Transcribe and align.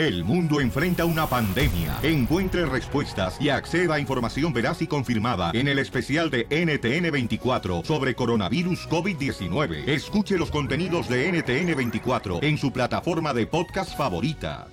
El 0.00 0.24
mundo 0.24 0.62
enfrenta 0.62 1.04
una 1.04 1.26
pandemia. 1.26 1.98
Encuentre 2.02 2.64
respuestas 2.64 3.36
y 3.38 3.50
acceda 3.50 3.96
a 3.96 4.00
información 4.00 4.50
veraz 4.50 4.80
y 4.80 4.86
confirmada 4.86 5.50
en 5.52 5.68
el 5.68 5.78
especial 5.78 6.30
de 6.30 6.48
NTN24 6.48 7.84
sobre 7.84 8.14
coronavirus 8.14 8.88
COVID-19. 8.88 9.86
Escuche 9.86 10.38
los 10.38 10.50
contenidos 10.50 11.06
de 11.06 11.30
NTN24 11.30 12.42
en 12.42 12.56
su 12.56 12.72
plataforma 12.72 13.34
de 13.34 13.46
podcast 13.46 13.94
favorita. 13.94 14.68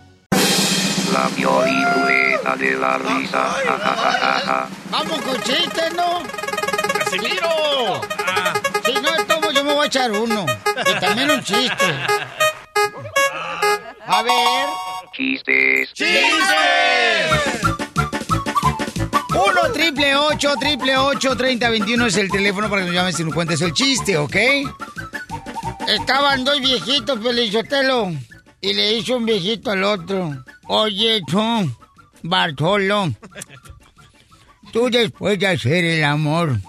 La 1.11 1.28
rueda 1.28 2.55
de 2.55 2.78
la 2.78 2.98
risa. 2.98 4.70
Vamos 4.89 5.21
con 5.23 5.41
chistes, 5.41 5.94
¿no? 5.94 6.23
¡Casimiro! 6.98 8.00
Si 8.86 8.94
no 8.94 9.25
tomo, 9.28 9.52
yo 9.52 9.66
me 9.66 9.73
voy 9.73 9.84
a 9.84 9.88
echar 9.88 10.09
uno. 10.09 10.46
Y 10.89 11.00
también 11.02 11.32
un 11.32 11.44
chiste. 11.44 11.86
A 14.07 14.23
ver. 14.23 14.86
Chistes. 15.18 15.93
¡Chistes! 15.93 16.27
1 19.29 19.73
triple 19.73 20.15
8 20.15 20.54
triple 20.59 20.96
8 20.96 21.36
3021 21.36 22.05
es 22.05 22.18
el 22.18 22.29
teléfono 22.29 22.69
para 22.69 22.83
que 22.83 22.86
nos 22.86 22.96
llames 22.96 23.19
y 23.19 23.23
nos 23.23 23.33
cuentes 23.33 23.59
el 23.61 23.73
chiste, 23.73 24.15
¿ok? 24.15 24.36
Estaban 25.87 26.45
dos 26.45 26.61
viejitos, 26.61 27.19
Pelizotelo, 27.19 28.11
y 28.61 28.73
le 28.75 28.93
hizo 28.93 29.18
un 29.18 29.25
viejito 29.25 29.71
al 29.71 29.83
otro. 29.86 30.43
Oye, 30.68 31.23
tú, 31.25 31.42
Bartolo, 32.22 33.11
tú 34.72 34.88
después 34.92 35.39
de 35.39 35.47
hacer 35.47 35.84
el 35.84 36.03
amor, 36.03 36.59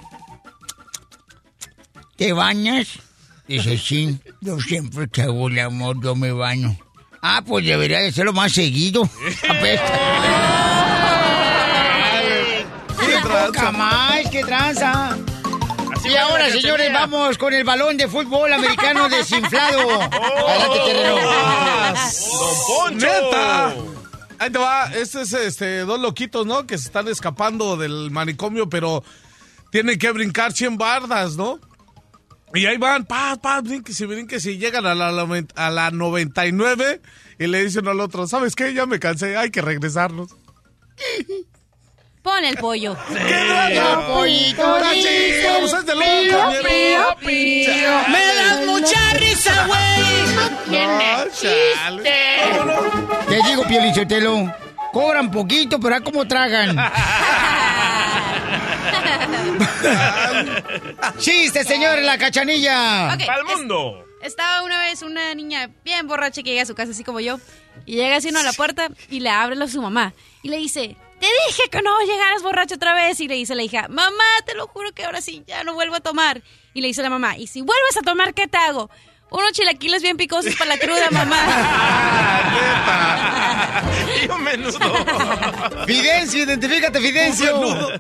¿te 2.17 2.33
bañas? 2.33 2.99
Dice, 3.47 3.77
sí, 3.77 4.19
yo 4.41 4.59
siempre 4.59 5.07
que 5.07 5.21
hago 5.21 5.49
el 5.49 5.59
amor, 5.59 6.03
yo 6.03 6.17
me 6.17 6.33
baño. 6.33 6.79
Ah, 7.21 7.43
pues 7.47 7.65
debería 7.67 7.99
de 8.01 8.09
hacerlo 8.09 8.33
más 8.33 8.53
seguido. 8.53 9.09
¡Qué 13.01 13.19
poca 13.23 13.73
más! 13.73 14.31
¡Qué 14.31 14.45
tranza! 14.45 15.17
y 16.05 16.17
ahora, 16.17 16.51
señores, 16.51 16.93
vamos 16.93 17.37
con 17.37 17.53
el 17.53 17.65
balón 17.65 17.97
de 17.97 18.09
fútbol 18.09 18.53
americano 18.53 19.09
desinflado. 19.11 20.01
Adelante, 20.01 20.79
terreno. 20.87 21.17
¡Don 21.17 22.57
Poncho! 22.67 23.07
¡Neta! 23.07 23.75
Ahí 24.39 24.51
te 24.51 24.59
va, 24.59 24.87
este 24.95 25.23
es 25.23 25.33
este, 25.33 25.81
dos 25.81 26.01
loquitos, 26.01 26.47
¿no? 26.47 26.67
Que 26.67 26.79
se 26.79 26.87
están 26.87 27.09
escapando 27.09 27.77
del 27.77 28.11
manicomio, 28.11 28.69
pero 28.69 29.03
tienen 29.71 29.99
que 29.99 30.11
brincar 30.13 30.53
100 30.53 30.79
bardas, 30.79 31.37
¿no? 31.37 31.59
Y 32.55 32.67
ahí 32.67 32.79
van, 32.79 33.05
pa, 33.05 33.37
pa, 33.37 33.61
brinques 33.61 34.01
y 34.01 34.07
brinques 34.07 34.47
y 34.47 34.59
llegan 34.59 34.87
a 34.87 34.95
la, 34.95 35.09
a 35.55 35.71
la 35.71 35.91
99 35.91 37.01
y 37.39 37.47
le 37.47 37.65
dicen 37.65 37.87
al 37.89 38.01
otro, 38.01 38.27
¿sabes 38.27 38.55
qué? 38.55 38.73
Ya 38.75 38.87
me 38.87 38.99
cansé, 38.99 39.37
hay 39.37 39.51
que 39.51 39.61
regresarnos. 39.61 40.31
Pon 42.23 42.45
el 42.45 42.57
pollo. 42.57 42.97
Pollito, 44.09 44.77
es 44.85 45.87
de 45.87 45.95
loco, 45.95 46.51
pío, 46.63 46.69
pío, 46.69 47.17
pío. 47.27 47.91
Me 48.11 48.35
das 48.35 48.67
mucha 48.67 49.15
risa, 49.15 49.67
güey. 49.67 49.79
Ah, 50.77 51.25
chale. 51.33 52.03
Te 53.29 53.37
digo, 53.49 53.65
Piolichotelo, 53.67 54.53
cobran 54.93 55.31
poquito, 55.31 55.79
pero 55.81 55.97
a 55.97 56.01
cómo 56.01 56.27
tragan. 56.27 56.77
¡Chiste, 61.19 61.65
señor, 61.65 61.99
la 62.03 62.19
cachanilla! 62.19 63.13
¡Al 63.13 63.21
es- 63.21 63.29
mundo! 63.57 64.05
Estaba 64.23 64.63
una 64.63 64.81
vez 64.81 65.03
una 65.03 65.33
niña 65.35 65.71
bien 65.85 66.09
borracha 66.09 66.43
que 66.43 66.51
llega 66.51 66.63
a 66.63 66.67
su 66.67 66.75
casa 66.75 66.91
así 66.91 67.05
como 67.05 67.21
yo 67.21 67.39
y 67.87 67.95
llega 67.95 68.17
así 68.17 68.31
uno 68.31 68.41
a 68.41 68.43
la 68.43 68.53
puerta 68.53 68.89
y 69.09 69.21
le 69.21 69.31
abre 69.31 69.63
a 69.63 69.69
su 69.69 69.81
mamá 69.81 70.13
y 70.43 70.49
le 70.49 70.57
dice, 70.57 70.97
te 71.21 71.27
dije 71.47 71.63
que 71.71 71.83
no 71.83 72.01
llegaras 72.01 72.43
borracho 72.43 72.75
otra 72.75 72.95
vez 72.95 73.21
y 73.21 73.29
le 73.29 73.37
dice 73.37 73.55
la 73.55 73.63
hija, 73.63 73.87
mamá, 73.89 74.25
te 74.45 74.57
lo 74.57 74.67
juro 74.67 74.91
que 74.93 75.05
ahora 75.05 75.21
sí 75.21 75.45
ya 75.47 75.63
no 75.63 75.75
vuelvo 75.75 75.95
a 75.95 76.01
tomar 76.01 76.43
y 76.75 76.81
le 76.81 76.89
dice 76.89 77.03
la 77.03 77.11
mamá, 77.11 77.37
y 77.37 77.47
si 77.47 77.61
vuelves 77.61 77.97
a 77.97 78.01
tomar, 78.03 78.35
¿qué 78.35 78.49
te 78.49 78.59
hago? 78.59 78.91
Unos 79.31 79.53
chilaquiles 79.53 80.03
bien 80.03 80.17
picosos 80.17 80.55
para 80.57 80.71
la 80.71 80.79
cruda, 80.79 81.07
mamá. 81.11 81.37
¡Y 84.25 84.31
un 84.31 84.43
menudo! 84.43 84.79
Fidencio, 85.87 86.45
identifícate, 86.45 86.99
Fidencio. 86.99 87.93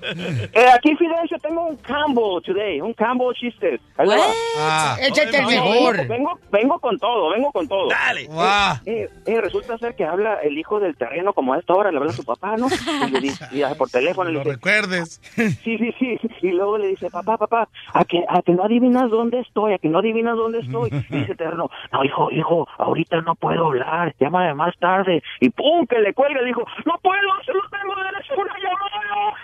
Eh, 0.52 0.66
aquí, 0.74 0.96
Fidencio, 0.96 1.36
tengo 1.40 1.66
un 1.66 1.76
combo 1.76 2.40
today, 2.40 2.80
un 2.80 2.92
combo 2.94 3.32
chistes. 3.34 3.80
Ahí 3.96 4.08
va. 4.08 4.16
Ah, 4.58 4.96
Échate 5.00 5.38
el 5.38 5.46
mejor. 5.46 6.06
Vengo, 6.08 6.38
vengo, 6.50 6.78
con 6.80 6.98
todo, 6.98 7.30
vengo 7.30 7.52
con 7.52 7.68
todo. 7.68 7.88
¡Dale! 7.88 8.24
guau. 8.26 8.76
Eh, 8.86 9.08
eh, 9.26 9.40
resulta 9.40 9.76
ser 9.78 9.94
que 9.94 10.04
habla 10.04 10.34
el 10.42 10.56
hijo 10.58 10.80
del 10.80 10.96
terreno 10.96 11.32
como 11.34 11.52
a 11.54 11.58
esta 11.58 11.74
hora, 11.74 11.90
le 11.92 11.98
habla 11.98 12.10
a 12.10 12.14
su 12.14 12.24
papá, 12.24 12.56
¿no? 12.56 12.68
Y 13.06 13.10
le 13.10 13.20
dice, 13.20 13.44
y 13.52 13.62
por 13.74 13.90
teléfono 13.90 14.30
le 14.30 14.38
Lo 14.38 14.44
dice, 14.44 14.54
recuerdes. 14.54 15.20
sí, 15.36 15.54
sí, 15.78 15.92
sí. 15.98 16.18
Y 16.42 16.48
luego 16.52 16.78
le 16.78 16.88
dice, 16.88 17.10
papá, 17.10 17.36
papá, 17.36 17.68
a 17.92 18.04
que, 18.04 18.24
a 18.28 18.42
que 18.42 18.52
no 18.52 18.64
adivinas 18.64 19.10
dónde 19.10 19.40
estoy, 19.40 19.74
a 19.74 19.78
que 19.78 19.88
no 19.88 19.98
adivinas 19.98 20.36
dónde 20.36 20.60
estoy. 20.60 20.90
Dice 21.20 21.34
terreno, 21.34 21.70
no, 21.92 22.04
hijo, 22.04 22.30
hijo, 22.30 22.68
ahorita 22.78 23.20
no 23.22 23.34
puedo 23.34 23.66
hablar, 23.66 24.14
llámame 24.18 24.54
más 24.54 24.74
tarde. 24.78 25.22
Y 25.40 25.50
pum, 25.50 25.86
que 25.86 25.98
le 25.98 26.14
cuelga, 26.14 26.42
dijo, 26.42 26.64
no 26.84 26.98
puedo, 27.02 27.20
solo 27.44 27.60
tengo 27.70 27.94
derecho 27.96 28.34
a 28.34 28.36
una 28.36 28.54
llamada. 28.58 29.34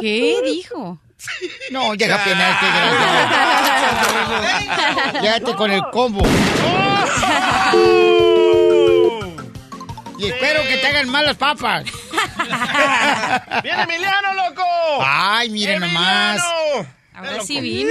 ¿Qué 0.00 0.40
dijo? 0.44 0.98
No, 1.72 1.94
llega 1.94 2.14
a 2.14 2.24
penal, 2.24 2.54
qué. 5.12 5.20
Llévate 5.20 5.54
con 5.54 5.70
el 5.70 5.82
combo. 5.90 6.22
Y 10.18 10.26
espero 10.26 10.62
que 10.64 10.76
te 10.78 10.86
hagan 10.88 11.08
mal 11.10 11.24
las 11.24 11.36
papas. 11.36 11.84
¡Viene 13.62 13.82
Emiliano, 13.82 14.34
loco! 14.34 14.64
Ay, 15.00 15.48
miren 15.50 15.78
nomás. 15.80 16.42
Ahora 17.18 17.42
sí 17.42 17.60
vino. 17.60 17.90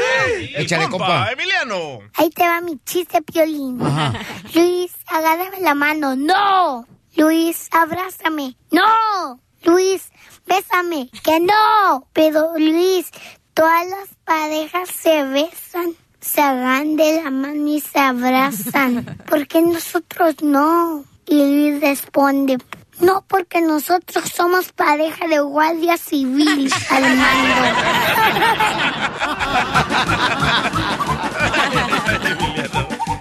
Échale, 0.55 0.87
compa. 0.89 1.31
¡Emiliano! 1.31 1.99
Ahí 2.13 2.29
te 2.29 2.47
va 2.47 2.61
mi 2.61 2.79
chiste, 2.85 3.21
Piolín. 3.21 3.81
Ajá. 3.81 4.13
Luis, 4.53 4.93
agárrame 5.05 5.59
la 5.59 5.75
mano. 5.75 6.15
¡No! 6.15 6.87
Luis, 7.15 7.67
abrázame. 7.71 8.55
¡No! 8.71 9.41
Luis, 9.63 10.11
bésame. 10.45 11.09
¡Que 11.23 11.41
no! 11.41 12.07
Pero, 12.13 12.53
Luis, 12.57 13.07
todas 13.53 13.85
las 13.87 14.09
parejas 14.23 14.89
se 14.89 15.23
besan, 15.23 15.95
se 16.21 16.41
agarran 16.41 16.95
de 16.95 17.21
la 17.21 17.29
mano 17.29 17.67
y 17.67 17.81
se 17.81 17.99
abrazan. 17.99 19.17
¿Por 19.27 19.45
qué 19.47 19.61
nosotros 19.61 20.35
no? 20.41 21.03
Y 21.25 21.35
Luis 21.35 21.81
responde, 21.81 22.59
no, 22.99 23.23
porque 23.27 23.61
nosotros 23.61 24.25
somos 24.33 24.71
pareja 24.71 25.27
de 25.27 25.39
guardia 25.39 25.97
civil 25.97 26.71
al 26.89 27.03
mando. 27.15 27.55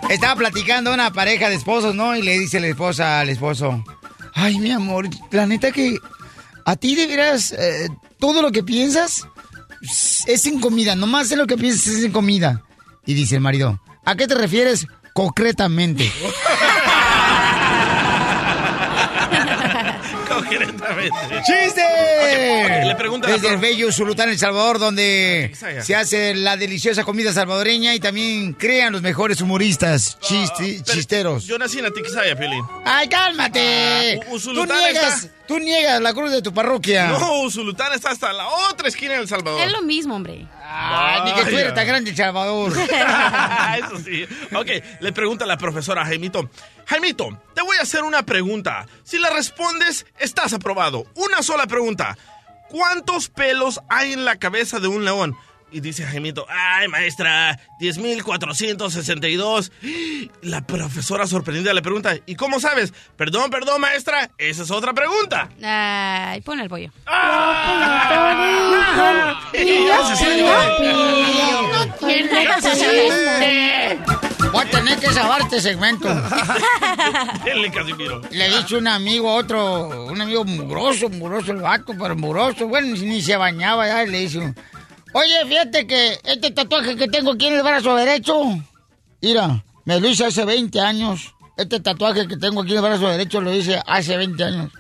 Estaba 0.08 0.36
platicando 0.36 0.94
una 0.94 1.12
pareja 1.12 1.48
de 1.48 1.56
esposos, 1.56 1.94
¿no? 1.94 2.16
Y 2.16 2.22
le 2.22 2.38
dice 2.38 2.60
la 2.60 2.68
esposa 2.68 3.20
al 3.20 3.28
esposo, 3.28 3.84
ay, 4.34 4.58
mi 4.58 4.70
amor, 4.70 5.08
la 5.30 5.46
neta 5.46 5.72
que 5.72 5.98
a 6.64 6.76
ti 6.76 6.94
de 6.94 7.06
veras 7.06 7.52
eh, 7.52 7.88
todo 8.18 8.40
lo 8.40 8.52
que 8.52 8.62
piensas 8.62 9.26
es 10.26 10.46
en 10.46 10.60
comida, 10.60 10.96
nomás 10.96 11.30
en 11.32 11.38
lo 11.38 11.46
que 11.46 11.56
piensas 11.56 11.88
es 11.88 12.04
en 12.04 12.12
comida. 12.12 12.62
Y 13.04 13.14
dice 13.14 13.36
el 13.36 13.40
marido, 13.42 13.80
¿a 14.04 14.16
qué 14.16 14.26
te 14.26 14.34
refieres 14.34 14.86
concretamente? 15.12 16.10
Concretamente. 20.86 21.42
¡Chiste! 21.44 22.84
le 22.86 22.94
pregunta 22.96 23.28
la 23.28 23.34
Desde 23.34 23.48
el 23.48 23.58
bello 23.58 23.92
Zulután, 23.92 24.28
El 24.28 24.38
Salvador, 24.38 24.78
donde 24.78 25.48
Quizá 25.52 25.82
se 25.82 25.94
hace 25.96 26.34
la 26.34 26.56
deliciosa 26.56 27.04
comida 27.04 27.32
salvadoreña 27.32 27.94
y 27.94 28.00
también 28.00 28.52
crean 28.54 28.92
los 28.92 29.02
mejores 29.02 29.40
humoristas, 29.40 30.18
chiste- 30.20 30.82
Pero 30.84 30.94
chisteros. 30.96 31.44
Yo 31.46 31.58
nací 31.58 31.78
en 31.78 31.86
Atiquizaya, 31.86 32.36
Piolín. 32.36 32.62
¡Ay, 32.84 33.08
cálmate! 33.08 34.20
Ah, 34.22 34.26
U- 34.26 34.30
tú 34.30 34.34
Usulután 34.36 34.78
niegas, 34.78 35.24
está- 35.24 35.34
tú 35.46 35.58
niegas 35.58 36.00
la 36.00 36.12
cruz 36.14 36.30
de 36.30 36.42
tu 36.42 36.52
parroquia. 36.52 37.08
No, 37.08 37.40
Usulután 37.42 37.92
está 37.92 38.10
hasta 38.10 38.32
la 38.32 38.46
otra 38.70 38.88
esquina 38.88 39.14
del 39.14 39.28
Salvador. 39.28 39.60
Es 39.62 39.72
lo 39.72 39.82
mismo, 39.82 40.14
hombre. 40.16 40.46
Ay, 40.78 41.20
ni 41.24 41.32
que 41.32 41.50
tú 41.50 41.56
eres 41.56 41.74
tan 41.74 41.86
grande, 41.86 42.14
Salvador. 42.14 42.72
Eso 43.78 43.98
sí. 44.04 44.26
Ok, 44.54 44.68
le 45.00 45.12
pregunta 45.12 45.46
la 45.46 45.56
profesora 45.56 46.02
a 46.02 46.04
Jaimito. 46.04 46.50
Jaimito, 46.86 47.40
te 47.54 47.62
voy 47.62 47.78
a 47.78 47.82
hacer 47.82 48.02
una 48.02 48.24
pregunta. 48.24 48.86
Si 49.02 49.18
la 49.18 49.30
respondes, 49.30 50.04
estás 50.18 50.52
aprobado. 50.52 51.06
Una 51.14 51.42
sola 51.42 51.66
pregunta. 51.66 52.18
¿Cuántos 52.68 53.28
pelos 53.28 53.80
hay 53.88 54.12
en 54.12 54.24
la 54.24 54.36
cabeza 54.36 54.78
de 54.78 54.88
un 54.88 55.04
león? 55.04 55.34
Y 55.76 55.80
dice 55.80 56.06
Jaimito, 56.06 56.46
ay 56.48 56.88
maestra, 56.88 57.60
10.462. 57.78 59.70
La 60.40 60.66
profesora 60.66 61.26
sorprendida 61.26 61.74
le 61.74 61.82
pregunta, 61.82 62.16
¿y 62.24 62.34
cómo 62.34 62.60
sabes? 62.60 62.94
Perdón, 63.14 63.50
perdón 63.50 63.82
maestra, 63.82 64.30
esa 64.38 64.62
es 64.62 64.70
otra 64.70 64.94
pregunta. 64.94 65.50
Ay, 65.62 66.40
pon 66.40 66.60
el 66.60 66.70
pollo. 66.70 66.90
Voy 74.52 74.64
a 74.64 74.70
tener 74.70 74.98
que 74.98 75.12
salvar 75.12 75.42
este 75.42 75.60
segmento. 75.60 76.08
Casimiro. 77.74 78.22
Le 78.30 78.48
dice 78.48 78.76
un 78.76 78.88
amigo 78.88 79.30
a 79.30 79.34
otro, 79.34 80.06
un 80.06 80.18
amigo 80.18 80.44
mugroso, 80.46 81.10
mugroso 81.10 81.52
el 81.52 81.58
vato, 81.58 81.92
pero 82.00 82.16
mugroso. 82.16 82.66
Bueno, 82.66 82.96
ni 82.96 83.20
se 83.20 83.36
bañaba 83.36 83.86
ya. 83.86 84.04
Y 84.04 84.10
le 84.10 84.20
dice, 84.20 84.54
oye, 85.16 85.46
fíjate 85.46 85.86
que 85.86 86.20
este 86.24 86.50
tatuaje 86.50 86.96
que 86.96 87.08
tengo 87.08 87.32
aquí 87.32 87.46
en 87.46 87.54
el 87.54 87.62
brazo 87.62 87.96
derecho, 87.96 88.42
mira, 89.22 89.64
me 89.84 89.98
lo 89.98 90.08
hice 90.08 90.26
hace 90.26 90.44
20 90.44 90.80
años. 90.80 91.34
Este 91.56 91.80
tatuaje 91.80 92.28
que 92.28 92.36
tengo 92.36 92.60
aquí 92.60 92.72
en 92.72 92.78
el 92.78 92.82
brazo 92.82 93.08
derecho 93.08 93.40
lo 93.40 93.54
hice 93.54 93.80
hace 93.86 94.16
20 94.16 94.44
años. 94.44 94.72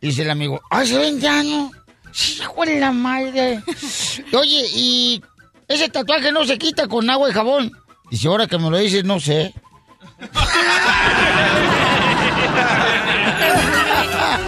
Dice 0.00 0.22
el 0.22 0.30
amigo, 0.30 0.60
¿hace 0.70 0.98
20 0.98 1.28
años? 1.28 1.70
Hijo 2.38 2.64
de 2.64 2.80
la 2.80 2.92
madre. 2.92 3.62
Oye, 4.32 4.66
y 4.74 5.22
ese 5.66 5.88
tatuaje 5.88 6.30
no 6.30 6.44
se 6.44 6.58
quita 6.58 6.86
con 6.86 7.08
agua 7.08 7.30
y 7.30 7.32
jabón. 7.32 7.72
Dice, 8.10 8.28
ahora 8.28 8.46
que 8.46 8.58
me 8.58 8.70
lo 8.70 8.76
dices, 8.76 9.04
no 9.04 9.18
sé. 9.18 9.54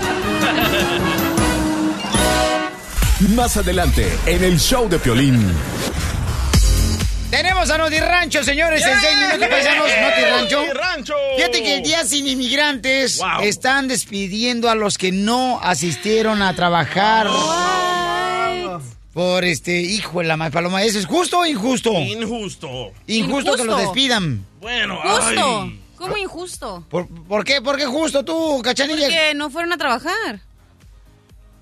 Más 3.31 3.57
adelante, 3.57 4.11
en 4.27 4.43
el 4.45 4.59
show 4.59 4.89
de 4.89 4.99
Piolín. 4.99 5.47
Tenemos 7.31 7.71
a 7.71 7.79
Noti 7.79 7.99
Rancho, 7.99 8.43
señores, 8.43 8.85
en 8.85 9.01
seis 9.01 9.17
minutos 9.19 9.49
paisanos, 9.49 9.87
Noti 10.01 10.73
Rancho. 10.73 11.15
Fíjate 11.37 11.63
que 11.63 11.77
el 11.77 11.83
Día 11.83 12.05
Sin 12.05 12.27
Inmigrantes 12.27 13.19
Wow. 13.19 13.43
están 13.43 13.89
despidiendo 13.89 14.69
a 14.69 14.75
los 14.75 14.99
que 14.99 15.13
no 15.13 15.59
asistieron 15.63 16.43
a 16.43 16.55
trabajar. 16.55 17.29
Por 19.15 19.45
este, 19.45 19.81
hijo 19.81 20.21
de 20.21 20.25
la 20.27 20.37
madre 20.37 20.53
paloma, 20.53 20.83
¿eso 20.83 20.99
es 20.99 21.07
justo 21.07 21.39
o 21.41 21.47
injusto? 21.47 21.93
Injusto. 21.93 22.93
Injusto 23.07 23.57
que 23.57 23.65
los 23.65 23.79
despidan. 23.79 24.45
Bueno, 24.61 24.99
Justo. 25.03 25.61
ay. 25.63 25.79
¿Cómo 25.97 26.17
injusto? 26.17 26.85
¿Por, 26.91 27.07
por 27.07 27.45
qué? 27.45 27.61
¿Por 27.63 27.77
qué 27.77 27.87
justo 27.87 28.25
tú, 28.25 28.61
cachanilla? 28.65 29.03
Porque 29.07 29.35
no 29.37 29.51
fueron 29.51 29.73
a 29.73 29.77
trabajar. 29.77 30.41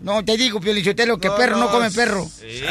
No, 0.02 0.24
te 0.24 0.36
digo, 0.36 0.60
Piolichotelo, 0.60 1.18
que 1.18 1.30
perro 1.30 1.56
no 1.56 1.70
come 1.70 1.90
perro. 1.90 2.26
Sí. 2.26 2.62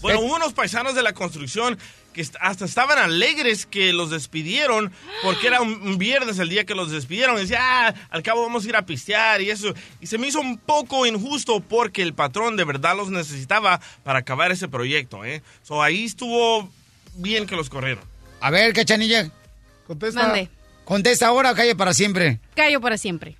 Bueno, 0.00 0.20
hubo 0.20 0.36
unos 0.36 0.52
paisanos 0.52 0.94
de 0.94 1.02
la 1.02 1.12
construcción 1.14 1.78
que 2.12 2.24
hasta 2.40 2.64
estaban 2.64 2.98
alegres 2.98 3.66
que 3.66 3.92
los 3.92 4.10
despidieron 4.10 4.92
porque 5.22 5.48
era 5.48 5.60
un 5.60 5.74
un 5.82 5.98
viernes 5.98 6.38
el 6.38 6.48
día 6.48 6.64
que 6.64 6.74
los 6.74 6.90
despidieron. 6.90 7.36
Decía, 7.36 7.58
ah, 7.60 7.94
al 8.10 8.22
cabo 8.22 8.42
vamos 8.42 8.64
a 8.64 8.68
ir 8.68 8.76
a 8.76 8.86
pistear 8.86 9.40
y 9.42 9.50
eso. 9.50 9.74
Y 10.00 10.06
se 10.06 10.18
me 10.18 10.28
hizo 10.28 10.40
un 10.40 10.58
poco 10.58 11.06
injusto 11.06 11.60
porque 11.60 12.02
el 12.02 12.14
patrón 12.14 12.56
de 12.56 12.64
verdad 12.64 12.96
los 12.96 13.10
necesitaba 13.10 13.80
para 14.02 14.20
acabar 14.20 14.52
ese 14.52 14.68
proyecto, 14.68 15.24
¿eh? 15.24 15.42
So 15.62 15.82
ahí 15.82 16.04
estuvo 16.04 16.68
bien 17.16 17.46
que 17.46 17.56
los 17.56 17.68
corrieron. 17.68 18.04
A 18.40 18.50
ver, 18.50 18.72
cachanilla, 18.72 19.30
Contesta. 19.86 20.22
Mande. 20.22 20.48
contesta 20.84 21.26
ahora 21.26 21.52
o 21.52 21.54
calle 21.54 21.74
para 21.74 21.94
siempre. 21.94 22.40
Callo 22.54 22.80
para 22.80 22.96
siempre. 22.98 23.36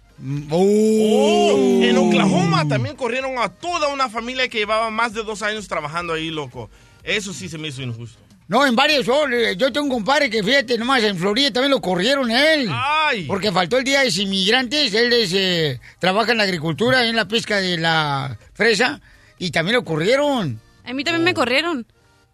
Oh, 0.51 1.81
en 1.83 1.97
Oklahoma 1.99 2.67
también 2.67 2.97
corrieron 2.97 3.39
a 3.39 3.51
toda 3.51 3.89
una 3.89 4.09
familia 4.09 4.49
que 4.49 4.57
llevaba 4.59 4.91
más 4.91 5.13
de 5.13 5.23
dos 5.23 5.43
años 5.43 5.69
trabajando 5.69 6.15
ahí, 6.15 6.31
loco. 6.31 6.71
Eso 7.03 7.35
sí 7.35 7.51
se 7.51 7.59
me 7.59 7.69
hizo 7.69 7.83
injusto. 7.83 8.19
No, 8.49 8.67
en 8.67 8.75
varios. 8.75 9.05
Yo, 9.05 9.29
yo 9.29 9.71
tengo 9.73 9.85
un 9.87 9.93
compadre 9.93 10.31
que, 10.31 10.43
fíjate, 10.43 10.79
nomás 10.79 11.03
en 11.03 11.19
Florida 11.19 11.51
también 11.51 11.73
lo 11.73 11.83
corrieron 11.83 12.31
a 12.31 12.55
él. 12.55 12.69
¡Ay! 12.71 13.25
Porque 13.25 13.53
faltó 13.53 13.77
el 13.77 13.85
día 13.85 13.99
de 14.01 14.07
los 14.07 14.17
inmigrantes. 14.19 14.95
Él 14.95 15.13
es, 15.13 15.33
eh, 15.35 15.79
trabaja 15.99 16.33
en 16.33 16.39
la 16.39 16.45
agricultura, 16.45 17.07
en 17.07 17.17
la 17.17 17.29
pesca 17.29 17.59
de 17.59 17.77
la 17.77 18.39
fresa. 18.55 19.03
Y 19.39 19.51
también 19.51 19.77
lo 19.77 19.85
corrieron. 19.85 20.59
A 20.85 20.95
mí 20.95 21.05
también 21.05 21.25
me 21.25 21.35
corrieron. 21.35 21.87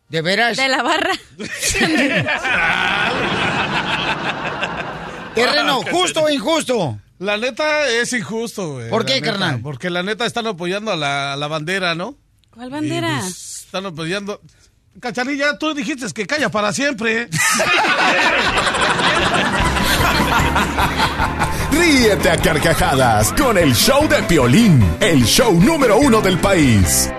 ¿De 0.08 0.22
veras? 0.22 0.56
De 0.56 0.68
la 0.68 0.82
barra. 0.82 1.10
Terreno, 5.34 5.82
¿justo 5.90 6.22
o 6.22 6.30
injusto? 6.30 6.98
La 7.20 7.36
neta 7.36 7.86
es 7.86 8.12
injusto, 8.14 8.72
güey. 8.72 8.88
¿Por 8.88 9.04
qué, 9.04 9.16
neta, 9.16 9.32
carnal? 9.32 9.60
Porque 9.60 9.90
la 9.90 10.02
neta 10.02 10.24
están 10.24 10.46
apoyando 10.46 10.90
a 10.90 10.96
la, 10.96 11.34
a 11.34 11.36
la 11.36 11.48
bandera, 11.48 11.94
¿no? 11.94 12.16
¿Cuál 12.48 12.70
bandera? 12.70 13.18
Y, 13.18 13.20
pues, 13.20 13.64
están 13.66 13.84
apoyando. 13.84 14.40
Cachanilla, 14.98 15.58
tú 15.58 15.74
dijiste 15.74 16.06
que 16.14 16.26
calla 16.26 16.48
para 16.48 16.72
siempre. 16.72 17.28
Ríete 21.72 22.30
a 22.30 22.38
carcajadas 22.38 23.34
con 23.34 23.58
el 23.58 23.74
show 23.74 24.08
de 24.08 24.22
Piolín, 24.22 24.82
el 25.00 25.22
show 25.26 25.52
número 25.60 25.98
uno 25.98 26.22
del 26.22 26.38
país. 26.38 27.12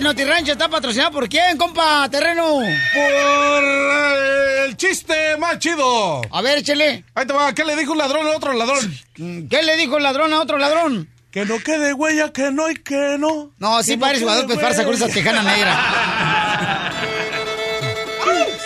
Este 0.00 0.08
Notirrancho 0.08 0.52
está 0.52 0.68
patrocinado 0.68 1.10
por 1.10 1.28
quién, 1.28 1.58
compa, 1.58 2.08
terreno. 2.08 2.54
Por 2.54 2.64
eh, 2.64 4.64
el 4.64 4.74
chiste 4.78 5.36
más 5.36 5.58
chido. 5.58 6.22
A 6.30 6.40
ver, 6.40 6.56
échale. 6.58 7.04
Ahí 7.14 7.26
te 7.26 7.34
va. 7.34 7.52
¿Qué 7.52 7.64
le 7.64 7.76
dijo 7.76 7.92
un 7.92 7.98
ladrón 7.98 8.26
a 8.26 8.30
otro 8.30 8.54
ladrón? 8.54 8.98
¿Qué 9.14 9.62
le 9.62 9.76
dijo 9.76 9.98
el 9.98 10.02
ladrón 10.02 10.32
a 10.32 10.40
otro 10.40 10.56
ladrón? 10.56 11.10
Que 11.30 11.44
no 11.44 11.58
quede 11.58 11.92
huella, 11.92 12.32
que 12.32 12.50
no 12.50 12.70
y 12.70 12.76
que 12.76 13.16
no. 13.18 13.50
No, 13.58 13.82
sí 13.82 13.98
parece 13.98 14.22
jugador 14.22 14.46
pues 14.46 14.58
farsa 14.58 14.84
con 14.84 14.94
esa 14.94 15.08
tejana 15.08 15.42
negra. 15.42 16.92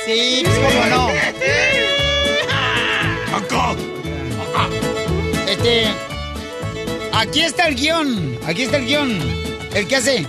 Sí, 0.06 0.42
pues 0.44 0.58
cómo 0.58 0.84
no. 0.84 1.08
Este. 5.48 5.86
Aquí 7.14 7.40
está 7.40 7.69
el 7.69 7.75
guion. 7.75 8.38
Aquí 8.46 8.64
está 8.64 8.76
el 8.76 8.84
guion. 8.84 9.54
El 9.75 9.88
que 9.88 9.97
hace. 9.97 10.26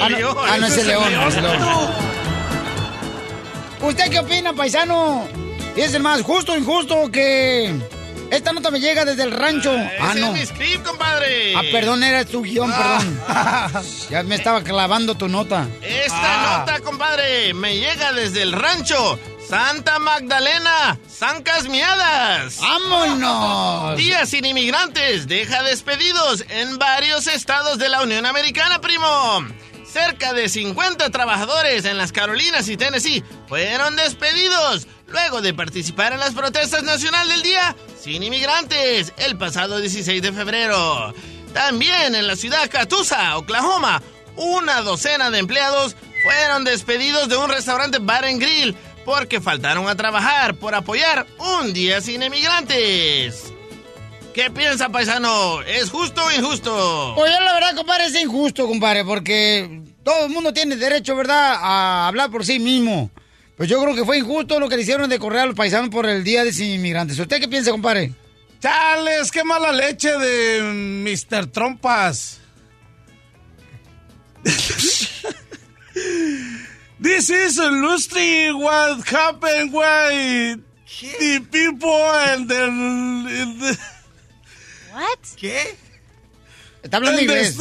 Ah, 0.00 0.08
no, 0.08 0.16
león, 0.16 0.36
ah, 0.38 0.58
no 0.58 0.66
es 0.66 0.72
el 0.74 0.78
es 0.80 0.84
el 0.84 0.86
león. 0.88 1.28
es 1.28 1.36
el 1.36 1.42
león. 1.44 1.58
¿Usted 3.80 4.10
qué 4.10 4.18
opina, 4.18 4.52
paisano? 4.52 5.26
¿Es 5.76 5.94
el 5.94 6.02
más 6.02 6.22
justo 6.22 6.52
o 6.52 6.56
injusto 6.56 7.10
que 7.10 7.72
esta 8.30 8.52
nota 8.52 8.70
me 8.70 8.80
llega 8.80 9.04
desde 9.04 9.22
el 9.24 9.30
rancho? 9.32 9.72
Ah, 10.00 10.10
Ese 10.10 10.20
no. 10.20 10.26
es 10.28 10.32
mi 10.32 10.46
script, 10.46 10.84
compadre. 10.84 11.54
Ah, 11.56 11.62
perdón, 11.70 12.02
era 12.02 12.24
tu 12.24 12.42
guion, 12.42 12.70
perdón. 12.70 13.20
Ya 14.10 14.22
me 14.22 14.34
estaba 14.34 14.62
clavando 14.62 15.14
tu 15.14 15.28
nota. 15.28 15.66
Esta 15.82 16.58
nota, 16.58 16.80
compadre, 16.80 17.54
me 17.54 17.76
llega 17.76 18.12
desde 18.12 18.42
el 18.42 18.52
rancho 18.52 19.18
Santa 19.52 19.98
Magdalena, 19.98 20.98
Zancas 21.10 21.68
Miadas. 21.68 22.56
¡Vámonos! 22.58 23.98
Días 23.98 24.30
sin 24.30 24.46
inmigrantes, 24.46 25.28
deja 25.28 25.62
despedidos 25.62 26.42
en 26.48 26.78
varios 26.78 27.26
estados 27.26 27.76
de 27.76 27.90
la 27.90 28.00
Unión 28.00 28.24
Americana, 28.24 28.80
primo. 28.80 29.46
Cerca 29.84 30.32
de 30.32 30.48
50 30.48 31.10
trabajadores 31.10 31.84
en 31.84 31.98
las 31.98 32.12
Carolinas 32.12 32.66
y 32.70 32.78
Tennessee 32.78 33.22
fueron 33.46 33.94
despedidos 33.94 34.86
luego 35.08 35.42
de 35.42 35.52
participar 35.52 36.14
en 36.14 36.20
las 36.20 36.32
protestas 36.32 36.82
nacional 36.82 37.28
del 37.28 37.42
Día 37.42 37.76
sin 38.00 38.22
inmigrantes 38.22 39.12
el 39.18 39.36
pasado 39.36 39.80
16 39.80 40.22
de 40.22 40.32
febrero. 40.32 41.12
También 41.52 42.14
en 42.14 42.26
la 42.26 42.36
ciudad 42.36 42.70
Catoosa, 42.70 43.36
Oklahoma, 43.36 44.00
una 44.34 44.80
docena 44.80 45.30
de 45.30 45.40
empleados 45.40 45.94
fueron 46.22 46.64
despedidos 46.64 47.28
de 47.28 47.36
un 47.36 47.50
restaurante 47.50 47.98
Bar 47.98 48.24
and 48.24 48.40
Grill 48.40 48.74
porque 49.04 49.40
faltaron 49.40 49.88
a 49.88 49.96
trabajar 49.96 50.54
por 50.54 50.74
apoyar 50.74 51.26
un 51.38 51.72
día 51.72 52.00
sin 52.00 52.22
inmigrantes. 52.22 53.52
¿Qué 54.34 54.50
piensa, 54.50 54.88
paisano? 54.88 55.60
¿Es 55.62 55.90
justo 55.90 56.24
o 56.24 56.32
injusto? 56.32 57.12
Pues 57.16 57.30
yo 57.30 57.40
la 57.40 57.52
verdad, 57.52 57.76
compadre, 57.76 58.06
es 58.06 58.20
injusto, 58.20 58.66
compadre, 58.66 59.04
porque 59.04 59.82
todo 60.02 60.26
el 60.26 60.32
mundo 60.32 60.52
tiene 60.52 60.76
derecho, 60.76 61.14
¿verdad?, 61.14 61.56
a 61.60 62.08
hablar 62.08 62.30
por 62.30 62.44
sí 62.44 62.58
mismo. 62.58 63.10
Pues 63.56 63.68
yo 63.68 63.80
creo 63.82 63.94
que 63.94 64.04
fue 64.04 64.18
injusto 64.18 64.58
lo 64.58 64.68
que 64.68 64.76
le 64.76 64.82
hicieron 64.82 65.10
de 65.10 65.18
correr 65.18 65.42
a 65.42 65.46
los 65.46 65.54
paisanos 65.54 65.90
por 65.90 66.06
el 66.06 66.24
Día 66.24 66.44
de 66.44 66.52
Sin 66.52 66.70
Inmigrantes. 66.70 67.18
¿Usted 67.18 67.40
qué 67.40 67.48
piensa, 67.48 67.70
compadre? 67.70 68.12
Chales, 68.60 69.30
qué 69.30 69.44
mala 69.44 69.70
leche 69.70 70.16
de 70.16 70.62
Mr. 70.62 71.48
Trompas. 71.48 72.38
This 77.02 77.30
is 77.30 77.58
a 77.58 77.70
lusty 77.70 78.52
what 78.52 79.02
happened 79.08 79.72
why 79.72 80.54
the 81.18 81.40
people 81.50 81.90
and 81.90 82.48
the, 82.48 83.76
What? 84.92 85.18
¿Qué? 85.36 85.76
Está 86.82 86.96
hablando 86.98 87.18
the 87.18 87.24
inglés. 87.24 87.56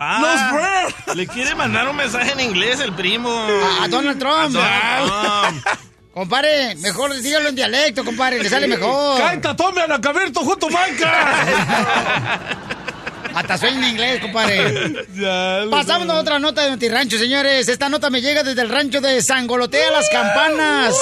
Ah, 0.00 0.20
Los 0.20 0.40
bro- 1.06 1.14
le 1.14 1.26
quiere 1.26 1.54
mandar 1.54 1.88
un 1.88 1.96
mensaje 1.96 2.32
en 2.32 2.40
inglés 2.40 2.80
el 2.80 2.92
primo. 2.94 3.30
A, 3.30 3.84
a 3.84 3.88
Donald 3.88 4.18
Trump. 4.18 4.56
A 4.58 5.00
Donald 5.00 5.62
Trump. 5.62 5.78
Compadre, 6.14 6.76
mejor 6.76 7.12
dígalo 7.20 7.48
en 7.48 7.56
dialecto, 7.56 8.04
compadre, 8.04 8.40
le 8.40 8.48
sale 8.48 8.68
mejor. 8.68 9.18
Canta, 9.20 9.56
tome 9.56 9.80
a 9.82 9.88
la 9.88 10.00
cabierto 10.00 10.40
junto 10.40 10.70
manca. 10.70 11.46
Hasta 13.34 13.58
suena 13.58 13.78
en 13.78 13.92
inglés, 13.92 14.20
compadre. 14.20 15.06
Pasamos 15.70 16.08
a 16.08 16.14
otra 16.14 16.38
nota 16.38 16.62
de 16.62 16.70
Notirrancho, 16.70 17.18
señores. 17.18 17.68
Esta 17.68 17.88
nota 17.88 18.08
me 18.08 18.20
llega 18.20 18.42
desde 18.44 18.62
el 18.62 18.68
rancho 18.68 19.00
de 19.00 19.20
Sangolotea 19.20 19.90
Las 19.90 20.08
Campanas, 20.08 20.94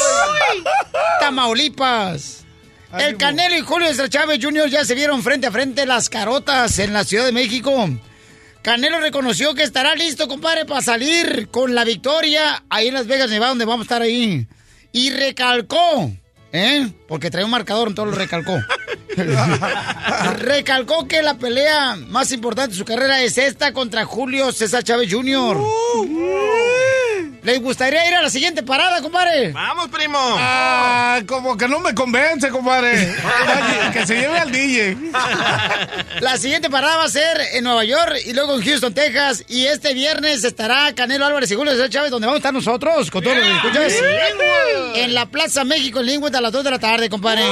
Tamaulipas. 1.20 2.44
El 2.98 3.16
Canelo 3.16 3.56
y 3.56 3.60
Julio 3.60 3.88
César 3.88 4.08
Chávez 4.10 4.38
Jr. 4.42 4.68
ya 4.68 4.84
se 4.84 4.94
vieron 4.94 5.22
frente 5.22 5.46
a 5.46 5.50
frente 5.50 5.86
las 5.86 6.10
carotas 6.10 6.78
en 6.78 6.92
la 6.92 7.04
Ciudad 7.04 7.24
de 7.24 7.32
México. 7.32 7.88
Canelo 8.62 9.00
reconoció 9.00 9.54
que 9.54 9.62
estará 9.62 9.94
listo, 9.94 10.28
compadre, 10.28 10.66
para 10.66 10.82
salir 10.82 11.48
con 11.50 11.74
la 11.74 11.84
victoria 11.84 12.62
ahí 12.68 12.88
en 12.88 12.94
Las 12.94 13.06
Vegas, 13.06 13.30
Nevada, 13.30 13.50
donde 13.50 13.64
vamos 13.64 13.80
a 13.80 13.84
estar 13.84 14.02
ahí. 14.02 14.46
Y 14.92 15.10
recalcó, 15.10 16.12
¿eh? 16.52 16.92
Porque 17.08 17.30
trae 17.30 17.44
un 17.44 17.50
marcador, 17.50 17.88
entonces 17.88 18.14
lo 18.14 18.18
recalcó. 18.18 18.58
recalcó 20.38 21.06
que 21.06 21.22
la 21.22 21.34
pelea 21.34 21.96
más 21.96 22.32
importante 22.32 22.72
de 22.72 22.78
su 22.78 22.84
carrera 22.84 23.22
es 23.22 23.36
esta 23.38 23.72
contra 23.72 24.04
Julio 24.04 24.52
César 24.52 24.82
Chávez 24.84 25.12
Jr. 25.12 25.58
¿Les 27.42 27.60
gustaría 27.60 28.06
ir 28.08 28.14
a 28.14 28.22
la 28.22 28.30
siguiente 28.30 28.62
parada, 28.62 29.02
compadre? 29.02 29.50
Vamos, 29.50 29.88
primo. 29.88 30.16
Ah, 30.20 31.20
como 31.26 31.56
que 31.56 31.66
no 31.66 31.80
me 31.80 31.92
convence, 31.92 32.48
compadre. 32.50 33.12
que 33.92 34.06
se 34.06 34.14
lleve 34.16 34.38
al 34.38 34.52
DJ. 34.52 34.96
La 36.20 36.36
siguiente 36.36 36.70
parada 36.70 36.98
va 36.98 37.04
a 37.04 37.08
ser 37.08 37.40
en 37.54 37.64
Nueva 37.64 37.84
York 37.84 38.14
y 38.26 38.32
luego 38.32 38.54
en 38.54 38.62
Houston, 38.64 38.94
Texas. 38.94 39.42
Y 39.48 39.66
este 39.66 39.92
viernes 39.92 40.44
estará 40.44 40.94
Canelo 40.94 41.26
Álvarez 41.26 41.50
y 41.50 41.56
Julio 41.56 41.72
César 41.72 41.90
Chávez, 41.90 42.10
donde 42.12 42.26
vamos 42.26 42.36
a 42.36 42.38
estar 42.38 42.54
nosotros, 42.54 43.10
con 43.10 43.24
todos 43.24 43.36
los 43.36 43.44
que 43.44 43.52
escuchas. 43.56 43.92
En 44.94 45.12
la 45.12 45.26
Plaza 45.26 45.64
México, 45.64 45.98
en 45.98 46.06
Lingüe, 46.06 46.30
a 46.32 46.40
las 46.40 46.52
2 46.52 46.62
de 46.62 46.70
la 46.70 46.78
tarde, 46.78 47.10
compadre. 47.10 47.42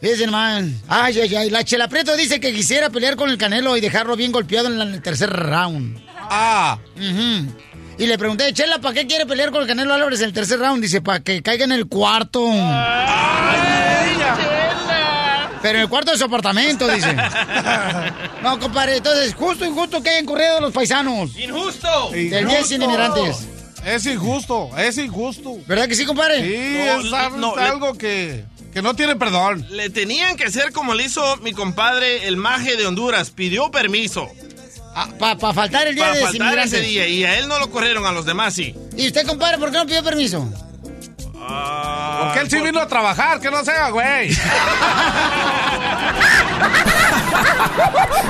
Fíjense, 0.00 0.26
man. 0.26 0.74
Ay, 0.88 1.20
ay, 1.20 1.36
ay. 1.36 1.50
La 1.50 1.64
Chela 1.64 1.88
Prieto 1.88 2.16
dice 2.16 2.40
que 2.40 2.52
quisiera 2.52 2.90
pelear 2.90 3.14
con 3.16 3.30
el 3.30 3.38
Canelo 3.38 3.76
y 3.76 3.80
dejarlo 3.80 4.16
bien 4.16 4.32
golpeado 4.32 4.66
en, 4.66 4.78
la- 4.78 4.84
en 4.84 4.94
el 4.94 5.02
tercer 5.02 5.30
round. 5.30 6.00
Ah. 6.28 6.78
Ujú. 6.96 7.46
Y 7.98 8.06
le 8.06 8.18
pregunté, 8.18 8.52
Chela, 8.52 8.78
¿para 8.78 8.92
qué 8.94 9.06
quiere 9.06 9.24
pelear 9.26 9.50
con 9.50 9.62
el 9.62 9.66
Canelo 9.68 9.94
Álvarez 9.94 10.20
en 10.20 10.26
el 10.26 10.32
tercer 10.34 10.58
round? 10.58 10.82
Dice, 10.82 11.00
para 11.00 11.20
que 11.20 11.42
caiga 11.42 11.64
en 11.64 11.72
el 11.72 11.86
cuarto. 11.86 12.40
Pero 15.62 15.78
en 15.78 15.82
el 15.82 15.88
cuarto 15.88 16.12
de 16.12 16.18
su 16.18 16.24
apartamento, 16.24 16.86
dice. 16.88 17.14
No, 18.42 18.60
compadre, 18.60 18.98
entonces, 18.98 19.34
justo 19.34 19.64
injusto 19.64 20.00
que 20.02 20.10
hayan 20.10 20.24
corrido 20.26 20.60
los 20.60 20.72
paisanos. 20.72 21.36
¡Injusto! 21.36 22.10
Del 22.12 22.46
Inmigrantes. 22.70 23.38
Es 23.84 24.06
injusto, 24.06 24.70
es 24.78 24.98
injusto. 24.98 25.56
¿Verdad 25.66 25.88
que 25.88 25.96
sí, 25.96 26.04
compadre? 26.04 26.42
Sí, 26.44 26.78
No, 26.86 27.00
es 27.00 27.12
algo, 27.12 27.36
no, 27.38 27.50
es 27.52 27.56
le- 27.62 27.68
algo 27.68 27.94
que, 27.94 28.44
que 28.72 28.82
no 28.82 28.94
tiene 28.94 29.16
perdón. 29.16 29.66
Le 29.70 29.90
tenían 29.90 30.36
que 30.36 30.44
hacer 30.44 30.70
como 30.72 30.94
le 30.94 31.04
hizo 31.04 31.36
mi 31.38 31.52
compadre, 31.52 32.28
el 32.28 32.36
maje 32.36 32.76
de 32.76 32.86
Honduras. 32.86 33.30
Pidió 33.30 33.70
permiso 33.72 34.28
Para 35.18 35.52
faltar 35.52 35.86
el 35.88 35.94
Día 35.94 36.04
para 36.04 36.14
de 36.16 36.22
faltar 36.22 36.40
Inmigrantes. 36.40 36.72
ese 36.72 36.82
día. 36.82 37.06
Y 37.06 37.22
a 37.24 37.38
él 37.38 37.48
no 37.48 37.58
lo 37.58 37.70
corrieron, 37.70 38.06
a 38.06 38.12
los 38.12 38.24
demás 38.24 38.54
sí. 38.54 38.74
¿Y 38.96 39.08
usted, 39.08 39.26
compadre, 39.26 39.58
por 39.58 39.70
qué 39.70 39.76
no 39.76 39.84
pidió 39.84 40.02
permiso? 40.02 40.48
Porque 41.34 42.40
él 42.40 42.50
sí 42.50 42.58
vino 42.60 42.80
a 42.80 42.88
trabajar, 42.88 43.38
que 43.38 43.50
no 43.50 43.62
se 43.62 43.72
haga, 43.72 43.90
güey. 43.90 44.30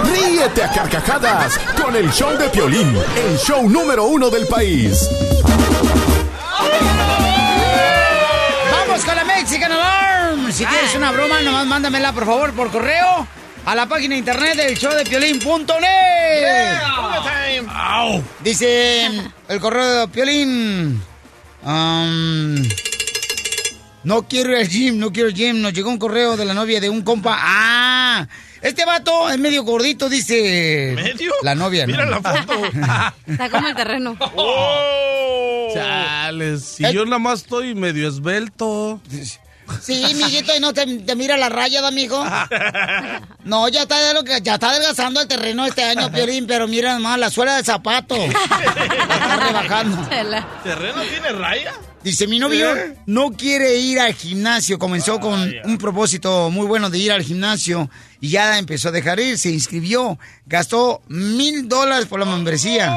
Ríete 0.04 0.64
a 0.64 0.72
carcajadas 0.72 1.56
con 1.80 1.94
el 1.94 2.10
show 2.10 2.36
de 2.36 2.48
Piolín, 2.48 2.96
el 3.16 3.38
show 3.38 3.68
número 3.68 4.04
uno 4.06 4.28
del 4.28 4.46
país. 4.48 5.08
Vamos 8.72 9.04
con 9.04 9.16
la 9.16 9.24
Mexican 9.24 9.70
Alarm. 9.72 10.52
Si 10.52 10.66
quieres 10.66 10.94
una 10.96 11.12
broma, 11.12 11.40
nomás 11.42 11.66
mándamela, 11.66 12.12
por 12.12 12.26
favor, 12.26 12.52
por 12.52 12.70
correo 12.72 13.26
a 13.66 13.74
la 13.74 13.86
página 13.86 14.14
de 14.14 14.20
internet 14.20 14.56
del 14.56 14.76
show 14.78 14.92
de 14.94 15.04
piolín.net. 15.04 15.76
Dice 18.42 19.06
el 19.48 19.60
correo 19.60 20.00
de 20.00 20.08
Piolín. 20.08 21.02
um, 21.64 22.54
no 24.04 24.22
quiero 24.28 24.50
ir 24.52 24.56
al 24.58 24.68
gym, 24.68 24.98
no 24.98 25.12
quiero 25.12 25.28
ir 25.30 25.34
al 25.34 25.38
gym. 25.38 25.60
Nos 25.62 25.72
llegó 25.72 25.90
un 25.90 25.98
correo 25.98 26.36
de 26.36 26.44
la 26.44 26.54
novia 26.54 26.80
de 26.80 26.88
un 26.90 27.02
compa. 27.02 27.36
¡Ah! 27.38 28.28
Este 28.62 28.84
vato 28.84 29.28
es 29.30 29.38
medio 29.38 29.64
gordito, 29.64 30.08
dice. 30.08 30.92
¿Medio? 30.94 31.32
La 31.42 31.54
novia, 31.54 31.86
¿no? 31.86 31.92
Mira 31.92 32.06
la 32.06 32.20
foto. 32.22 32.64
Está 33.26 33.50
como 33.50 33.66
el 33.68 33.74
terreno. 33.74 34.16
Oh. 34.36 35.70
Chales, 35.74 36.62
si 36.64 36.84
Eh. 36.84 36.92
yo 36.92 37.04
nada 37.04 37.18
más 37.18 37.40
estoy 37.40 37.74
medio 37.74 38.08
esbelto. 38.08 39.00
Sí, 39.80 40.14
mijito, 40.14 40.54
y 40.56 40.60
no 40.60 40.72
te, 40.72 40.86
te 40.86 41.16
mira 41.16 41.36
la 41.36 41.48
raya, 41.48 41.86
amigo. 41.86 42.24
No, 43.44 43.68
ya 43.68 43.82
está, 43.82 44.00
de 44.00 44.14
lo 44.14 44.24
que, 44.24 44.40
ya 44.42 44.54
está 44.54 44.70
adelgazando 44.70 45.20
el 45.20 45.28
terreno 45.28 45.64
este 45.64 45.84
año, 45.84 46.10
Piolín, 46.10 46.46
pero 46.46 46.66
mira 46.66 46.94
nomás 46.94 47.18
la 47.18 47.30
suela 47.30 47.56
del 47.56 47.64
zapato. 47.64 48.16
está 48.16 49.36
rebajando. 49.46 50.08
¿Terreno 50.64 51.02
tiene 51.02 51.32
raya? 51.32 51.72
Dice, 52.02 52.28
mi 52.28 52.38
novio 52.38 52.68
no 53.06 53.32
quiere 53.32 53.78
ir 53.78 53.98
al 53.98 54.14
gimnasio. 54.14 54.78
Comenzó 54.78 55.18
con 55.18 55.52
un 55.64 55.78
propósito 55.78 56.50
muy 56.50 56.66
bueno 56.66 56.88
de 56.88 56.98
ir 56.98 57.10
al 57.10 57.22
gimnasio 57.22 57.90
y 58.20 58.28
ya 58.28 58.58
empezó 58.58 58.88
a 58.88 58.92
dejar 58.92 59.18
ir, 59.18 59.38
se 59.38 59.50
inscribió, 59.50 60.18
gastó 60.46 61.02
mil 61.08 61.68
dólares 61.68 62.06
por 62.06 62.20
la 62.20 62.26
membresía. 62.26 62.94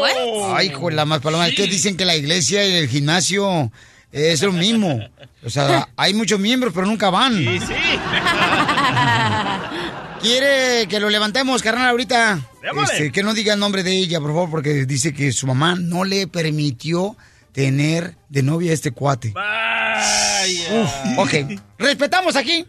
What? 0.00 0.56
Ay, 0.56 0.68
hijo 0.68 0.88
la 0.90 1.04
más 1.04 1.20
paloma, 1.20 1.48
es 1.48 1.54
que 1.54 1.66
dicen 1.66 1.96
que 1.96 2.04
la 2.04 2.16
iglesia 2.16 2.66
y 2.66 2.72
el 2.74 2.88
gimnasio 2.88 3.70
es 4.14 4.42
lo 4.42 4.52
mismo. 4.52 5.00
O 5.44 5.50
sea, 5.50 5.88
hay 5.96 6.14
muchos 6.14 6.38
miembros, 6.38 6.72
pero 6.72 6.86
nunca 6.86 7.10
van. 7.10 7.36
Sí, 7.36 7.58
sí. 7.58 7.74
Quiere 10.22 10.86
que 10.88 11.00
lo 11.00 11.10
levantemos, 11.10 11.60
carnal, 11.62 11.90
ahorita. 11.90 12.38
Este, 12.82 13.12
que 13.12 13.22
no 13.22 13.34
diga 13.34 13.52
el 13.54 13.60
nombre 13.60 13.82
de 13.82 13.92
ella, 13.92 14.20
por 14.20 14.30
favor, 14.30 14.50
porque 14.50 14.86
dice 14.86 15.12
que 15.12 15.32
su 15.32 15.46
mamá 15.46 15.74
no 15.78 16.04
le 16.04 16.26
permitió 16.28 17.16
tener 17.52 18.14
de 18.28 18.42
novia 18.42 18.70
a 18.70 18.74
este 18.74 18.92
cuate. 18.92 19.32
Vaya. 19.32 20.82
Uf, 20.82 21.18
ok. 21.18 21.34
Respetamos 21.78 22.36
aquí. 22.36 22.64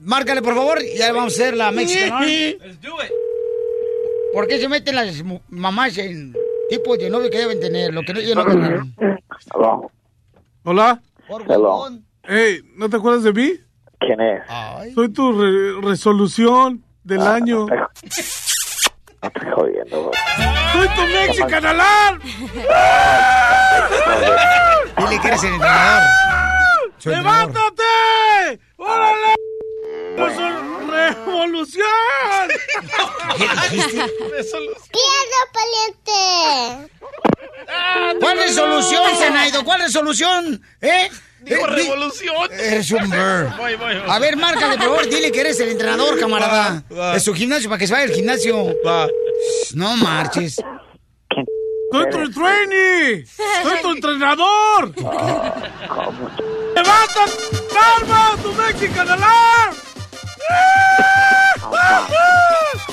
Márcale, 0.00 0.42
por 0.42 0.54
favor, 0.54 0.82
y 0.82 0.98
ya 0.98 1.12
vamos 1.12 1.32
a 1.32 1.36
hacer 1.36 1.56
la 1.56 1.72
Mexican. 1.72 2.26
Let's 2.26 2.80
do 2.82 3.02
it. 3.02 3.10
¿Por 4.34 4.46
qué 4.46 4.60
se 4.60 4.68
meten 4.68 4.96
las 4.96 5.24
mamás 5.48 5.96
en 5.96 6.36
tipos 6.68 6.98
de 6.98 7.08
novio 7.08 7.30
que 7.30 7.38
deben 7.38 7.58
tener? 7.58 7.94
Lo 7.94 8.02
que 8.02 8.12
no, 8.12 8.20
ellos 8.20 8.36
no 8.36 8.44
Hola. 10.64 11.00
Hello. 11.28 11.88
Hey, 12.22 12.60
¿no 12.76 12.88
te 12.88 12.96
acuerdas 12.96 13.22
de 13.22 13.32
mí? 13.32 13.52
¿quién 14.00 14.20
es? 14.20 14.42
Ay. 14.48 14.92
Soy 14.94 15.08
tu 15.10 15.32
re- 15.32 15.80
resolución 15.82 16.84
del 17.02 17.20
año. 17.22 17.66
No 19.22 19.28
estoy 19.34 19.50
jodiendo, 19.52 20.02
güey. 20.02 20.14
Soy 20.72 20.88
tu 20.96 21.02
Mexican 21.06 21.64
Alarm. 21.64 22.20
Dile 24.98 25.20
que 25.22 25.28
eres 25.28 25.44
el 25.44 25.52
entrenador. 25.54 26.02
El 27.06 27.12
entrenador. 27.14 27.24
¡Levántate! 27.24 28.60
¡Órale! 28.76 29.34
¡Resol- 31.10 31.26
¡Revolución! 31.26 32.48
¡Piedra 34.92 35.40
paliente! 35.52 36.90
¿Cuál 38.20 38.38
resolución, 38.38 39.16
Zenaido? 39.16 39.64
¿Cuál 39.64 39.80
resolución? 39.80 40.62
¿Eh? 40.80 41.10
Digo 41.40 41.66
Eh, 41.66 41.70
revolución. 41.70 42.52
Eres 42.52 42.90
un 42.90 43.10
bird. 43.10 43.56
Voy, 43.56 43.74
voy, 43.76 43.98
voy. 44.00 44.02
A 44.10 44.18
ver, 44.18 44.36
márcale, 44.36 44.76
por 44.76 44.86
favor. 44.86 45.08
Dile 45.08 45.30
que 45.30 45.40
eres 45.40 45.60
el 45.60 45.70
entrenador, 45.70 46.18
camarada. 46.18 46.82
Va, 46.90 46.96
va. 46.96 47.12
De 47.14 47.20
su 47.20 47.34
gimnasio, 47.34 47.68
para 47.68 47.78
que 47.78 47.86
se 47.86 47.92
vaya 47.92 48.04
al 48.06 48.12
gimnasio. 48.12 48.74
Va. 48.86 49.06
No 49.74 49.96
marches. 49.96 50.56
¡Soy 51.92 52.10
tu 52.10 52.30
trainee! 52.32 53.24
¡Soy 53.62 53.82
tu 53.82 53.90
entrenador! 53.92 54.92
¡Levántate! 56.74 57.32
¡Calma! 57.72 58.36
¡Tu 58.42 58.52
Mexican 58.54 59.08
Alarm! 59.10 59.76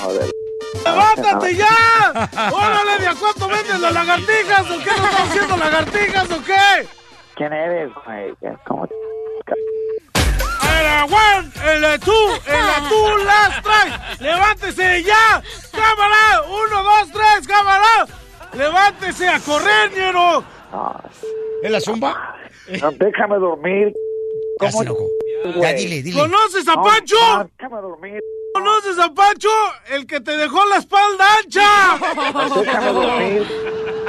Joder. 0.01 0.31
¡Levántate 0.83 1.55
ya! 1.55 2.29
¡Órale! 2.51 2.99
¿De 2.99 3.07
a 3.07 3.15
cuánto 3.15 3.47
venden 3.47 3.81
las 3.81 3.93
lagartijas? 3.93 4.61
¿O 4.61 4.79
qué 4.79 4.89
no 4.89 5.05
estamos 5.05 5.29
haciendo 5.29 5.57
lagartijas 5.57 6.31
o 6.31 6.43
qué? 6.43 6.87
¿Quién 7.35 7.53
eres, 7.53 7.91
güey? 8.05 8.33
¿Cómo? 8.65 8.87
¡El 10.79 10.87
aguán! 10.87 11.51
¡El 11.63 11.99
tú! 11.99 12.11
¡El 12.45 12.89
tú 12.89 13.17
las 13.25 13.61
traes! 13.61 14.21
¡Levántese 14.21 15.03
ya! 15.03 15.41
¡Cámara! 15.71 16.41
¡Uno, 16.47 16.83
dos, 16.83 17.11
tres! 17.11 17.47
¡Cámara! 17.47 18.07
¡Levántese 18.53 19.27
a 19.27 19.39
correr, 19.39 19.91
ñero! 19.91 20.43
¿Es 21.63 21.71
la 21.71 21.79
zumba? 21.79 22.35
no, 22.81 22.91
déjame 22.91 23.37
dormir. 23.37 23.93
Ya 24.61 24.71
¿Cómo? 24.71 24.83
enojó. 24.83 25.07
Ya, 25.61 25.73
dile, 25.73 26.03
dile. 26.03 26.19
¿Conoces 26.19 26.67
a 26.67 26.75
No, 26.75 26.83
Pancho? 26.83 27.15
no, 27.19 27.49
déjame 27.57 27.81
dormir. 27.81 28.19
¿Conoces 28.53 28.99
a 28.99 29.13
Pancho? 29.13 29.49
El 29.89 30.05
que 30.05 30.19
te 30.19 30.37
dejó 30.37 30.65
la 30.67 30.77
espalda 30.77 31.25
ancha. 31.43 31.97
Déjame 32.61 32.93
dormir. 32.93 33.47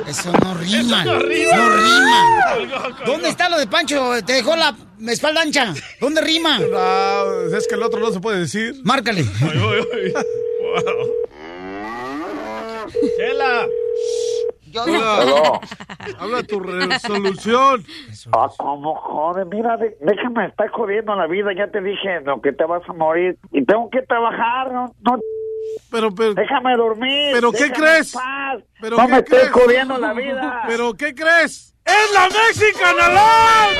Eso 0.06 0.32
no 0.32 0.54
rima. 0.54 1.04
no 1.04 1.18
rima. 1.20 2.58
¿Dónde 3.06 3.28
está 3.28 3.48
lo 3.48 3.56
de 3.58 3.66
Pancho? 3.66 4.12
Te 4.26 4.32
dejó 4.34 4.56
la 4.56 4.74
espalda 5.08 5.42
ancha. 5.42 5.72
¿Dónde 6.00 6.20
rima? 6.20 6.58
No, 6.58 7.56
es 7.56 7.66
que 7.68 7.76
el 7.76 7.82
otro 7.82 8.00
no 8.00 8.10
se 8.12 8.20
puede 8.20 8.40
decir. 8.40 8.74
Márcale. 8.84 9.22
Voy, 9.40 9.58
voy, 9.58 10.12
voy. 10.12 11.12
Chela. 13.16 13.66
Habla, 14.76 15.60
habla 16.18 16.42
tu 16.42 16.60
resolución. 16.60 17.84
Ah, 18.32 18.48
¿cómo 18.56 18.94
joder? 18.94 19.46
Mira, 19.46 19.76
de- 19.76 19.96
déjame 20.00 20.46
estar 20.46 20.68
jodiendo 20.70 21.14
la 21.14 21.26
vida. 21.26 21.50
Ya 21.56 21.68
te 21.70 21.80
dije 21.80 22.20
no, 22.24 22.40
que 22.40 22.52
te 22.52 22.64
vas 22.64 22.82
a 22.88 22.92
morir. 22.92 23.36
Y 23.52 23.64
tengo 23.64 23.88
que 23.90 24.02
trabajar. 24.02 24.72
No, 24.72 24.86
no- 25.02 25.18
Pero, 25.90 26.14
pero, 26.14 26.34
déjame 26.34 26.76
dormir. 26.76 27.32
¿Pero 27.34 27.52
qué 27.52 27.70
crees? 27.70 28.16
¿Pero 28.80 28.96
no 28.96 29.06
qué 29.06 29.12
me 29.12 29.24
crees? 29.24 29.50
jodiendo 29.50 29.98
la 29.98 30.12
vida. 30.12 30.62
¿Pero 30.66 30.94
qué 30.94 31.14
crees? 31.14 31.74
¡Es 31.84 32.14
la 32.14 32.28
Mexican 32.28 32.94
Alarm! 33.00 33.74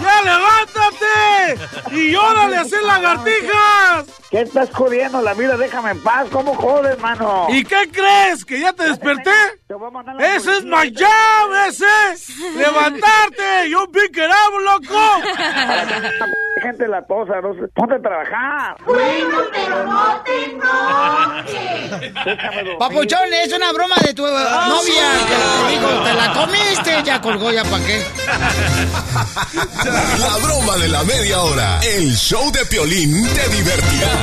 ¡Ya 0.00 0.22
levántate! 0.22 1.94
¡Y 1.96 2.14
órale 2.14 2.56
a 2.56 2.60
hacer 2.62 2.82
lagartijas! 2.82 4.19
¿Qué 4.30 4.42
estás 4.42 4.70
jodiendo 4.72 5.20
la 5.22 5.34
vida? 5.34 5.56
Déjame 5.56 5.90
en 5.90 6.00
paz. 6.04 6.28
¿Cómo 6.30 6.54
jodes, 6.54 6.96
mano? 7.00 7.48
¿Y 7.48 7.64
qué 7.64 7.90
crees? 7.90 8.44
¿Que 8.44 8.60
ya 8.60 8.72
te 8.72 8.84
desperté? 8.84 9.32
Te 9.66 9.74
voy 9.74 9.88
a 9.88 9.90
mandar 9.90 10.14
la 10.14 10.36
¡Ese 10.36 10.58
es 10.58 10.64
my 10.64 10.94
job, 10.96 11.52
ese! 11.68 11.84
¡Levantarte! 12.56 13.68
¡Yo 13.68 13.90
pick 13.90 14.16
it 14.16 14.30
up, 14.30 14.56
loco! 14.60 15.00
Gente 16.62 16.86
la 16.86 17.04
tosa, 17.06 17.40
no 17.40 17.54
sé. 17.54 17.62
Ponte 17.74 17.94
a 17.94 18.00
trabajar. 18.00 18.76
Déjame 22.24 22.56
dormir. 22.62 22.78
Papuchón, 22.78 23.32
es 23.32 23.52
una 23.52 23.72
broma 23.72 23.96
de 24.04 24.14
tu 24.14 24.26
eh, 24.26 24.30
novia 24.30 25.02
que 25.26 25.34
te 25.34 25.70
dijo, 25.72 25.88
te 26.04 26.14
la 26.14 26.32
comiste, 26.34 27.02
ya 27.04 27.20
colgó, 27.20 27.50
ya 27.50 27.64
pa' 27.64 27.80
qué. 27.80 28.04
La 30.20 30.36
broma 30.36 30.76
de 30.76 30.88
la 30.88 31.02
media 31.04 31.40
hora. 31.40 31.80
El 31.82 32.14
show 32.14 32.50
de 32.52 32.64
Piolín 32.66 33.26
te 33.34 33.48
divertirá. 33.48 34.19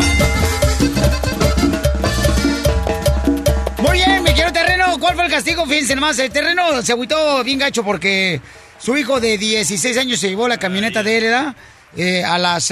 Muy 3.80 3.98
bien, 3.98 4.24
me 4.24 4.34
quiero 4.34 4.52
terreno. 4.52 4.98
¿Cuál 5.00 5.16
fue 5.16 5.26
el 5.26 5.32
castigo? 5.32 5.66
Fíjense 5.66 5.96
nomás, 5.96 6.18
el 6.20 6.32
terreno 6.32 6.82
se 6.82 6.92
agüitó 6.92 7.44
bien 7.44 7.60
gacho 7.60 7.84
porque 7.84 8.42
su 8.80 8.98
hijo 8.98 9.20
de 9.20 9.38
16 9.38 9.98
años 9.98 10.20
se 10.20 10.30
llevó 10.30 10.48
la 10.48 10.58
camioneta 10.58 11.04
de 11.04 11.18
él, 11.18 11.24
¿verdad? 11.26 11.56
Eh, 11.96 12.24
a 12.24 12.38
las 12.38 12.72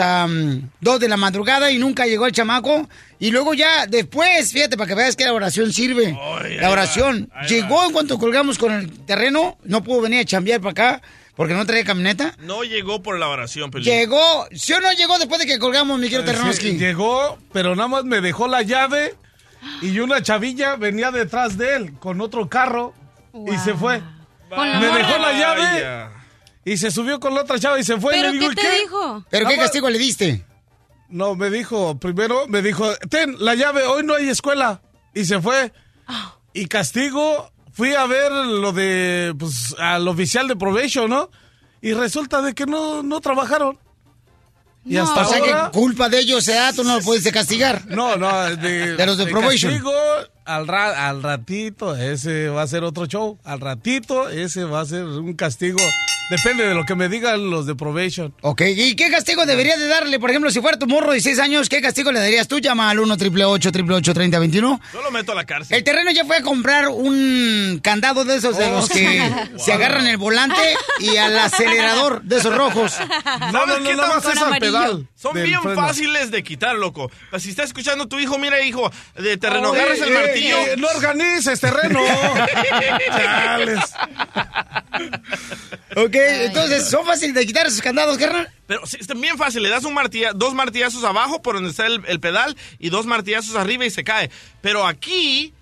2 0.82 1.00
de 1.00 1.08
la 1.08 1.18
madrugada 1.18 1.72
y 1.72 1.78
nunca 1.78 2.06
llegó 2.06 2.26
el 2.26 2.32
chamaco. 2.32 2.88
Y 3.18 3.32
luego 3.32 3.54
ya 3.54 3.88
después, 3.88 4.52
fíjate, 4.52 4.78
para 4.78 4.88
que 4.88 4.96
veas 4.96 5.16
que 5.16 5.24
la 5.24 5.34
oración 5.34 5.72
sirve. 5.72 6.16
La 6.60 6.70
oración. 6.70 7.30
va, 7.36 7.46
llegó 7.48 7.86
en 7.86 7.92
cuanto 7.92 8.20
colgamos 8.20 8.58
con 8.58 8.74
el 8.74 9.06
terreno, 9.06 9.58
no 9.64 9.84
pudo 9.84 10.02
venir 10.02 10.20
a 10.20 10.26
chambear 10.26 10.60
para 10.60 10.72
acá 10.72 11.02
porque 11.36 11.54
no 11.54 11.66
traía 11.66 11.84
camioneta. 11.84 12.36
No 12.40 12.64
llegó 12.64 13.02
por 13.04 13.18
la 13.20 13.28
oración, 13.28 13.72
Pelín. 13.72 13.86
Llegó, 13.92 14.48
¿sí 14.54 14.74
o 14.74 14.80
no 14.82 14.92
llegó 14.94 15.18
después 15.20 15.40
de 15.40 15.46
que 15.48 15.60
colgamos, 15.60 16.00
mi 16.00 16.10
querido? 16.10 16.54
Sí, 16.54 16.78
llegó, 16.78 17.38
pero 17.52 17.76
nada 17.76 17.88
más 17.88 18.04
me 18.06 18.22
dejó 18.22 18.48
la 18.48 18.62
llave 18.62 19.16
y 19.82 20.00
una 20.00 20.22
chavilla 20.22 20.76
venía 20.76 21.12
detrás 21.12 21.58
de 21.58 21.76
él 21.76 21.94
con 22.00 22.22
otro 22.22 22.48
carro 22.50 22.94
y 23.34 23.58
se 23.58 23.74
fue. 23.74 24.02
Me 24.50 24.86
dejó 24.88 25.18
la 25.18 25.34
llave 25.34 25.62
Vaya. 25.62 26.12
y 26.64 26.78
se 26.78 26.92
subió 26.92 27.20
con 27.20 27.34
la 27.36 27.42
otra 27.42 27.60
chava 27.60 27.80
y 27.80 27.84
se 27.84 28.00
fue. 28.00 28.14
¿Pero 28.14 28.32
Le 28.32 28.40
digo, 28.40 28.52
qué 28.56 28.62
"¿Y 28.62 28.66
te 28.66 28.80
dijo? 28.82 29.26
¿Pero 29.30 29.48
qué 29.50 29.56
más- 29.58 29.66
castigo 29.66 29.90
le 29.90 29.98
diste? 30.00 30.46
No, 31.10 31.36
me 31.36 31.50
dijo, 31.50 32.00
primero 32.00 32.48
me 32.48 32.62
dijo, 32.62 32.94
ten 33.10 33.36
la 33.40 33.56
llave, 33.56 33.84
hoy 33.84 34.04
no 34.04 34.16
hay 34.16 34.30
escuela. 34.30 34.82
Y 35.14 35.26
se 35.26 35.40
fue. 35.42 35.72
Y 36.54 36.68
castigo, 36.68 37.52
fui 37.76 37.94
a 37.94 38.08
ver 38.08 38.32
lo 38.32 38.72
de, 38.72 39.36
pues, 39.38 39.76
al 39.78 40.08
oficial 40.08 40.48
de 40.48 40.56
probation, 40.56 41.10
¿no? 41.10 41.30
Y 41.82 41.94
resulta 41.94 42.42
de 42.42 42.56
que 42.56 42.66
no, 42.66 43.04
no 43.04 43.22
trabajaron. 43.22 43.78
Y 44.84 44.96
No. 44.96 45.04
hasta 45.04 45.22
O 45.22 45.26
sea 45.30 45.38
ahora... 45.40 45.70
que 45.72 45.80
culpa 45.80 46.10
de 46.10 46.20
ellos, 46.20 46.48
¿eh? 46.48 46.60
Tú 46.76 46.84
no 46.84 46.98
lo 46.98 47.02
puedes 47.04 47.32
castigar. 47.32 47.86
No, 47.88 48.16
no, 48.18 48.56
de, 48.56 48.96
De 48.96 49.06
los 49.06 49.18
de 49.18 49.26
probation. 49.28 49.72
castigo, 49.72 49.92
al, 50.46 50.68
ra- 50.68 51.10
al 51.10 51.22
ratito, 51.24 51.96
ese 51.96 52.50
va 52.50 52.62
a 52.64 52.68
ser 52.68 52.84
otro 52.84 53.06
show. 53.08 53.38
Al 53.44 53.60
ratito, 53.60 54.30
ese 54.30 54.64
va 54.64 54.82
a 54.82 54.86
ser 54.86 55.04
un 55.06 55.34
castigo. 55.34 55.80
Depende 56.30 56.68
de 56.68 56.74
lo 56.74 56.86
que 56.86 56.96
me 56.96 57.08
digan 57.08 57.52
los 57.52 57.68
de 57.68 57.76
probation. 57.76 58.34
Ok, 58.42 58.62
¿y 58.76 58.96
qué 58.96 59.12
castigo 59.12 59.46
debería 59.46 59.78
de 59.78 59.88
darle? 59.88 60.20
Por 60.20 60.32
ejemplo, 60.32 60.50
si 60.50 60.60
fuera 60.60 60.80
tu 60.80 60.88
morro 60.88 61.12
de 61.12 61.22
6 61.22 61.38
años, 61.40 61.70
¿qué 61.70 61.82
castigo 61.82 62.12
le 62.12 62.20
darías 62.20 62.48
tú? 62.48 62.58
Llama 62.58 62.90
al 62.90 63.00
1 63.00 63.14
888 63.14 64.14
3021 64.14 64.82
Yo 64.92 65.02
lo 65.04 65.12
meto 65.12 65.34
a 65.34 65.36
la 65.36 65.46
cárcel. 65.46 65.78
El 65.78 65.84
terreno 65.84 66.10
ya 66.12 66.26
fue 66.26 66.38
a 66.38 66.42
comprar 66.42 66.88
un 66.88 67.80
candado 67.84 68.26
de 68.26 68.38
esos 68.38 68.58
de 68.58 68.70
los 68.70 68.90
que 68.90 69.22
se 69.58 69.72
agarran 69.72 70.08
el 70.08 70.18
volante 70.18 70.62
y 71.00 71.16
al 71.18 71.38
acelerador 71.38 72.24
de 72.24 72.38
esos 72.38 72.56
rojos. 72.56 72.94
No, 73.00 73.52
¿Sabes 73.52 73.52
no, 73.52 73.80
no, 73.80 73.90
qué 73.90 73.96
nada 73.96 74.16
más 74.16 74.26
es 74.26 74.42
al 74.42 74.58
pedal. 74.58 75.08
Son 75.26 75.34
bien 75.44 75.62
freno. 75.62 75.82
fáciles 75.82 76.30
de 76.32 76.44
quitar, 76.44 76.76
loco. 76.76 77.12
Si 77.40 77.50
está 77.50 77.64
escuchando 77.64 78.08
tu 78.08 78.20
hijo, 78.20 78.38
mira, 78.38 78.62
hijo, 78.62 78.92
de 79.16 79.38
terreno, 79.38 79.74
agarras 79.74 80.00
el 80.00 80.10
eh, 80.10 80.14
martillo. 80.14 80.58
eh, 80.58 80.76
no 80.78 80.88
organices 80.88 81.60
terreno. 81.60 82.00
Chales. 83.08 83.80
Ok, 85.96 86.16
entonces, 86.16 86.90
¿son 86.90 87.06
fáciles 87.06 87.34
de 87.34 87.46
quitar 87.46 87.66
esos 87.66 87.82
candados, 87.82 88.18
carnal? 88.18 88.52
Pero 88.68 88.86
sí, 88.86 88.98
está 89.00 89.14
bien 89.14 89.38
fácil, 89.38 89.64
le 89.64 89.70
das 89.70 89.84
un 89.84 89.94
martilla, 89.94 90.32
dos 90.34 90.54
martillazos 90.54 91.04
abajo 91.04 91.42
por 91.42 91.56
donde 91.56 91.70
está 91.72 91.86
el, 91.88 92.04
el 92.08 92.20
pedal 92.20 92.56
y 92.80 92.90
dos 92.90 93.06
martillazos 93.06 93.56
arriba 93.56 93.86
y 93.86 93.90
se 93.90 94.04
cae. 94.04 94.30
Pero 94.62 94.86
aquí, 94.86 95.54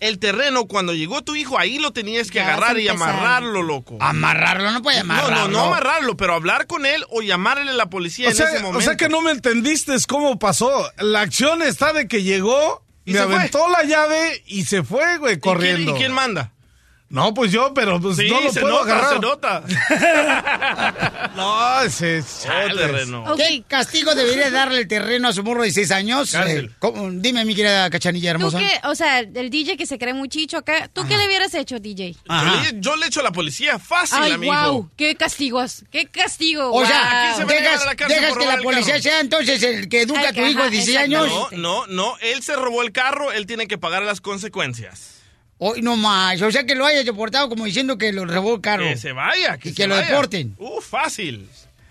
el 0.00 0.18
terreno, 0.18 0.66
cuando 0.66 0.94
llegó 0.94 1.22
tu 1.22 1.34
hijo, 1.34 1.58
ahí 1.58 1.78
lo 1.78 1.92
tenías 1.92 2.30
que 2.30 2.38
Ya 2.38 2.46
agarrar 2.48 2.78
y 2.78 2.86
amarrarlo, 2.88 3.62
loco. 3.62 3.96
Amarrarlo, 4.00 4.70
no 4.70 4.82
puede 4.82 5.02
No, 5.02 5.12
amarrarlo. 5.14 5.48
no, 5.48 5.48
no 5.48 5.64
amarrarlo, 5.64 6.16
pero 6.16 6.34
hablar 6.34 6.66
con 6.66 6.86
él 6.86 7.04
o 7.10 7.20
llamarle 7.22 7.70
a 7.70 7.74
la 7.74 7.90
policía 7.90 8.28
O 8.28 8.30
en 8.30 8.36
sea, 8.36 8.46
ese 8.48 8.58
o 8.58 8.62
momento. 8.62 8.80
sea 8.84 8.96
que 8.96 9.08
no 9.08 9.20
me 9.22 9.32
entendiste 9.32 9.94
cómo 10.08 10.38
pasó. 10.38 10.90
La 10.98 11.22
acción 11.22 11.62
está 11.62 11.92
de 11.92 12.06
que 12.06 12.22
llegó, 12.22 12.84
Y 13.04 13.12
me 13.14 13.22
fue. 13.24 13.34
aventó 13.36 13.68
la 13.68 13.82
llave 13.84 14.42
y 14.46 14.64
se 14.66 14.82
fue, 14.84 15.18
güey, 15.18 15.34
¿Y 15.34 15.38
quién- 15.40 15.54
corriendo. 15.54 15.94
¿Y 15.96 15.98
quién 15.98 16.12
manda? 16.12 16.52
No, 17.10 17.32
pues 17.32 17.50
yo, 17.50 17.72
pero 17.72 17.98
pues 18.00 18.16
Sí, 18.18 18.28
no 18.28 18.40
lo 18.42 18.52
se 18.52 18.60
puedo 18.60 18.84
nota, 18.84 18.92
agarrar. 18.98 19.14
se 19.14 19.20
nota. 19.20 19.62
No, 21.36 21.80
ese 21.82 22.18
Oh, 22.20 22.74
terreno. 22.76 23.22
Ok. 23.32 23.36
¿Qué 23.38 23.62
castigo 23.68 24.14
debería 24.14 24.50
darle 24.50 24.80
el 24.80 24.88
terreno 24.88 25.28
a 25.28 25.32
su 25.32 25.42
morro 25.44 25.62
de 25.62 25.70
6 25.70 25.90
años? 25.92 26.34
Eh, 26.34 26.68
dime, 27.12 27.44
mi 27.44 27.54
querida 27.54 27.88
cachanilla 27.90 28.32
¿Tú 28.32 28.36
hermosa. 28.38 28.58
qué? 28.58 28.80
O 28.88 28.94
sea, 28.94 29.20
el 29.20 29.48
DJ 29.50 29.76
que 29.76 29.86
se 29.86 29.98
cree 29.98 30.14
muy 30.14 30.28
chicho 30.28 30.56
acá, 30.58 30.88
¿tú 30.92 31.06
qué 31.06 31.16
le 31.16 31.26
hubieras 31.26 31.54
hecho, 31.54 31.78
DJ? 31.78 32.14
Yo 32.28 32.44
le, 32.62 32.80
yo 32.80 32.96
le 32.96 33.06
echo 33.06 33.20
a 33.20 33.22
la 33.22 33.32
policía 33.32 33.78
fácil 33.78 34.18
Ay, 34.20 34.32
a 34.32 34.38
mi 34.38 34.46
wow, 34.48 34.90
qué 34.96 35.14
castigos, 35.14 35.84
qué 35.90 36.06
castigo. 36.06 36.72
O 36.72 36.84
sea, 36.84 36.98
guau. 36.98 37.06
¿a 37.06 37.22
quién 37.22 37.34
se 37.36 37.44
va 37.44 37.50
a 37.50 37.54
llevar 37.54 37.62
dejas, 37.78 37.86
la 37.86 38.08
dejas 38.08 38.36
que 38.38 38.46
la 38.46 38.56
policía 38.58 38.92
carro? 38.94 39.02
sea 39.02 39.20
entonces 39.20 39.62
el 39.62 39.88
que 39.88 40.02
educa 40.02 40.28
a 40.28 40.32
tu 40.32 40.40
hijo 40.40 40.58
de 40.60 40.66
ajá, 40.66 40.70
16 40.70 40.98
años. 40.98 41.26
No, 41.28 41.48
no, 41.52 41.86
no. 41.86 42.18
Él 42.20 42.42
se 42.42 42.56
robó 42.56 42.82
el 42.82 42.92
carro, 42.92 43.32
él 43.32 43.46
tiene 43.46 43.66
que 43.68 43.78
pagar 43.78 44.02
las 44.02 44.20
consecuencias. 44.20 45.17
Hoy 45.58 45.82
no 45.82 45.96
más. 45.96 46.40
O 46.42 46.50
sea, 46.52 46.64
que 46.64 46.74
lo 46.74 46.86
hayas 46.86 47.04
deportado 47.04 47.48
como 47.48 47.64
diciendo 47.64 47.98
que 47.98 48.12
lo 48.12 48.24
robó 48.24 48.54
el 48.54 48.60
carro. 48.60 48.84
Que 48.84 48.96
se 48.96 49.12
vaya. 49.12 49.58
Que 49.58 49.70
Y 49.70 49.72
se 49.72 49.76
que 49.82 49.88
lo 49.88 49.96
vaya. 49.96 50.06
deporten. 50.08 50.54
Uh, 50.58 50.80
fácil. 50.80 51.48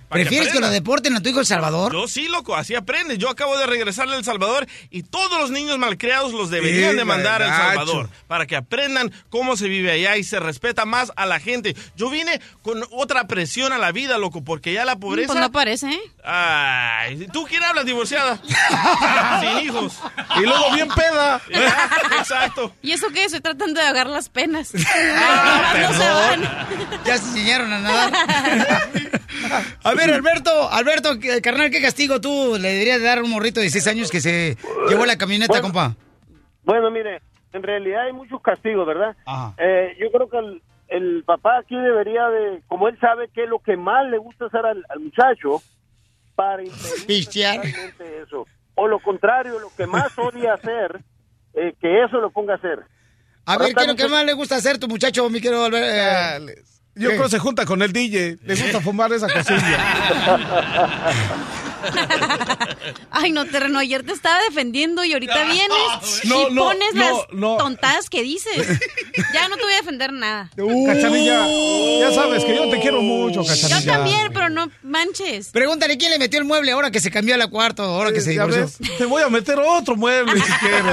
¿Prefieres 0.09 0.53
que 0.53 0.59
lo 0.59 0.69
deporten 0.69 1.15
a 1.15 1.21
tu 1.21 1.29
hijo 1.29 1.39
El 1.39 1.45
Salvador? 1.45 1.91
Yo 1.93 2.07
sí, 2.07 2.27
loco, 2.27 2.55
así 2.55 2.75
aprendes. 2.75 3.17
Yo 3.17 3.29
acabo 3.29 3.57
de 3.57 3.65
regresarle 3.65 4.15
a 4.15 4.17
El 4.17 4.23
Salvador 4.23 4.65
y 4.89 5.03
todos 5.03 5.39
los 5.39 5.51
niños 5.51 5.77
malcriados 5.77 6.31
los 6.33 6.49
deberían 6.49 6.91
Sí, 6.91 6.97
de 6.97 7.05
mandar 7.05 7.41
a 7.41 7.47
El. 7.47 7.53
Salvador 7.53 8.09
para 8.27 8.45
que 8.45 8.55
aprendan 8.55 9.11
cómo 9.29 9.57
se 9.57 9.67
vive 9.67 9.91
allá 9.91 10.15
y 10.17 10.23
se 10.23 10.39
respeta 10.39 10.85
más 10.85 11.11
a 11.15 11.25
la 11.25 11.39
gente. 11.39 11.75
Yo 11.95 12.09
vine 12.09 12.39
con 12.61 12.83
otra 12.91 13.27
presión 13.27 13.73
a 13.73 13.77
la 13.77 13.91
vida, 13.91 14.17
loco, 14.17 14.43
porque 14.43 14.73
ya 14.73 14.85
la 14.85 14.95
pobreza... 14.97 15.27
Pues 15.33 15.39
no 15.39 15.51
parece, 15.51 15.89
¿eh? 15.89 16.01
Ay, 16.23 17.27
¿tú 17.33 17.45
quién 17.45 17.63
hablas 17.63 17.85
divorciada? 17.85 18.39
Sin 19.41 19.65
hijos. 19.65 19.93
Y 20.37 20.41
luego 20.41 20.71
bien 20.73 20.87
peda. 20.89 21.41
Exacto. 22.19 22.73
¿Y 22.81 22.91
eso 22.91 23.07
qué? 23.13 23.25
Estoy 23.25 23.41
tratando 23.41 23.79
de 23.79 23.87
ahogar 23.87 24.07
las 24.07 24.29
penas. 24.29 24.71
Ah, 25.15 25.73
no 25.81 25.93
se 25.93 26.09
van. 26.09 26.67
Ya 27.05 27.17
se 27.17 27.25
enseñaron 27.25 27.73
a 27.73 27.79
nadar. 27.79 28.11
A 29.83 29.93
ver, 29.93 30.11
Alberto, 30.13 30.69
Alberto, 30.71 31.19
¿qué- 31.19 31.41
carnal, 31.41 31.69
¿qué 31.71 31.81
castigo 31.81 32.19
tú 32.21 32.57
le 32.59 32.69
deberías 32.69 32.99
de 32.99 33.05
dar 33.05 33.17
a 33.19 33.23
un 33.23 33.29
morrito 33.29 33.59
de 33.59 33.69
6 33.69 33.87
años 33.87 34.11
que 34.11 34.21
se 34.21 34.57
llevó 34.89 35.05
la 35.05 35.17
camioneta, 35.17 35.53
Bueno. 35.53 35.63
compa? 35.63 35.95
Bueno, 36.63 36.91
mire, 36.91 37.21
en 37.53 37.63
realidad 37.63 38.05
hay 38.07 38.13
muchos 38.13 38.41
castigos, 38.41 38.85
¿verdad? 38.85 39.15
Ajá. 39.25 39.53
Eh, 39.57 39.95
yo 39.99 40.11
creo 40.11 40.29
que 40.29 40.37
el, 40.37 40.61
el 40.89 41.23
papá 41.25 41.59
aquí 41.59 41.75
debería 41.75 42.27
de, 42.29 42.61
como 42.67 42.87
él 42.89 42.97
sabe 42.99 43.29
que 43.33 43.43
es 43.43 43.49
lo 43.49 43.59
que 43.59 43.77
más 43.77 44.05
le 44.09 44.17
gusta 44.17 44.45
hacer 44.45 44.65
al, 44.65 44.83
al 44.89 44.99
muchacho, 44.99 45.61
para 46.35 46.63
impedir 46.63 47.27
eso. 48.27 48.45
O 48.75 48.87
lo 48.87 48.99
contrario, 48.99 49.59
lo 49.59 49.71
que 49.75 49.87
más 49.87 50.11
odia 50.19 50.53
hacer, 50.53 50.99
eh, 51.55 51.73
que 51.81 52.03
eso 52.03 52.17
lo 52.21 52.29
ponga 52.29 52.53
a 52.53 52.57
hacer. 52.57 52.79
A 53.45 53.57
ver, 53.57 53.73
¿qué 53.73 53.81
es 53.81 53.87
lo 53.87 53.95
que 53.95 54.07
más 54.07 54.23
le 54.25 54.33
gusta 54.33 54.57
hacer 54.57 54.77
tu 54.77 54.87
muchacho, 54.87 55.27
mi 55.29 55.39
querido 55.41 55.65
Alberto? 55.65 55.87
Chales. 55.95 56.76
Yo 56.99 57.09
¿Qué? 57.09 57.15
creo 57.15 57.23
que 57.25 57.29
se 57.31 57.39
junta 57.39 57.65
con 57.65 57.81
el 57.81 57.91
DJ. 57.93 58.37
Le 58.45 58.55
gusta 58.55 58.81
fumar 58.81 59.11
esa 59.13 59.27
cosilla. 59.27 59.77
Ay, 63.11 63.31
no, 63.31 63.45
terreno, 63.45 63.79
ayer 63.79 64.03
te 64.03 64.11
estaba 64.11 64.37
defendiendo 64.49 65.03
y 65.05 65.13
ahorita 65.13 65.43
vienes 65.45 66.21
No, 66.25 66.49
y 66.49 66.53
no, 66.53 66.63
pones 66.65 66.93
no, 66.93 66.99
las 67.01 67.13
no. 67.33 67.57
tontadas 67.57 68.09
que 68.09 68.23
dices. 68.23 68.79
Ya 69.33 69.47
no 69.49 69.55
te 69.57 69.63
voy 69.63 69.73
a 69.73 69.77
defender 69.77 70.13
nada. 70.13 70.49
Cachanilla, 70.55 71.47
ya 71.99 72.11
sabes 72.13 72.45
que 72.45 72.55
yo 72.55 72.69
te 72.69 72.79
quiero 72.79 73.01
mucho, 73.01 73.43
Cachanilla. 73.43 73.79
Yo 73.79 73.85
también, 73.91 74.31
pero 74.33 74.49
no 74.49 74.69
manches. 74.83 75.49
Pregúntale 75.49 75.97
quién 75.97 76.11
le 76.11 76.19
metió 76.19 76.37
el 76.39 76.45
mueble 76.45 76.71
ahora 76.71 76.91
que 76.91 76.99
se 76.99 77.09
cambió 77.11 77.33
al 77.35 77.49
cuarto, 77.49 77.81
ahora 77.83 78.11
que 78.11 78.21
se 78.21 78.35
Ya 78.35 78.45
divorció. 78.45 78.61
ves, 78.79 78.97
te 78.97 79.05
voy 79.05 79.23
a 79.23 79.29
meter 79.29 79.57
otro 79.59 79.95
mueble 79.95 80.39
si 80.39 80.51
quieres. 80.59 80.83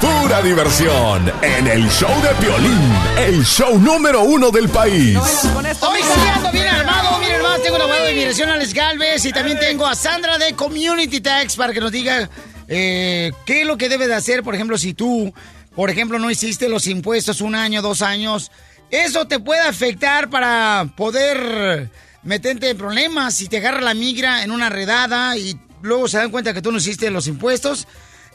Pura 0.00 0.42
diversión 0.42 1.32
en 1.40 1.66
el 1.66 1.88
show 1.88 2.10
de 2.22 2.28
Piolín, 2.44 2.92
el 3.18 3.44
show 3.44 3.78
número 3.78 4.22
uno 4.22 4.50
del 4.50 4.68
país. 4.68 5.16
Hoy 5.16 6.00
sí 6.02 6.48
bien 6.52 6.66
armado, 6.66 7.18
miren 7.18 7.36
hermano, 7.36 7.58
tengo 7.62 7.76
un 7.76 7.82
abogado 7.82 8.04
de 8.04 8.12
inmigración, 8.12 8.50
Alex 8.50 8.74
Galvez, 8.74 9.24
y 9.24 9.32
también 9.32 9.58
tengo 9.58 9.86
a 9.86 9.94
Sandra 9.94 10.36
de 10.36 10.52
Community 10.52 11.20
Tax 11.20 11.56
para 11.56 11.72
que 11.72 11.80
nos 11.80 11.90
diga 11.90 12.28
eh, 12.68 13.32
qué 13.46 13.62
es 13.62 13.66
lo 13.66 13.78
que 13.78 13.88
debe 13.88 14.06
de 14.06 14.14
hacer, 14.14 14.42
por 14.42 14.54
ejemplo, 14.54 14.76
si 14.76 14.92
tú, 14.92 15.32
por 15.74 15.88
ejemplo, 15.88 16.18
no 16.18 16.30
hiciste 16.30 16.68
los 16.68 16.86
impuestos 16.86 17.40
un 17.40 17.54
año, 17.54 17.80
dos 17.80 18.02
años, 18.02 18.50
eso 18.90 19.26
te 19.26 19.38
puede 19.38 19.62
afectar 19.62 20.28
para 20.28 20.86
poder 20.96 21.90
meterte 22.22 22.70
en 22.70 22.76
problemas 22.76 23.34
si 23.34 23.48
te 23.48 23.58
agarra 23.58 23.80
la 23.80 23.94
migra 23.94 24.42
en 24.42 24.50
una 24.50 24.68
redada 24.68 25.36
y 25.38 25.58
luego 25.80 26.06
se 26.06 26.18
dan 26.18 26.30
cuenta 26.30 26.52
que 26.52 26.60
tú 26.60 26.70
no 26.70 26.78
hiciste 26.78 27.10
los 27.10 27.26
impuestos. 27.28 27.88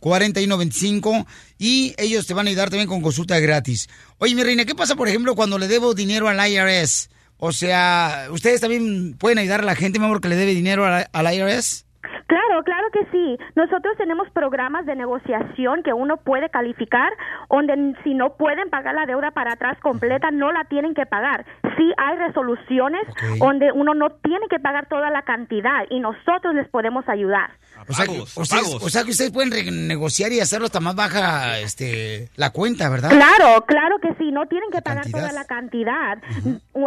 1-800-259-4125 0.00 1.26
y 1.58 1.94
ellos 1.98 2.26
te 2.26 2.34
van 2.34 2.46
a 2.46 2.50
ayudar 2.50 2.70
también 2.70 2.88
con 2.88 3.00
consulta 3.02 3.38
gratis. 3.40 3.88
Oye, 4.18 4.34
mi 4.34 4.42
reina, 4.42 4.64
¿qué 4.64 4.74
pasa, 4.74 4.96
por 4.96 5.08
ejemplo, 5.08 5.34
cuando 5.34 5.58
le 5.58 5.68
debo 5.68 5.94
dinero 5.94 6.28
al 6.28 6.38
IRS? 6.50 7.10
O 7.38 7.52
sea, 7.52 8.26
¿ustedes 8.30 8.60
también 8.60 9.16
pueden 9.18 9.38
ayudar 9.38 9.60
a 9.60 9.64
la 9.64 9.74
gente, 9.76 9.98
mi 9.98 10.04
amor, 10.06 10.20
que 10.20 10.28
le 10.28 10.36
debe 10.36 10.52
dinero 10.54 10.84
a 10.84 10.90
la- 10.90 11.06
al 11.12 11.32
IRS? 11.34 11.84
Claro, 12.26 12.62
claro 12.62 12.86
que 12.92 13.06
sí. 13.10 13.38
Nosotros 13.56 13.96
tenemos 13.96 14.28
programas 14.30 14.84
de 14.86 14.94
negociación 14.96 15.82
que 15.82 15.92
uno 15.94 16.18
puede 16.18 16.50
calificar, 16.50 17.10
donde 17.48 17.94
si 18.04 18.12
no 18.14 18.34
pueden 18.36 18.68
pagar 18.70 18.94
la 18.94 19.06
deuda 19.06 19.30
para 19.30 19.52
atrás 19.52 19.78
completa, 19.80 20.30
no 20.30 20.52
la 20.52 20.64
tienen 20.64 20.94
que 20.94 21.06
pagar. 21.06 21.46
Sí 21.76 21.90
hay 21.96 22.16
resoluciones 22.18 23.02
donde 23.38 23.72
uno 23.72 23.94
no 23.94 24.10
tiene 24.10 24.46
que 24.50 24.58
pagar 24.58 24.86
toda 24.88 25.10
la 25.10 25.22
cantidad 25.22 25.84
y 25.90 26.00
nosotros 26.00 26.54
les 26.54 26.68
podemos 26.68 27.08
ayudar. 27.08 27.50
O 27.86 27.92
sea, 27.92 28.06
que, 28.06 28.20
o 28.20 28.44
sea- 28.44 28.60
o 28.80 28.88
sea 28.88 29.04
que 29.04 29.10
ustedes 29.10 29.30
pueden 29.30 29.50
renegociar 29.50 30.32
y 30.32 30.40
hacerlo 30.40 30.66
hasta 30.66 30.80
más 30.80 30.94
baja 30.94 31.58
este, 31.60 32.30
la 32.36 32.50
cuenta, 32.50 32.88
¿verdad? 32.88 33.10
Claro, 33.10 33.64
claro 33.66 33.96
que 34.00 34.08
sí, 34.18 34.30
no 34.32 34.46
tienen 34.46 34.70
que 34.70 34.82
pagar 34.82 35.02
cantidad? 35.04 35.20
toda 35.20 35.32
la 35.32 35.44
cantidad. 35.44 36.18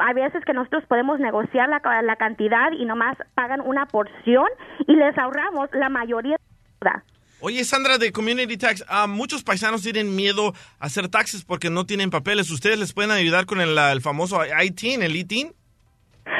Hay 0.02 0.14
veces 0.14 0.44
que 0.46 0.54
nosotros 0.54 0.84
podemos 0.88 1.20
negociar 1.20 1.70
la, 1.70 1.82
la 2.02 2.16
cantidad 2.16 2.72
y 2.78 2.86
nomás 2.86 3.18
pagan 3.36 3.62
una 3.62 3.86
porción 3.86 4.48
y 4.88 4.96
les 4.96 5.18
ahorramos 5.18 5.70
la 5.74 5.90
mayoría 5.90 6.36
de 6.38 6.86
la 6.86 6.92
deuda. 6.92 7.06
Oye, 7.44 7.64
Sandra, 7.66 7.98
de 7.98 8.12
Community 8.12 8.56
Tax, 8.56 8.86
ah, 8.88 9.08
muchos 9.08 9.44
paisanos 9.44 9.82
tienen 9.82 10.16
miedo 10.16 10.54
a 10.80 10.86
hacer 10.86 11.08
taxes 11.10 11.44
porque 11.44 11.72
no 11.72 11.86
tienen 11.88 12.12
papeles. 12.12 12.52
¿Ustedes 12.52 12.78
les 12.78 12.94
pueden 12.94 13.10
ayudar 13.10 13.48
con 13.48 13.60
el, 13.62 13.76
el 13.78 14.02
famoso 14.02 14.42
ITIN, 14.64 15.02
el 15.02 15.16
ITIN? 15.16 15.52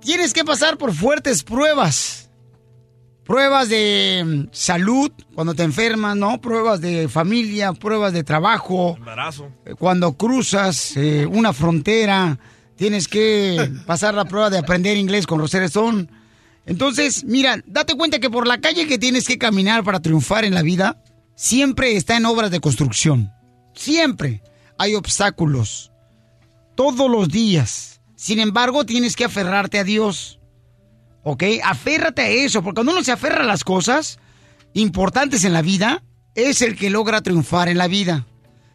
tienes 0.00 0.32
que 0.32 0.42
pasar 0.42 0.78
por 0.78 0.94
fuertes 0.94 1.42
pruebas? 1.42 2.21
Pruebas 3.24 3.68
de 3.68 4.22
mm, 4.24 4.48
salud, 4.52 5.10
cuando 5.34 5.54
te 5.54 5.62
enfermas, 5.62 6.16
¿no? 6.16 6.40
Pruebas 6.40 6.80
de 6.80 7.08
familia, 7.08 7.72
pruebas 7.72 8.12
de 8.12 8.24
trabajo. 8.24 8.96
Embarazo. 8.98 9.48
Eh, 9.64 9.74
Cuando 9.78 10.14
cruzas 10.14 10.96
eh, 10.96 11.26
una 11.26 11.52
frontera, 11.52 12.38
tienes 12.76 13.06
que 13.06 13.70
pasar 13.86 14.14
la 14.14 14.24
prueba 14.24 14.50
de 14.50 14.58
aprender 14.58 14.96
inglés 14.96 15.26
con 15.26 15.38
Rosetta 15.38 15.66
Stone. 15.66 16.08
Entonces, 16.66 17.24
mira, 17.24 17.62
date 17.66 17.96
cuenta 17.96 18.18
que 18.18 18.30
por 18.30 18.46
la 18.46 18.60
calle 18.60 18.86
que 18.86 18.98
tienes 18.98 19.26
que 19.26 19.38
caminar 19.38 19.84
para 19.84 20.00
triunfar 20.00 20.44
en 20.44 20.54
la 20.54 20.62
vida, 20.62 21.02
siempre 21.34 21.96
está 21.96 22.16
en 22.16 22.26
obras 22.26 22.50
de 22.50 22.60
construcción. 22.60 23.32
Siempre 23.74 24.42
hay 24.78 24.94
obstáculos. 24.94 25.92
Todos 26.74 27.10
los 27.10 27.28
días. 27.28 28.00
Sin 28.16 28.38
embargo, 28.38 28.84
tienes 28.86 29.16
que 29.16 29.24
aferrarte 29.24 29.78
a 29.78 29.84
Dios. 29.84 30.38
¿Ok? 31.22 31.44
Aférrate 31.64 32.22
a 32.22 32.28
eso, 32.28 32.62
porque 32.62 32.76
cuando 32.76 32.92
uno 32.92 33.04
se 33.04 33.12
aferra 33.12 33.42
a 33.42 33.46
las 33.46 33.64
cosas 33.64 34.18
importantes 34.74 35.44
en 35.44 35.52
la 35.52 35.62
vida, 35.62 36.02
es 36.34 36.62
el 36.62 36.76
que 36.76 36.90
logra 36.90 37.20
triunfar 37.20 37.68
en 37.68 37.78
la 37.78 37.88
vida. 37.88 38.26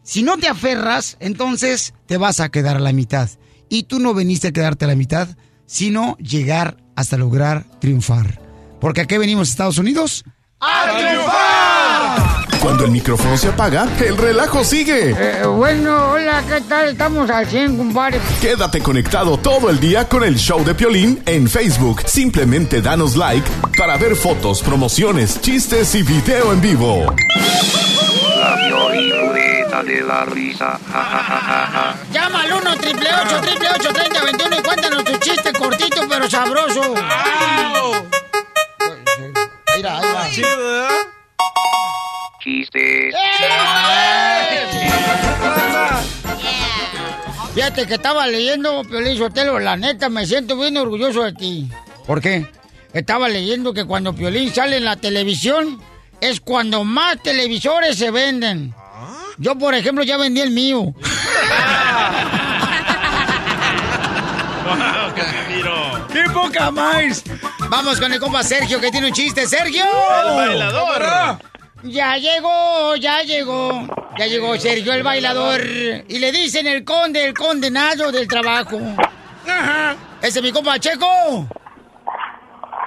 Si 0.02 0.22
no 0.22 0.38
te 0.38 0.48
aferras, 0.48 1.16
entonces 1.20 1.92
te 2.06 2.16
vas 2.16 2.40
a 2.40 2.48
quedar 2.48 2.76
a 2.76 2.80
la 2.80 2.92
mitad. 2.92 3.28
Y 3.68 3.82
tú 3.82 3.98
no 3.98 4.14
veniste 4.14 4.48
a 4.48 4.52
quedarte 4.52 4.86
a 4.86 4.88
la 4.88 4.94
mitad, 4.94 5.28
sino 5.66 6.16
llegar 6.16 6.78
hasta 6.96 7.18
lograr 7.18 7.64
triunfar. 7.80 8.40
Porque 8.80 9.02
aquí 9.02 9.18
venimos, 9.18 9.50
Estados 9.50 9.78
Unidos, 9.78 10.24
¡a 10.60 10.96
triunfar! 10.96 12.58
Cuando 12.60 12.84
el 12.84 12.90
micrófono 12.90 13.36
se 13.36 13.48
apaga, 13.48 13.86
el 14.04 14.16
relajo 14.16 14.64
sigue. 14.64 15.14
Eh, 15.16 15.46
bueno, 15.46 16.10
hola, 16.10 16.42
¿qué 16.46 16.60
tal? 16.62 16.88
Estamos 16.88 17.30
al 17.30 17.46
100, 17.46 17.76
compadre. 17.76 18.20
Quédate 18.40 18.80
conectado 18.80 19.36
todo 19.38 19.70
el 19.70 19.78
día 19.78 20.08
con 20.08 20.24
el 20.24 20.36
show 20.36 20.64
de 20.64 20.74
Piolín 20.74 21.22
en 21.26 21.48
Facebook. 21.48 22.02
Simplemente 22.06 22.82
danos 22.82 23.14
like 23.16 23.48
para 23.76 23.96
ver 23.96 24.16
fotos, 24.16 24.60
promociones, 24.62 25.40
chistes 25.40 25.94
y 25.94 26.02
video 26.02 26.52
en 26.52 26.60
vivo. 26.60 27.14
La 28.40 28.56
Piolín 28.66 29.12
Ruleta 29.12 29.82
de 29.84 30.00
la 30.02 30.24
risa. 30.24 30.80
Ja, 30.92 31.04
ja, 31.04 31.66
ja. 31.72 31.94
Llama 32.12 32.42
al 32.42 32.52
1 32.54 32.76
triple 32.78 33.08
8 33.24 33.40
triple 33.40 33.68
8 33.78 33.92
30 33.92 34.24
21 34.24 34.58
y 34.58 34.62
cuéntanos 34.62 35.04
tu 35.04 35.16
chiste 35.18 35.52
cortito 35.52 36.02
pero 36.08 36.28
sabroso. 36.28 36.94
Mira, 39.76 39.98
ahí 39.98 40.06
va. 40.12 40.17
Chido, 40.32 40.48
¿verdad? 40.56 40.88
Chistes. 42.40 43.14
Fíjate 47.54 47.86
que 47.86 47.94
estaba 47.94 48.26
leyendo, 48.26 48.82
Piolín 48.84 49.16
Sotelo, 49.18 49.58
la 49.58 49.76
neta, 49.76 50.08
me 50.08 50.26
siento 50.26 50.56
bien 50.56 50.76
orgulloso 50.76 51.24
de 51.24 51.32
ti. 51.32 51.68
¿Por 52.06 52.20
qué? 52.20 52.46
Estaba 52.92 53.28
leyendo 53.28 53.74
que 53.74 53.84
cuando 53.84 54.14
Piolín 54.14 54.54
sale 54.54 54.76
en 54.76 54.84
la 54.84 54.96
televisión, 54.96 55.80
es 56.20 56.40
cuando 56.40 56.84
más 56.84 57.22
televisores 57.22 57.96
se 57.96 58.10
venden. 58.10 58.74
Yo, 59.38 59.56
por 59.56 59.74
ejemplo, 59.74 60.04
ya 60.04 60.16
vendí 60.16 60.40
el 60.40 60.50
mío. 60.50 60.94
Wow, 64.68 65.14
Casimiro. 65.14 66.06
¡Qué 66.12 66.24
poca 66.30 66.70
más! 66.70 67.24
Vamos 67.70 68.00
con 68.00 68.12
el 68.12 68.18
compa 68.18 68.42
Sergio, 68.42 68.80
que 68.80 68.90
tiene 68.90 69.08
un 69.08 69.12
chiste. 69.12 69.46
¡Sergio! 69.46 69.84
El 69.84 70.34
bailador. 70.36 71.38
Ya 71.84 72.16
llegó, 72.16 72.96
ya 72.96 73.22
llegó. 73.22 73.86
Ya 74.18 74.26
llegó 74.26 74.56
Sergio 74.58 74.92
el 74.94 75.02
bailador. 75.02 75.60
Y 75.64 76.18
le 76.18 76.32
dicen 76.32 76.66
el 76.66 76.84
conde, 76.84 77.24
el 77.24 77.34
condenado 77.34 78.10
del 78.10 78.26
trabajo. 78.26 78.78
Ese 80.22 80.38
es 80.38 80.42
mi 80.42 80.50
compa 80.52 80.78
Checo. 80.78 81.46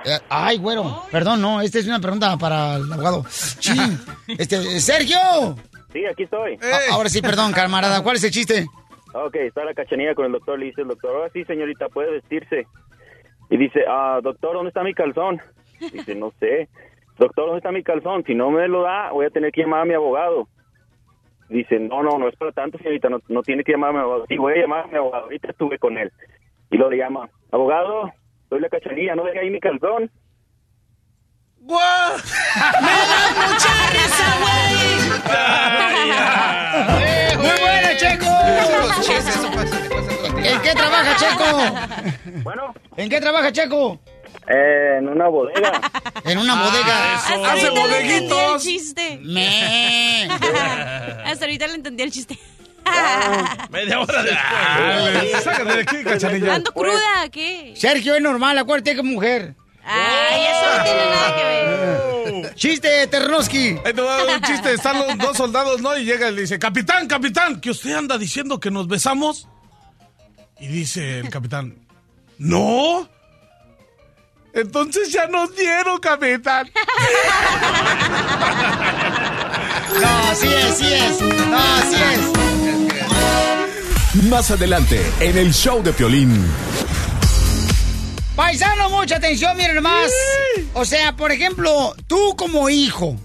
Eh, 0.03 0.19
ay, 0.29 0.57
güero. 0.57 1.05
Perdón, 1.11 1.41
no. 1.41 1.61
Esta 1.61 1.77
es 1.79 1.85
una 1.87 1.99
pregunta 1.99 2.35
para 2.37 2.75
el 2.77 2.91
abogado. 2.91 3.25
Chin. 3.59 3.99
Este, 4.27 4.79
Sergio. 4.79 5.55
Sí, 5.93 6.05
aquí 6.05 6.23
estoy. 6.23 6.57
A- 6.61 6.93
ahora 6.93 7.09
sí, 7.09 7.21
perdón, 7.21 7.51
camarada. 7.53 8.01
¿Cuál 8.01 8.15
es 8.15 8.23
el 8.23 8.31
chiste? 8.31 8.65
Ok, 9.13 9.35
está 9.35 9.63
la 9.63 9.73
cachanilla 9.73 10.15
con 10.15 10.25
el 10.25 10.31
doctor. 10.31 10.57
Le 10.57 10.65
dice 10.67 10.81
el 10.81 10.87
doctor, 10.87 11.11
ahora 11.15 11.29
sí, 11.33 11.43
señorita, 11.45 11.87
puede 11.89 12.11
vestirse. 12.13 12.65
Y 13.51 13.57
dice, 13.57 13.83
ah, 13.87 14.19
doctor, 14.23 14.53
¿dónde 14.53 14.69
está 14.69 14.81
mi 14.81 14.93
calzón? 14.93 15.41
Dice, 15.79 16.15
no 16.15 16.31
sé. 16.39 16.69
Doctor, 17.19 17.47
¿dónde 17.47 17.57
está 17.57 17.71
mi 17.73 17.83
calzón? 17.83 18.23
Si 18.23 18.33
no 18.33 18.49
me 18.49 18.65
lo 18.69 18.81
da, 18.81 19.11
voy 19.11 19.25
a 19.25 19.29
tener 19.29 19.51
que 19.51 19.61
llamar 19.61 19.81
a 19.81 19.85
mi 19.85 19.93
abogado. 19.93 20.47
Dice, 21.49 21.77
no, 21.77 22.01
no, 22.01 22.17
no 22.17 22.29
es 22.29 22.35
para 22.37 22.53
tanto, 22.53 22.77
señorita, 22.77 23.09
no, 23.09 23.19
no 23.27 23.43
tiene 23.43 23.65
que 23.65 23.73
llamar 23.73 23.89
a 23.89 23.93
mi 23.93 23.99
abogado. 23.99 24.25
Sí, 24.27 24.37
voy 24.37 24.53
a 24.53 24.61
llamar 24.61 24.85
a 24.85 24.87
mi 24.87 24.95
abogado, 24.95 25.25
ahorita 25.25 25.49
estuve 25.49 25.77
con 25.79 25.97
él. 25.97 26.13
Y 26.71 26.77
lo 26.77 26.89
le 26.89 26.95
llama, 26.95 27.29
abogado, 27.51 28.13
soy 28.47 28.61
la 28.61 28.69
cachanilla, 28.69 29.15
no 29.15 29.25
deje 29.25 29.39
ahí 29.39 29.49
mi 29.49 29.59
calzón. 29.59 30.09
¡Muy 31.59 31.77
buena, 37.59 37.97
Checo! 37.97 38.27
¿En 40.51 40.61
qué 40.61 40.73
trabaja 40.73 41.15
Checo? 41.15 42.41
Bueno. 42.43 42.73
¿En 42.97 43.09
qué 43.09 43.21
trabaja 43.21 43.51
Checo? 43.51 44.01
Eh, 44.47 44.97
en 44.99 45.07
una 45.07 45.27
bodega. 45.27 45.81
En 46.23 46.37
una 46.37 46.55
bodega. 46.55 47.15
Hasta 47.15 47.51
ahorita 47.51 47.87
le 47.87 48.17
entendí 48.17 48.35
el 48.35 48.59
chiste. 48.59 49.19
Me. 49.23 50.27
Hasta 51.25 51.45
ahorita 51.45 51.67
le 51.67 51.73
entendí 51.75 52.03
el 52.03 52.11
chiste. 52.11 52.39
Media 53.69 53.99
hora. 53.99 54.23
Dale, 54.23 55.29
sácate 55.41 55.75
de 55.75 55.81
aquí, 55.81 56.03
cachanilla. 56.03 56.55
Ando 56.55 56.71
cruda, 56.71 57.29
¿qué? 57.31 57.73
Sergio 57.75 58.15
es 58.15 58.21
normal, 58.21 58.57
acuérdate 58.57 58.95
que 58.95 59.03
mujer. 59.03 59.55
Ay, 59.83 60.41
eso 60.43 60.77
no 60.77 60.83
tiene 60.83 61.05
nada 61.05 61.35
que 61.35 61.43
ver. 61.43 62.55
Chiste, 62.55 63.07
Ternoski. 63.07 63.79
Ahí 63.83 63.93
te 63.93 64.01
un 64.01 64.41
chiste. 64.41 64.73
Están 64.73 64.99
los 64.99 65.17
dos 65.17 65.37
soldados, 65.37 65.81
¿no? 65.81 65.97
Y 65.97 66.05
llega 66.05 66.29
y 66.29 66.35
le 66.35 66.41
dice, 66.41 66.59
capitán, 66.59 67.07
capitán, 67.07 67.59
que 67.59 67.71
usted 67.71 67.93
anda 67.93 68.17
diciendo 68.17 68.59
que 68.59 68.71
nos 68.71 68.87
besamos. 68.87 69.47
Y 70.61 70.67
dice 70.67 71.19
el 71.19 71.29
capitán, 71.29 71.75
no. 72.37 73.09
Entonces 74.53 75.11
ya 75.11 75.25
nos 75.27 75.55
dieron, 75.55 75.99
capitán. 75.99 76.69
No, 79.91 80.35
sí 80.35 80.47
es, 80.47 80.77
sí 80.77 80.85
es. 80.85 81.19
No, 81.19 81.81
sí 81.89 81.97
es. 84.15 84.23
Más 84.29 84.49
adelante, 84.49 85.05
en 85.19 85.37
el 85.37 85.53
show 85.53 85.83
de 85.83 85.91
Piolín. 85.91 86.45
Paisano, 88.35 88.89
mucha 88.89 89.17
atención, 89.17 89.57
miren 89.57 89.83
más. 89.83 90.09
O 90.73 90.85
sea, 90.85 91.17
por 91.17 91.33
ejemplo, 91.33 91.93
tú 92.07 92.35
como 92.37 92.69
hijo, 92.69 93.17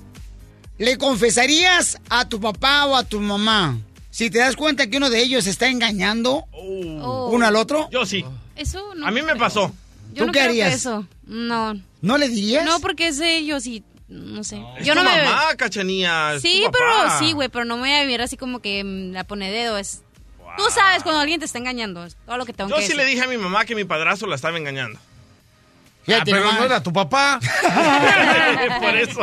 ¿le 0.79 0.99
confesarías 0.99 1.99
a 2.11 2.29
tu 2.29 2.41
papá 2.41 2.87
o 2.87 2.97
a 2.97 3.05
tu 3.05 3.21
mamá 3.21 3.79
si 4.17 4.31
te 4.31 4.39
das 4.39 4.57
cuenta 4.57 4.87
que 4.87 4.97
uno 4.97 5.11
de 5.11 5.21
ellos 5.23 5.47
está 5.47 5.69
engañando 5.69 6.45
Oh. 6.53 7.29
uno 7.33 7.47
al 7.47 7.55
otro? 7.57 7.89
Yo 7.91 8.07
sí. 8.07 8.25
Eso 8.57 8.95
no. 8.95 9.07
A 9.07 9.11
mí 9.11 9.21
me 9.21 9.37
pasó. 9.37 9.73
Yo 10.13 10.21
¿Tú 10.23 10.27
no 10.27 10.33
qué 10.33 10.39
creo 10.39 10.53
que 10.55 10.63
harías? 10.63 10.75
eso. 10.75 11.07
No. 11.27 11.75
¿No 12.01 12.17
le 12.17 12.29
dirías? 12.29 12.65
No, 12.65 12.81
porque 12.81 13.09
es 13.09 13.19
de 13.19 13.37
ellos 13.37 13.67
y 13.67 13.83
no 14.09 14.43
sé. 14.45 14.63
Es 14.79 14.87
Yo 14.87 14.95
tu 14.95 15.01
no 15.03 15.05
me 15.11 15.23
mamá, 15.23 15.55
cachanía. 15.57 16.35
es 16.35 16.43
Sí, 16.43 16.63
tu 16.65 16.71
pero 16.73 17.19
sí, 17.19 17.33
güey, 17.35 17.49
pero 17.51 17.65
no 17.67 17.75
me 17.77 17.83
voy 17.83 17.93
a 17.93 18.01
vivir 18.03 18.23
así 18.23 18.37
como 18.39 18.61
que 18.61 18.83
mm, 18.85 19.13
la 19.13 19.25
pone 19.25 19.51
dedo. 19.51 19.77
Es... 19.77 20.01
Tú 20.57 20.63
sabes 20.71 21.03
cuando 21.03 21.21
alguien 21.21 21.39
te 21.41 21.45
está 21.45 21.59
engañando. 21.59 22.05
Es 22.07 22.17
todo 22.25 22.39
lo 22.39 22.47
que 22.47 22.55
tengo 22.55 22.71
Yo 22.71 22.77
que 22.77 22.83
sí 22.83 22.89
decir. 22.89 22.97
le 23.05 23.11
dije 23.11 23.23
a 23.23 23.27
mi 23.29 23.37
mamá 23.37 23.67
que 23.67 23.75
mi 23.75 23.85
padrastro 23.85 24.27
la 24.29 24.37
estaba 24.37 24.57
engañando. 24.57 24.99
Ah, 26.09 26.23
pero 26.25 26.53
no 26.53 26.65
era 26.65 26.81
tu 26.83 26.93
papá. 26.93 27.41
Por 28.81 28.97
eso. 28.97 29.21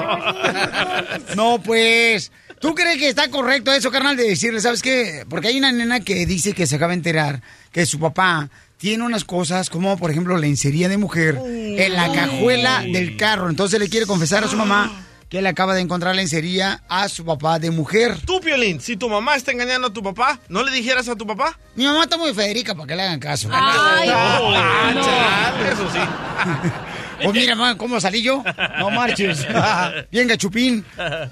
No, 1.35 1.59
pues. 1.63 2.31
¿Tú 2.63 2.73
crees 2.75 2.97
que 2.97 3.09
está 3.09 3.29
correcto 3.29 3.73
eso, 3.73 3.91
carnal, 3.91 4.15
de 4.15 4.23
decirle, 4.23 4.61
¿sabes 4.61 4.81
qué? 4.81 5.25
Porque 5.29 5.49
hay 5.49 5.57
una 5.57 5.73
nena 5.73 5.99
que 5.99 6.25
dice 6.25 6.53
que 6.53 6.65
se 6.65 6.77
acaba 6.77 6.91
de 6.91 6.95
enterar 6.99 7.41
que 7.73 7.85
su 7.85 7.99
papá 7.99 8.49
tiene 8.77 9.03
unas 9.03 9.25
cosas 9.25 9.69
como, 9.69 9.97
por 9.97 10.11
ejemplo, 10.11 10.37
lencería 10.37 10.87
de 10.87 10.95
mujer 10.97 11.37
en 11.45 11.91
la 11.93 12.09
cajuela 12.13 12.79
del 12.83 13.17
carro. 13.17 13.49
Entonces 13.49 13.81
le 13.81 13.89
quiere 13.89 14.05
confesar 14.05 14.45
a 14.45 14.47
su 14.47 14.55
mamá 14.55 14.89
que 15.27 15.41
le 15.41 15.49
acaba 15.49 15.75
de 15.75 15.81
encontrar 15.81 16.15
lencería 16.15 16.81
a 16.87 17.09
su 17.09 17.25
papá 17.25 17.59
de 17.59 17.69
mujer. 17.69 18.17
Tú, 18.25 18.39
Piolín, 18.39 18.79
si 18.79 18.95
tu 18.95 19.09
mamá 19.09 19.35
está 19.35 19.51
engañando 19.51 19.87
a 19.87 19.91
tu 19.93 20.01
papá, 20.01 20.39
¿no 20.47 20.63
le 20.63 20.71
dijeras 20.71 21.09
a 21.09 21.17
tu 21.17 21.27
papá? 21.27 21.59
Mi 21.75 21.83
mamá 21.83 22.03
está 22.03 22.15
muy 22.17 22.33
Federica 22.33 22.75
para 22.75 22.87
que 22.87 22.95
le 22.95 23.01
hagan 23.01 23.19
caso. 23.19 23.49
Ay, 23.51 24.07
Ah, 24.09 24.91
no. 24.95 25.03
chale, 25.03 25.71
Eso 25.73 25.91
sí. 25.91 25.99
Pues 27.23 27.33
mira, 27.35 27.55
mamá, 27.55 27.77
¿cómo 27.77 27.99
salí 27.99 28.21
yo? 28.21 28.43
No 28.79 28.89
marches. 28.89 29.45
Bien 30.11 30.27
gachupín. 30.27 30.85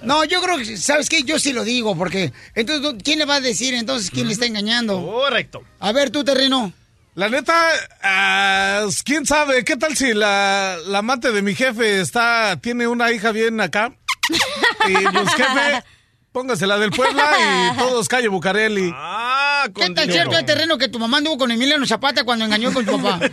No, 0.04 0.24
yo 0.26 0.42
creo 0.42 0.58
que, 0.58 0.78
¿sabes 0.78 1.10
qué? 1.10 1.24
Yo 1.24 1.40
sí 1.40 1.54
lo 1.54 1.64
digo, 1.64 1.96
porque 1.98 2.32
entonces, 2.56 2.96
¿quién 3.04 3.20
le 3.20 3.26
va 3.26 3.36
a 3.36 3.42
decir 3.42 3.74
entonces 3.74 4.10
quién 4.12 4.28
le 4.28 4.34
está 4.34 4.46
engañando? 4.46 5.04
Correcto. 5.06 5.64
A 5.80 5.92
ver, 5.92 6.10
tú, 6.10 6.24
terreno. 6.24 6.74
La 7.14 7.28
neta, 7.28 7.54
ah, 8.02 8.86
quién 9.04 9.26
sabe, 9.26 9.66
¿qué 9.66 9.76
tal 9.76 9.98
si 9.98 10.14
la, 10.14 10.78
la 10.86 11.00
amante 11.00 11.34
de 11.34 11.42
mi 11.42 11.54
jefe 11.54 12.00
está, 12.00 12.58
tiene 12.62 12.88
una 12.88 13.12
hija 13.12 13.32
bien 13.32 13.60
acá? 13.60 13.94
Y 14.88 14.94
pues 14.94 15.30
jefe, 15.36 15.84
póngasela 16.32 16.80
del 16.80 16.90
Puebla 16.92 17.32
y 17.74 17.78
todos 17.78 18.08
calle 18.08 18.30
Bucareli. 18.30 18.92
Ah, 18.96 19.21
¿Qué 19.74 19.90
tan 19.92 20.10
cierto 20.12 20.38
es 20.38 20.46
terreno 20.46 20.78
que 20.78 20.88
tu 20.88 21.00
mamá 21.00 21.18
anduvo 21.18 21.38
con 21.40 21.52
Emiliano 21.52 21.86
Zapata 21.86 22.24
cuando 22.24 22.46
engañó 22.46 22.72
con 22.74 22.86
tu 22.86 23.02
papá? 23.02 23.20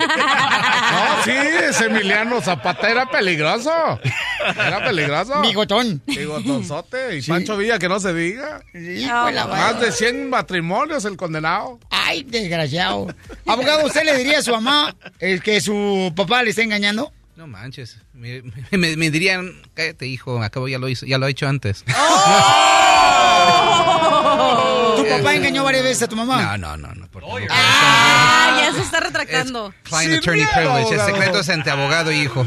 No, 0.88 1.22
sí, 1.24 1.30
ese 1.32 1.86
Emiliano 1.86 2.40
Zapata 2.40 2.88
era 2.88 3.10
peligroso. 3.10 3.70
Era 4.56 4.82
peligroso. 4.84 5.40
Bigotón. 5.42 6.00
Bigotonzote. 6.06 7.18
Y 7.18 7.22
Pancho 7.22 7.56
Villa, 7.56 7.78
que 7.78 7.88
no 7.88 8.00
se 8.00 8.14
diga. 8.14 8.62
Hijo 8.74 9.26
de 9.26 9.32
la 9.32 9.46
Más 9.46 9.80
de 9.80 9.92
100 9.92 10.30
matrimonios 10.30 11.04
el 11.04 11.16
condenado. 11.16 11.78
Ay, 11.90 12.22
desgraciado. 12.24 13.06
Abogado, 13.46 13.86
¿usted 13.86 14.04
le 14.04 14.16
diría 14.16 14.38
a 14.38 14.42
su 14.42 14.50
mamá 14.52 14.96
eh, 15.20 15.40
que 15.42 15.60
su 15.60 16.12
papá 16.16 16.42
le 16.42 16.50
está 16.50 16.62
engañando? 16.62 17.12
No 17.36 17.46
manches. 17.46 17.98
Me, 18.14 18.42
me- 18.72 18.96
me 18.96 19.10
dirían, 19.10 19.52
cállate, 19.74 20.06
hijo, 20.06 20.42
acabo 20.42 20.66
ya 20.68 20.78
lo 20.78 20.88
hizo, 20.88 21.04
ya 21.06 21.18
lo 21.18 21.26
he 21.26 21.30
hecho 21.30 21.46
antes. 21.46 21.84
¿Tu 21.84 21.92
papá 25.08 25.34
engañó 25.34 25.64
varias 25.64 25.82
veces 25.84 26.02
a 26.02 26.08
tu 26.08 26.16
mamá? 26.16 26.56
No, 26.56 26.58
no, 26.58 26.76
no, 26.76 26.94
no. 26.94 27.08
por 27.08 27.22
favor. 27.22 27.42
Ah, 27.50 28.58
ya 28.60 28.72
se 28.72 28.82
está 28.82 29.00
retractando. 29.00 29.72
Client 29.84 30.18
attorney 30.18 30.46
privilege, 30.54 30.94
es 30.94 31.02
secretos 31.02 31.48
entre 31.48 31.72
abogado 31.72 32.12
y 32.12 32.22
hijo. 32.22 32.46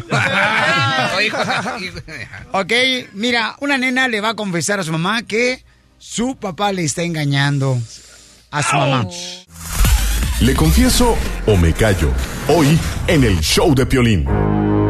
Ok, 2.51 2.71
mira, 3.13 3.55
una 3.59 3.77
nena 3.77 4.07
le 4.07 4.21
va 4.21 4.29
a 4.29 4.33
confesar 4.35 4.79
a 4.79 4.83
su 4.83 4.91
mamá 4.91 5.23
que 5.23 5.63
su 5.97 6.35
papá 6.35 6.71
le 6.71 6.83
está 6.83 7.03
engañando 7.03 7.79
a 8.49 8.63
su 8.63 8.75
mamá. 8.75 9.07
¿Le 10.41 10.55
confieso 10.55 11.15
o 11.45 11.55
me 11.55 11.71
callo? 11.73 12.11
Hoy 12.47 12.79
en 13.07 13.23
el 13.23 13.39
show 13.41 13.75
de 13.75 13.85
Piolín. 13.85 14.25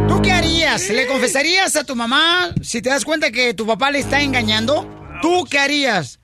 ¿Tú 0.08 0.22
qué 0.22 0.32
harías? 0.32 0.90
¿Le 0.90 1.08
confesarías 1.08 1.76
a 1.76 1.84
tu 1.84 1.96
mamá 1.96 2.54
si 2.62 2.82
te 2.82 2.90
das 2.90 3.04
cuenta 3.04 3.32
que 3.32 3.54
tu 3.54 3.68
papá 3.68 3.92
le 3.92 4.00
está 4.00 4.22
engañando? 4.22 4.88
¿Tú 5.22 5.46
qué 5.50 5.60
harías? 5.60 6.21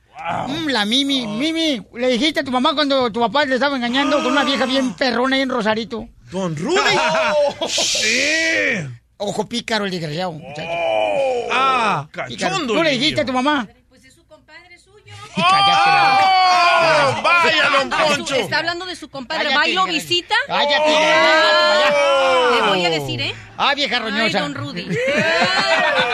Mm, 0.48 0.68
la 0.70 0.86
Mimi, 0.86 1.28
Mimi, 1.28 1.82
le 1.96 2.08
dijiste 2.10 2.40
a 2.40 2.44
tu 2.44 2.52
mamá 2.52 2.74
cuando 2.74 3.12
tu 3.12 3.20
papá 3.20 3.46
le 3.46 3.56
estaba 3.56 3.76
engañando 3.76 4.18
con 4.18 4.32
una 4.32 4.44
vieja 4.44 4.66
bien 4.66 4.94
perrona 4.98 5.36
ahí 5.36 5.42
en 5.44 5.50
Rosarito. 5.50 6.08
Don 6.32 6.56
Rudy. 6.56 6.78
sí. 7.68 8.88
Ojo 9.18 9.48
pícaro 9.48 9.86
el 9.86 9.92
desgraciado. 9.92 10.32
muchacho. 10.34 10.70
Ah, 11.52 12.08
Pícaro. 12.12 12.36
cachondo. 12.38 12.74
¿Tú 12.74 12.84
le 12.84 12.92
dijiste 12.92 13.22
a 13.22 13.26
tu 13.26 13.34
mamá? 13.34 13.68
¡Oh! 15.38 17.22
¡Vaya, 17.24 17.70
don 17.78 17.94
Ah, 17.94 18.06
Poncho! 18.08 18.36
Está 18.36 18.58
hablando 18.60 18.86
de 18.86 18.96
su 18.96 19.10
compadre. 19.10 19.44
Cállate, 19.46 19.58
¿Va 19.60 19.68
y 19.68 19.74
lo 19.74 19.86
visita? 19.86 20.36
Cállate, 20.48 20.92
gra- 20.92 22.56
Le 22.56 22.62
voy 22.70 22.86
a 22.86 22.90
decir, 22.90 23.22
¿eh? 23.22 23.36
Ah, 23.58 23.74
vieja 23.76 23.96
Ay, 23.98 24.02
roñosa. 24.04 24.40
don 24.42 24.56
Rudy. 24.56 24.88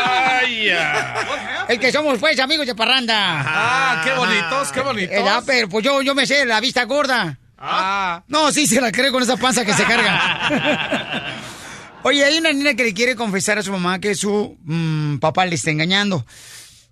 ¡Vaya! 0.04 1.66
El 1.68 1.80
que 1.80 1.92
somos, 1.92 2.20
pues, 2.20 2.40
amigos 2.40 2.66
de 2.68 2.76
parranda. 2.76 3.16
Ah, 3.46 4.02
qué 4.04 4.14
bonitos, 4.14 4.72
qué 4.72 4.82
bonitos. 4.82 5.16
Eh, 5.16 5.24
ah, 5.28 5.42
pero 5.46 5.70
pues 5.70 5.84
yo, 5.86 6.02
yo 6.02 6.14
me 6.16 6.26
sé 6.26 6.46
la 6.46 6.60
vista 6.60 6.84
gorda. 6.84 7.38
Ah. 7.58 8.24
No, 8.28 8.52
sí 8.52 8.68
se 8.68 8.82
la 8.82 8.92
cree 8.92 9.12
con 9.12 9.24
esa 9.24 9.38
panza 9.38 9.64
que 9.64 9.74
se 9.74 9.84
carga. 9.86 11.22
Oye, 12.04 12.26
hay 12.26 12.38
una 12.38 12.52
niña 12.52 12.74
que 12.74 12.84
le 12.84 12.94
quiere 12.94 13.16
confesar 13.16 13.58
a 13.58 13.64
su 13.64 13.72
mamá 13.72 14.00
que 14.00 14.14
su 14.16 14.58
mm, 14.66 15.20
papá 15.20 15.46
le 15.46 15.56
está 15.56 15.72
engañando. 15.72 16.26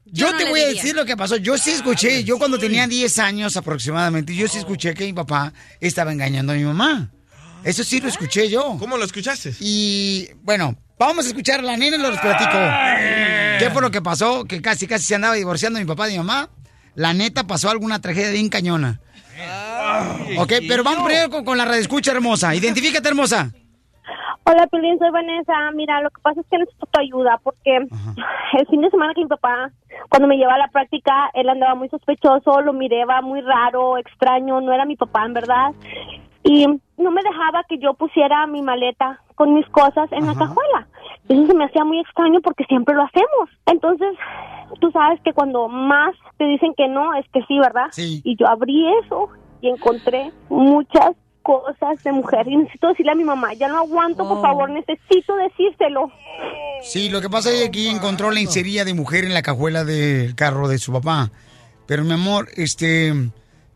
Yo, 0.05 0.27
Yo 0.27 0.31
no 0.31 0.37
te 0.37 0.49
voy 0.49 0.61
a 0.61 0.67
decir 0.67 0.95
lo 0.95 1.05
que 1.05 1.15
pasó. 1.15 1.37
Yo 1.37 1.57
sí 1.57 1.71
escuché, 1.71 2.23
yo 2.23 2.37
cuando 2.37 2.57
tenía 2.57 2.87
10 2.87 3.19
años 3.19 3.55
aproximadamente, 3.55 4.35
yo 4.35 4.47
sí 4.47 4.57
escuché 4.57 4.93
que 4.93 5.05
mi 5.05 5.13
papá 5.13 5.53
estaba 5.79 6.11
engañando 6.11 6.53
a 6.53 6.55
mi 6.55 6.63
mamá. 6.63 7.11
Eso 7.63 7.83
sí 7.83 8.01
lo 8.01 8.09
escuché 8.09 8.49
yo. 8.49 8.77
¿Cómo 8.79 8.97
lo 8.97 9.05
escuchaste? 9.05 9.53
Y 9.59 10.29
bueno, 10.41 10.75
vamos 10.97 11.25
a 11.25 11.27
escuchar 11.29 11.59
a 11.59 11.63
la 11.63 11.77
nena 11.77 11.97
y 11.97 11.99
los 11.99 12.17
platico. 12.19 12.57
¿Qué 13.59 13.69
fue 13.71 13.81
lo 13.81 13.91
que 13.91 14.01
pasó? 14.01 14.45
Que 14.45 14.61
casi, 14.61 14.87
casi 14.87 15.05
se 15.05 15.15
andaba 15.15 15.35
divorciando 15.35 15.79
mi 15.79 15.85
papá 15.85 16.09
y 16.09 16.13
mi 16.13 16.17
mamá. 16.17 16.49
La 16.95 17.13
neta 17.13 17.45
pasó 17.45 17.69
alguna 17.69 18.01
tragedia 18.01 18.31
bien 18.31 18.49
cañona. 18.49 18.99
Ok, 20.37 20.53
pero 20.67 20.83
vamos 20.83 21.05
primero 21.05 21.29
con, 21.29 21.45
con 21.45 21.57
la 21.57 21.65
redescucha 21.65 22.11
hermosa. 22.11 22.53
Identifícate, 22.55 23.07
hermosa. 23.07 23.51
Hola, 24.43 24.67
Pilín, 24.67 24.97
soy 24.97 25.11
Vanessa. 25.11 25.53
Mira, 25.73 26.01
lo 26.01 26.09
que 26.09 26.21
pasa 26.21 26.41
es 26.41 26.47
que 26.47 26.57
necesito 26.57 26.85
tu 26.87 26.99
ayuda 26.99 27.39
porque 27.43 27.77
el 27.77 28.67
fin 28.67 28.81
de 28.81 28.89
semana 28.89 29.13
que 29.13 29.21
mi 29.21 29.27
papá, 29.27 29.71
cuando 30.09 30.27
me 30.27 30.37
llevaba 30.37 30.55
a 30.55 30.65
la 30.65 30.67
práctica, 30.67 31.29
él 31.33 31.47
andaba 31.47 31.75
muy 31.75 31.89
sospechoso, 31.89 32.61
lo 32.61 32.73
miraba 32.73 33.21
muy 33.21 33.41
raro, 33.41 33.97
extraño, 33.97 34.59
no 34.59 34.73
era 34.73 34.85
mi 34.85 34.95
papá, 34.95 35.25
en 35.25 35.33
verdad. 35.33 35.71
Y 36.43 36.65
no 36.97 37.11
me 37.11 37.21
dejaba 37.21 37.63
que 37.69 37.77
yo 37.77 37.93
pusiera 37.93 38.47
mi 38.47 38.61
maleta 38.61 39.21
con 39.35 39.53
mis 39.53 39.67
cosas 39.69 40.11
en 40.11 40.25
la 40.25 40.33
cajuela. 40.33 40.87
Eso 41.29 41.45
se 41.45 41.53
me 41.53 41.65
hacía 41.65 41.85
muy 41.85 41.99
extraño 41.99 42.41
porque 42.41 42.65
siempre 42.65 42.95
lo 42.95 43.03
hacemos. 43.03 43.49
Entonces, 43.67 44.17
tú 44.79 44.91
sabes 44.91 45.21
que 45.21 45.33
cuando 45.33 45.67
más 45.67 46.15
te 46.37 46.45
dicen 46.45 46.73
que 46.75 46.87
no, 46.87 47.13
es 47.13 47.25
que 47.29 47.43
sí, 47.43 47.59
¿verdad? 47.59 47.87
Sí. 47.91 48.21
Y 48.23 48.35
yo 48.37 48.47
abrí 48.47 48.85
eso 49.05 49.29
y 49.61 49.69
encontré 49.69 50.31
muchas 50.49 51.11
cosas 51.41 52.03
de 52.03 52.11
mujer 52.11 52.47
y 52.47 52.57
necesito 52.57 52.87
decirle 52.87 53.11
a 53.11 53.15
mi 53.15 53.23
mamá, 53.23 53.53
ya 53.53 53.67
no 53.67 53.77
aguanto, 53.77 54.27
por 54.27 54.41
favor, 54.41 54.69
necesito 54.69 55.35
decírselo. 55.35 56.11
Sí, 56.83 57.09
lo 57.09 57.21
que 57.21 57.29
pasa 57.29 57.51
es 57.51 57.59
que 57.59 57.67
aquí 57.67 57.87
encontró 57.87 58.29
la 58.29 58.35
lencería 58.35 58.85
de 58.85 58.93
mujer 58.93 59.25
en 59.25 59.33
la 59.33 59.41
cajuela 59.41 59.83
del 59.83 60.35
carro 60.35 60.67
de 60.67 60.77
su 60.77 60.91
papá. 60.91 61.29
Pero, 61.87 62.03
mi 62.03 62.13
amor, 62.13 62.47
este... 62.55 63.13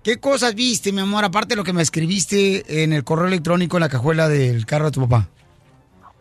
¿Qué 0.05 0.19
cosas 0.19 0.53
viste, 0.53 0.91
mi 0.91 1.01
amor, 1.01 1.25
aparte 1.25 1.49
de 1.49 1.55
lo 1.55 1.63
que 1.63 1.73
me 1.73 1.81
escribiste 1.81 2.83
en 2.83 2.93
el 2.93 3.03
correo 3.03 3.25
electrónico 3.25 3.77
en 3.77 3.81
la 3.81 3.89
cajuela 3.89 4.29
del 4.29 4.67
carro 4.67 4.85
de 4.85 4.91
tu 4.91 5.01
papá? 5.01 5.29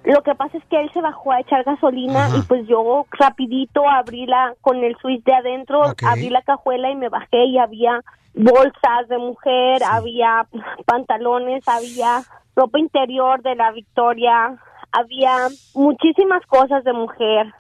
Lo 0.05 0.23
que 0.23 0.35
pasa 0.35 0.57
es 0.57 0.65
que 0.71 0.81
él 0.81 0.91
se 0.95 1.03
bajó 1.03 1.33
a 1.33 1.41
echar 1.41 1.65
gasolina 1.65 2.27
Ajá. 2.27 2.39
y 2.39 2.43
pues 2.43 2.67
yo 2.67 3.05
rapidito 3.11 3.87
abrí 3.87 4.25
la 4.25 4.55
con 4.63 4.83
el 4.83 4.97
switch 5.03 5.23
de 5.25 5.35
adentro, 5.35 5.83
abrí 6.03 6.31
la 6.31 6.41
cajuela 6.41 6.91
y 6.91 6.97
me 6.97 7.11
bajé 7.11 7.45
y 7.45 7.59
había 7.59 8.01
bolsas 8.35 9.09
de 9.09 9.19
mujer, 9.19 9.83
había 9.85 10.47
pantalones, 10.87 11.67
había 11.67 12.23
ropa 12.57 12.79
interior 12.79 13.43
de 13.43 13.55
la 13.55 13.73
Victoria, 13.73 14.57
había 14.93 15.49
muchísimas 15.75 16.45
cosas 16.47 16.85
de 16.85 16.93
mujer. 16.93 17.53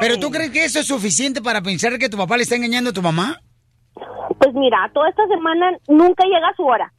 ¿Pero 0.00 0.18
tú 0.18 0.30
crees 0.30 0.50
que 0.50 0.64
eso 0.64 0.80
es 0.80 0.86
suficiente 0.86 1.40
para 1.40 1.62
pensar 1.62 1.98
que 1.98 2.08
tu 2.08 2.16
papá 2.16 2.36
le 2.36 2.42
está 2.42 2.56
engañando 2.56 2.90
a 2.90 2.92
tu 2.92 3.02
mamá? 3.02 3.40
Pues 4.38 4.54
mira, 4.54 4.90
toda 4.92 5.08
esta 5.08 5.26
semana 5.28 5.78
nunca 5.88 6.24
llega 6.24 6.48
a 6.48 6.56
su 6.56 6.64
hora. 6.64 6.92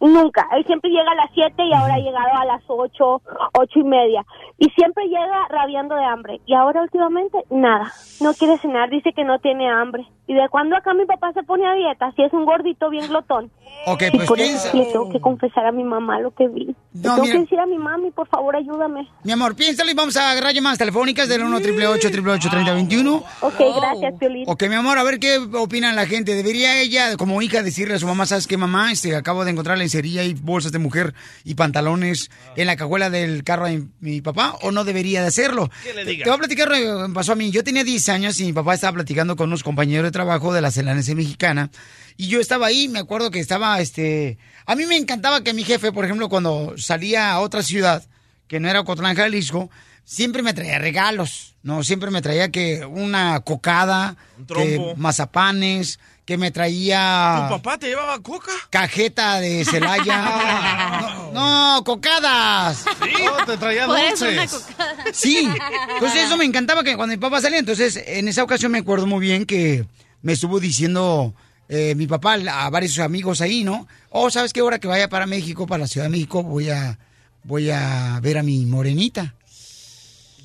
Nunca. 0.00 0.48
Él 0.56 0.64
siempre 0.66 0.90
llega 0.90 1.12
a 1.12 1.14
las 1.14 1.30
7 1.32 1.62
y 1.62 1.72
ahora 1.72 1.94
ha 1.94 1.98
llegado 1.98 2.34
a 2.36 2.44
las 2.44 2.62
8, 2.66 3.22
ocho 3.54 3.78
y 3.78 3.84
media. 3.84 4.24
Y 4.58 4.68
siempre 4.70 5.04
llega 5.04 5.46
rabiando 5.48 5.94
de 5.94 6.04
hambre. 6.04 6.40
Y 6.44 6.54
ahora 6.54 6.82
últimamente, 6.82 7.38
nada. 7.50 7.92
No 8.20 8.34
quiere 8.34 8.58
cenar, 8.58 8.90
dice 8.90 9.12
que 9.12 9.22
no 9.22 9.38
tiene 9.38 9.70
hambre. 9.70 10.04
¿Y 10.26 10.34
de 10.34 10.48
cuándo 10.50 10.76
acá 10.76 10.94
mi 10.94 11.04
papá 11.04 11.32
se 11.32 11.42
pone 11.42 11.66
a 11.66 11.74
dieta? 11.74 12.12
Si 12.14 12.22
es 12.22 12.32
un 12.32 12.44
gordito 12.44 12.88
bien 12.90 13.08
glotón. 13.08 13.50
Ok, 13.86 14.02
y 14.12 14.16
pues 14.16 14.28
por 14.28 14.36
piensa... 14.38 14.68
eso 14.68 14.76
le 14.76 14.84
tengo 14.86 15.10
que 15.10 15.20
confesar 15.20 15.66
a 15.66 15.72
mi 15.72 15.82
mamá 15.82 16.20
lo 16.20 16.30
que 16.30 16.46
vi. 16.46 16.66
Le 16.66 16.74
No, 16.94 17.14
tengo 17.14 17.22
mira. 17.22 17.32
que 17.34 17.40
decir 17.40 17.58
a 17.58 17.66
mi 17.66 17.76
mami, 17.76 18.12
por 18.12 18.28
favor, 18.28 18.54
ayúdame. 18.54 19.08
Mi 19.24 19.32
amor, 19.32 19.56
piénsalo 19.56 19.90
y 19.90 19.94
vamos 19.94 20.16
a 20.16 20.30
agarrar 20.30 20.52
llamadas 20.54 20.78
telefónicas 20.78 21.28
del 21.28 21.42
1 21.42 21.56
888 21.56 22.48
3021 22.50 23.24
Ok, 23.40 23.54
gracias, 23.76 24.14
Piolín. 24.20 24.44
Ok, 24.46 24.62
mi 24.68 24.76
amor, 24.76 24.98
a 24.98 25.02
ver 25.02 25.18
qué 25.18 25.38
opinan 25.54 25.96
la 25.96 26.06
gente. 26.06 26.34
¿Debería 26.34 26.80
ella, 26.80 27.16
como 27.16 27.42
hija, 27.42 27.62
decirle 27.62 27.94
a 27.94 27.98
su 27.98 28.06
mamá, 28.06 28.24
sabes 28.26 28.46
qué, 28.46 28.56
mamá? 28.56 28.92
Este, 28.92 29.16
acabo 29.16 29.44
de 29.44 29.50
encontrar 29.50 29.76
lencería 29.76 30.22
y 30.22 30.34
bolsas 30.34 30.70
de 30.70 30.78
mujer 30.78 31.14
y 31.44 31.54
pantalones 31.56 32.30
en 32.56 32.68
la 32.68 32.76
cajuela 32.76 33.10
del 33.10 33.42
carro 33.42 33.66
de 33.66 33.82
mi, 34.00 34.20
papá, 34.20 34.54
o 34.62 34.70
no 34.70 34.84
debería 34.84 35.20
de 35.22 35.26
hacerlo? 35.28 35.68
¿Qué 35.82 35.92
le 35.94 36.04
Te- 36.04 36.10
diga? 36.10 36.24
Te 36.24 36.30
voy 36.30 36.36
a 36.36 36.38
platicar 36.38 36.68
lo 36.68 36.74
que 36.76 37.08
me 37.08 37.14
pasó 37.14 37.32
a 37.32 37.34
mí. 37.34 37.50
Yo 37.50 37.64
tenía 37.64 37.82
10 37.82 38.08
años 38.10 38.38
y 38.40 38.44
mi 38.44 38.52
papá 38.52 38.74
estaba 38.74 38.92
platicando 38.94 39.34
con 39.34 39.48
unos 39.48 39.64
compañeros 39.64 40.04
de 40.04 40.10
trabajo 40.12 40.21
de 40.24 40.60
la 40.60 40.70
Celanese 40.70 41.14
Mexicana. 41.14 41.70
Y 42.16 42.28
yo 42.28 42.40
estaba 42.40 42.66
ahí, 42.66 42.88
me 42.88 42.98
acuerdo 42.98 43.30
que 43.30 43.40
estaba, 43.40 43.80
este... 43.80 44.38
A 44.66 44.74
mí 44.74 44.86
me 44.86 44.96
encantaba 44.96 45.42
que 45.42 45.54
mi 45.54 45.64
jefe, 45.64 45.92
por 45.92 46.04
ejemplo, 46.04 46.28
cuando 46.28 46.74
salía 46.76 47.32
a 47.32 47.40
otra 47.40 47.62
ciudad, 47.62 48.04
que 48.46 48.60
no 48.60 48.68
era 48.68 48.80
Ocotlán, 48.80 49.16
Jalisco, 49.16 49.70
siempre 50.04 50.42
me 50.42 50.54
traía 50.54 50.78
regalos, 50.78 51.54
¿no? 51.62 51.82
Siempre 51.82 52.10
me 52.10 52.22
traía 52.22 52.50
que 52.50 52.84
una 52.84 53.40
cocada, 53.40 54.16
que 54.36 54.44
trompo. 54.44 54.94
mazapanes, 54.96 55.98
que 56.24 56.36
me 56.38 56.50
traía 56.52 57.46
¿Tu 57.48 57.54
papá 57.56 57.78
te 57.78 57.88
llevaba 57.88 58.20
coca? 58.20 58.52
cajeta 58.70 59.40
de 59.40 59.64
Celaya. 59.64 61.30
no, 61.32 61.76
no, 61.76 61.84
cocadas. 61.84 62.84
Oh, 62.86 63.44
te 63.44 63.56
traía 63.56 63.86
dulces. 63.86 64.52
cocada. 64.52 65.04
Sí, 65.12 65.48
entonces 65.94 66.24
eso 66.24 66.36
me 66.36 66.44
encantaba 66.44 66.84
que 66.84 66.96
cuando 66.96 67.14
mi 67.14 67.20
papá 67.20 67.40
salía, 67.40 67.58
entonces 67.58 68.00
en 68.06 68.28
esa 68.28 68.44
ocasión 68.44 68.70
me 68.70 68.78
acuerdo 68.78 69.06
muy 69.06 69.20
bien 69.20 69.44
que 69.46 69.84
me 70.22 70.32
estuvo 70.32 70.58
diciendo 70.60 71.34
eh, 71.68 71.94
mi 71.94 72.06
papá 72.06 72.34
a 72.34 72.70
varios 72.70 72.98
amigos 72.98 73.40
ahí, 73.40 73.64
¿no? 73.64 73.86
Oh, 74.10 74.30
¿sabes 74.30 74.52
qué 74.52 74.62
hora 74.62 74.78
que 74.78 74.88
vaya 74.88 75.08
para 75.08 75.26
México, 75.26 75.66
para 75.66 75.82
la 75.82 75.86
Ciudad 75.86 76.06
de 76.06 76.10
México, 76.10 76.42
voy 76.42 76.70
a, 76.70 76.98
voy 77.44 77.70
a 77.70 78.18
ver 78.22 78.38
a 78.38 78.42
mi 78.42 78.64
morenita? 78.66 79.34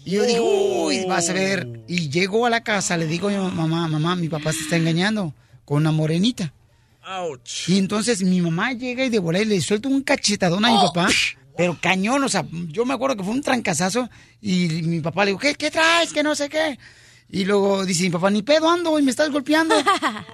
Y 0.06 0.12
yo 0.12 0.24
digo, 0.24 0.86
uy, 0.86 1.04
vas 1.06 1.30
a 1.30 1.34
ver. 1.34 1.68
Y 1.86 2.10
llego 2.10 2.46
a 2.46 2.50
la 2.50 2.64
casa, 2.64 2.96
le 2.96 3.08
digo 3.08 3.28
a 3.28 3.32
mi 3.32 3.38
mamá, 3.38 3.90
mamá, 3.90 4.16
mi 4.16 4.30
papá 4.30 4.54
se 4.54 4.62
está 4.62 4.78
engañando 4.78 5.34
con 5.66 5.78
una 5.78 5.92
morenita. 5.92 6.54
Ouch. 7.06 7.68
Y 7.68 7.78
entonces 7.78 8.24
mi 8.24 8.40
mamá 8.40 8.72
llega 8.72 9.04
y 9.04 9.10
de 9.10 9.20
volada 9.20 9.44
y 9.44 9.48
le 9.48 9.60
suelta 9.60 9.90
un 9.90 10.02
cachetadón 10.02 10.64
a 10.64 10.72
mi 10.72 10.78
papá. 10.78 11.10
Pero 11.58 11.78
cañón, 11.82 12.24
o 12.24 12.30
sea, 12.30 12.46
yo 12.70 12.86
me 12.86 12.94
acuerdo 12.94 13.18
que 13.18 13.24
fue 13.24 13.34
un 13.34 13.42
trancazazo. 13.42 14.10
Y 14.42 14.68
mi 14.84 15.02
papá 15.02 15.26
le 15.26 15.32
dijo, 15.32 15.42
¿qué, 15.42 15.56
qué 15.56 15.72
traes? 15.72 16.14
Que 16.14 16.24
no 16.24 16.36
sé 16.36 16.48
qué. 16.48 16.80
Y 17.30 17.44
luego 17.46 17.86
dice 17.86 18.04
mi 18.04 18.10
papá, 18.10 18.30
ni 18.30 18.42
pedo 18.42 18.70
ando 18.70 18.98
y 19.00 19.04
me 19.04 19.12
estás 19.12 19.30
golpeando. 19.32 19.76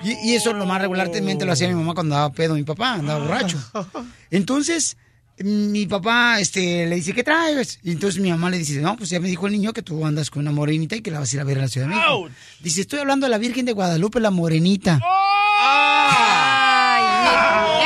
Y, 0.03 0.31
y 0.31 0.35
eso 0.35 0.51
lo 0.53 0.65
más 0.65 0.81
regularmente 0.81 1.45
lo 1.45 1.53
hacía 1.53 1.67
mi 1.69 1.75
mamá 1.75 1.93
cuando 1.93 2.15
daba 2.15 2.31
pedo 2.31 2.55
mi 2.55 2.63
papá, 2.63 2.93
andaba 2.95 3.19
borracho. 3.19 3.57
Entonces, 4.31 4.97
mi 5.39 5.85
papá 5.87 6.39
este, 6.39 6.85
le 6.85 6.95
dice, 6.95 7.13
¿qué 7.13 7.23
traes? 7.23 7.79
Y 7.83 7.91
entonces 7.91 8.21
mi 8.21 8.29
mamá 8.29 8.49
le 8.49 8.57
dice, 8.59 8.79
no, 8.81 8.95
pues 8.95 9.09
ya 9.09 9.19
me 9.19 9.27
dijo 9.27 9.47
el 9.47 9.53
niño 9.53 9.73
que 9.73 9.81
tú 9.81 10.05
andas 10.05 10.29
con 10.29 10.41
una 10.41 10.51
morenita 10.51 10.95
y 10.95 11.01
que 11.01 11.09
la 11.09 11.19
vas 11.19 11.31
a 11.31 11.35
ir 11.35 11.41
a 11.41 11.43
ver 11.43 11.57
a 11.57 11.61
la 11.61 11.67
Ciudad 11.67 11.87
de 11.87 11.95
México. 11.95 12.29
Dice, 12.59 12.81
estoy 12.81 12.99
hablando 12.99 13.25
de 13.25 13.31
la 13.31 13.37
Virgen 13.39 13.65
de 13.65 13.71
Guadalupe, 13.73 14.19
la 14.19 14.29
morenita. 14.29 14.99
Ay, 15.59 17.03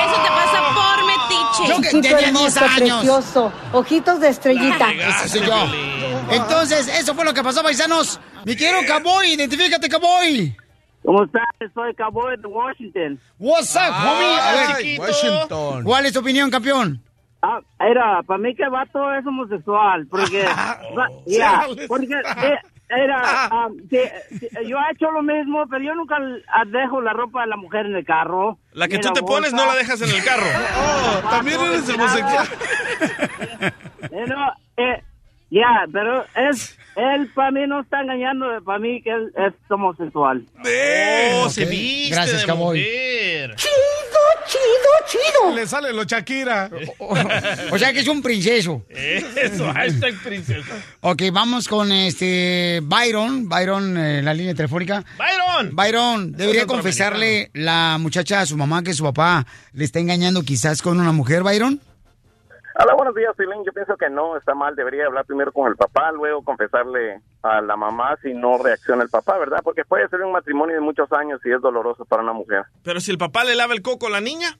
eso 0.04 0.22
te 0.24 0.30
pasa 0.30 0.60
por 0.76 0.98
metiche. 1.06 1.70
Yo 1.70 1.82
que 1.82 1.90
tenía 1.90 2.18
10 2.18 2.24
hermoso, 2.28 2.60
años. 2.66 2.76
precioso, 3.00 3.54
ojitos 3.74 4.20
de 4.20 4.30
estrellita. 4.30 4.92
Ese 4.92 5.30
soy 5.30 5.48
yo. 5.48 5.97
Entonces, 6.32 6.88
eso 7.00 7.14
fue 7.16 7.26
lo 7.26 7.34
que 7.34 7.44
pasó, 7.44 7.64
paisanos. 7.64 8.20
Mi 8.46 8.56
quiero 8.56 8.80
Cowboy, 8.88 9.34
identifícate, 9.34 9.90
Cowboy. 9.90 10.56
¿Cómo 11.04 11.24
estás? 11.24 11.44
Soy 11.74 11.94
Cowboy 11.96 12.36
de 12.38 12.48
Washington. 12.48 13.20
What's 13.40 13.76
up, 13.76 13.94
homie? 13.94 14.40
A 14.40 14.78
ver, 14.78 15.00
Washington. 15.00 15.84
¿cuál 15.84 16.06
es 16.06 16.14
tu 16.14 16.20
opinión, 16.20 16.50
campeón? 16.50 17.02
Ah, 17.42 17.60
era, 17.80 18.24
para 18.24 18.40
mí 18.40 18.56
que 18.56 18.64
el 18.64 18.72
vato 18.72 19.14
es 19.14 19.26
homosexual, 19.26 20.08
porque, 20.10 20.44
va- 20.98 21.08
ya, 21.26 21.66
porque 21.88 22.14
eh, 22.14 22.58
Era, 22.90 23.50
sí, 23.90 24.00
sí, 24.40 24.48
yo 24.68 24.78
he 24.78 24.94
hecho 24.94 25.12
lo 25.12 25.22
mismo, 25.22 25.66
pero 25.70 25.84
yo 25.84 25.94
nunca 25.94 26.18
ah, 26.48 26.64
dejo 26.66 27.00
la 27.02 27.14
ropa 27.14 27.42
de 27.42 27.48
la 27.48 27.58
mujer 27.58 27.86
en 27.86 27.96
el 27.96 28.06
carro. 28.06 28.58
La 28.74 28.88
que 28.88 28.98
tú 28.98 29.12
te 29.14 29.22
pones 29.22 29.54
no 29.54 29.66
la 29.66 29.76
dejas 29.76 30.02
en 30.02 30.10
el 30.10 30.24
carro. 30.24 30.46
Oh, 30.80 31.30
también 31.30 31.60
eres 31.62 31.88
homosexual. 31.90 32.48
Eh, 34.12 34.26
no, 34.28 34.52
eh, 34.78 35.04
ya, 35.50 35.86
pero 35.92 36.26
es, 36.36 36.78
él 36.96 37.30
para 37.34 37.52
mí 37.52 37.62
no 37.68 37.82
está 37.82 38.02
engañando, 38.02 38.46
para 38.66 38.80
mí 38.80 39.02
que 39.02 39.12
él 39.12 39.32
es 39.36 39.54
homosexual. 39.70 40.44
Oh, 41.36 41.50
se 41.50 41.66
viste 41.66 42.16
Gracias, 42.16 42.46
de 42.46 42.54
mujer. 42.54 43.56
chido, 43.56 44.92
chido. 45.08 45.56
Le 45.56 45.68
sale 45.68 45.94
lo 45.94 46.04
Shakira. 46.04 46.70
O 47.72 47.78
sea 47.78 47.94
que 47.94 48.00
es 48.00 48.08
un 48.08 48.22
princeso. 48.22 48.84
Eso, 48.90 49.72
hashtag 49.74 50.16
princesa. 50.24 50.76
Ok, 51.02 51.24
vamos 51.32 51.68
con 51.68 51.92
este 51.92 52.80
Byron. 52.84 53.48
Byron, 53.48 53.98
eh, 53.98 54.22
la 54.22 54.34
línea 54.34 54.54
telefónica. 54.56 55.04
¡Byron! 55.18 55.76
Byron, 55.76 56.32
debería 56.32 56.66
confesarle 56.66 57.52
la 57.54 57.98
muchacha 58.00 58.42
a 58.42 58.46
su 58.46 58.58
mamá 58.58 58.84
que 58.84 58.94
su 58.94 59.04
papá 59.04 59.46
le 59.74 59.86
está 59.86 60.00
engañando 60.00 60.44
quizás 60.44 60.82
con 60.82 61.00
una 61.00 61.12
mujer, 61.12 61.44
Byron. 61.44 61.80
Hola, 62.80 62.94
buenos 62.94 63.16
días, 63.16 63.36
Pilín. 63.36 63.64
Yo 63.66 63.74
pienso 63.74 63.98
que 63.98 64.08
no, 64.08 64.38
está 64.38 64.54
mal. 64.54 64.76
Debería 64.76 65.08
hablar 65.08 65.26
primero 65.26 65.52
con 65.52 65.68
el 65.68 65.76
papá, 65.76 66.12
luego 66.12 66.44
confesarle 66.44 67.22
a 67.42 67.60
la 67.60 67.76
mamá 67.76 68.16
si 68.22 68.36
no 68.36 68.60
reacciona 68.60 69.02
el 69.02 69.10
papá, 69.10 69.36
¿verdad? 69.40 69.62
Porque 69.64 69.84
puede 69.84 70.08
ser 70.10 70.22
un 70.22 70.32
matrimonio 70.32 70.76
de 70.76 70.82
muchos 70.82 71.12
años 71.12 71.42
y 71.44 71.52
es 71.52 71.60
doloroso 71.60 72.06
para 72.06 72.22
una 72.22 72.34
mujer. 72.34 72.66
Pero 72.84 73.00
si 73.00 73.10
el 73.10 73.18
papá 73.18 73.46
le 73.46 73.56
lava 73.56 73.74
el 73.74 73.82
coco 73.82 74.06
a 74.06 74.12
la 74.12 74.22
niña. 74.22 74.60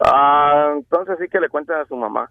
Ah, 0.00 0.72
entonces 0.76 1.18
sí 1.20 1.28
que 1.28 1.38
le 1.38 1.48
cuenten 1.48 1.76
a 1.76 1.84
su 1.84 1.94
mamá. 1.94 2.28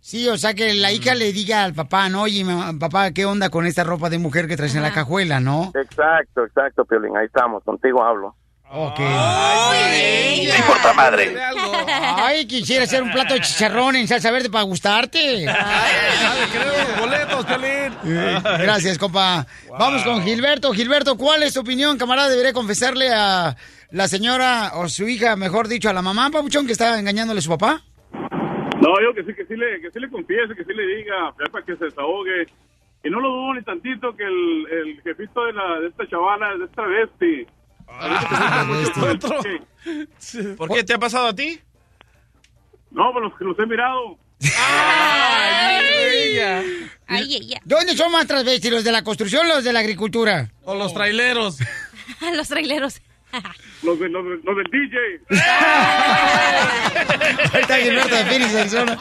Sí, 0.00 0.28
o 0.28 0.36
sea 0.36 0.52
que 0.52 0.74
la 0.74 0.92
hija 0.92 1.14
le 1.14 1.32
diga 1.32 1.64
al 1.64 1.72
papá, 1.72 2.10
¿no? 2.10 2.22
Oye, 2.22 2.44
papá, 2.78 3.12
¿qué 3.12 3.24
onda 3.24 3.48
con 3.48 3.64
esta 3.64 3.84
ropa 3.84 4.10
de 4.10 4.18
mujer 4.18 4.48
que 4.48 4.56
traes 4.56 4.74
en 4.74 4.82
la 4.82 4.92
cajuela, 4.92 5.40
no? 5.40 5.72
Exacto, 5.74 6.44
exacto, 6.44 6.84
Piolín. 6.84 7.16
Ahí 7.16 7.24
estamos, 7.24 7.64
contigo 7.64 8.02
hablo. 8.02 8.34
Ok. 8.74 9.00
¡Ay, 9.00 10.48
importa 10.58 10.94
madre! 10.94 11.36
Ay, 12.16 12.46
quisiera 12.46 12.84
hacer 12.84 13.02
un 13.02 13.10
plato 13.12 13.34
de 13.34 13.40
chicharrón 13.40 13.96
en 13.96 14.08
salsa 14.08 14.30
verde 14.30 14.48
para 14.48 14.64
gustarte. 14.64 15.44
boletos, 16.98 17.44
Piolín. 17.44 17.92
Eh, 18.06 18.38
Gracias, 18.60 18.96
compa. 18.96 19.46
Vamos 19.78 20.02
con 20.04 20.22
Gilberto. 20.22 20.72
Gilberto, 20.72 21.18
¿cuál 21.18 21.42
es 21.42 21.52
tu 21.52 21.60
opinión, 21.60 21.98
camarada? 21.98 22.30
¿Debería 22.30 22.54
confesarle 22.54 23.10
a 23.12 23.54
la 23.90 24.08
señora 24.08 24.72
o 24.76 24.88
su 24.88 25.06
hija, 25.06 25.36
mejor 25.36 25.68
dicho, 25.68 25.90
a 25.90 25.92
la 25.92 26.00
mamá, 26.00 26.30
papuchón, 26.30 26.64
que 26.66 26.72
está 26.72 26.98
engañándole 26.98 27.40
a 27.40 27.42
su 27.42 27.50
papá? 27.50 27.82
No, 28.12 28.88
yo 29.02 29.14
que 29.14 29.22
sí, 29.24 29.34
que 29.34 29.44
sí 29.44 29.54
le, 29.54 29.82
que 29.82 29.90
sí 29.92 30.00
le 30.00 30.08
confiese, 30.10 30.54
que 30.56 30.64
sí 30.64 30.72
le 30.74 30.86
diga, 30.96 31.34
para 31.52 31.62
que 31.64 31.76
se 31.76 31.84
desahogue. 31.84 32.46
Y 33.04 33.10
no 33.10 33.20
lo 33.20 33.28
dudo 33.28 33.54
ni 33.54 33.62
tantito 33.64 34.16
que 34.16 34.24
el, 34.24 34.66
el 34.70 35.02
jefito 35.02 35.44
de, 35.44 35.52
la, 35.52 35.80
de 35.80 35.88
esta 35.88 36.08
chavala, 36.08 36.56
de 36.56 36.64
esta 36.64 36.82
bestia. 36.86 37.46
¿Por 40.56 40.68
qué 40.72 40.84
te 40.84 40.94
ha 40.94 40.98
pasado 40.98 41.28
a 41.28 41.34
ti? 41.34 41.60
No, 42.90 43.12
pues 43.12 43.22
los 43.24 43.38
que 43.38 43.44
los 43.44 43.58
he 43.58 43.66
mirado. 43.66 44.18
Ay, 47.06 47.36
ella. 47.36 47.60
¿Dónde 47.64 47.96
son 47.96 48.10
más 48.12 48.26
transvestis, 48.26 48.70
los 48.70 48.84
de 48.84 48.92
la 48.92 49.02
construcción 49.02 49.46
o 49.46 49.48
los 49.54 49.64
de 49.64 49.72
la 49.72 49.80
agricultura? 49.80 50.50
O 50.64 50.74
los 50.74 50.92
traileros. 50.94 51.58
Los 52.34 52.48
traileros. 52.48 53.00
Los, 53.82 53.98
de- 53.98 54.08
los, 54.08 54.24
de- 54.24 54.40
los 54.44 54.56
del 54.56 54.66
DJ. 54.70 54.98
Ahí 57.52 57.60
está 57.62 57.76
Gilberto 57.78 58.14
de 58.14 58.24
Phoenix, 58.24 58.54
Arizona. 58.54 58.98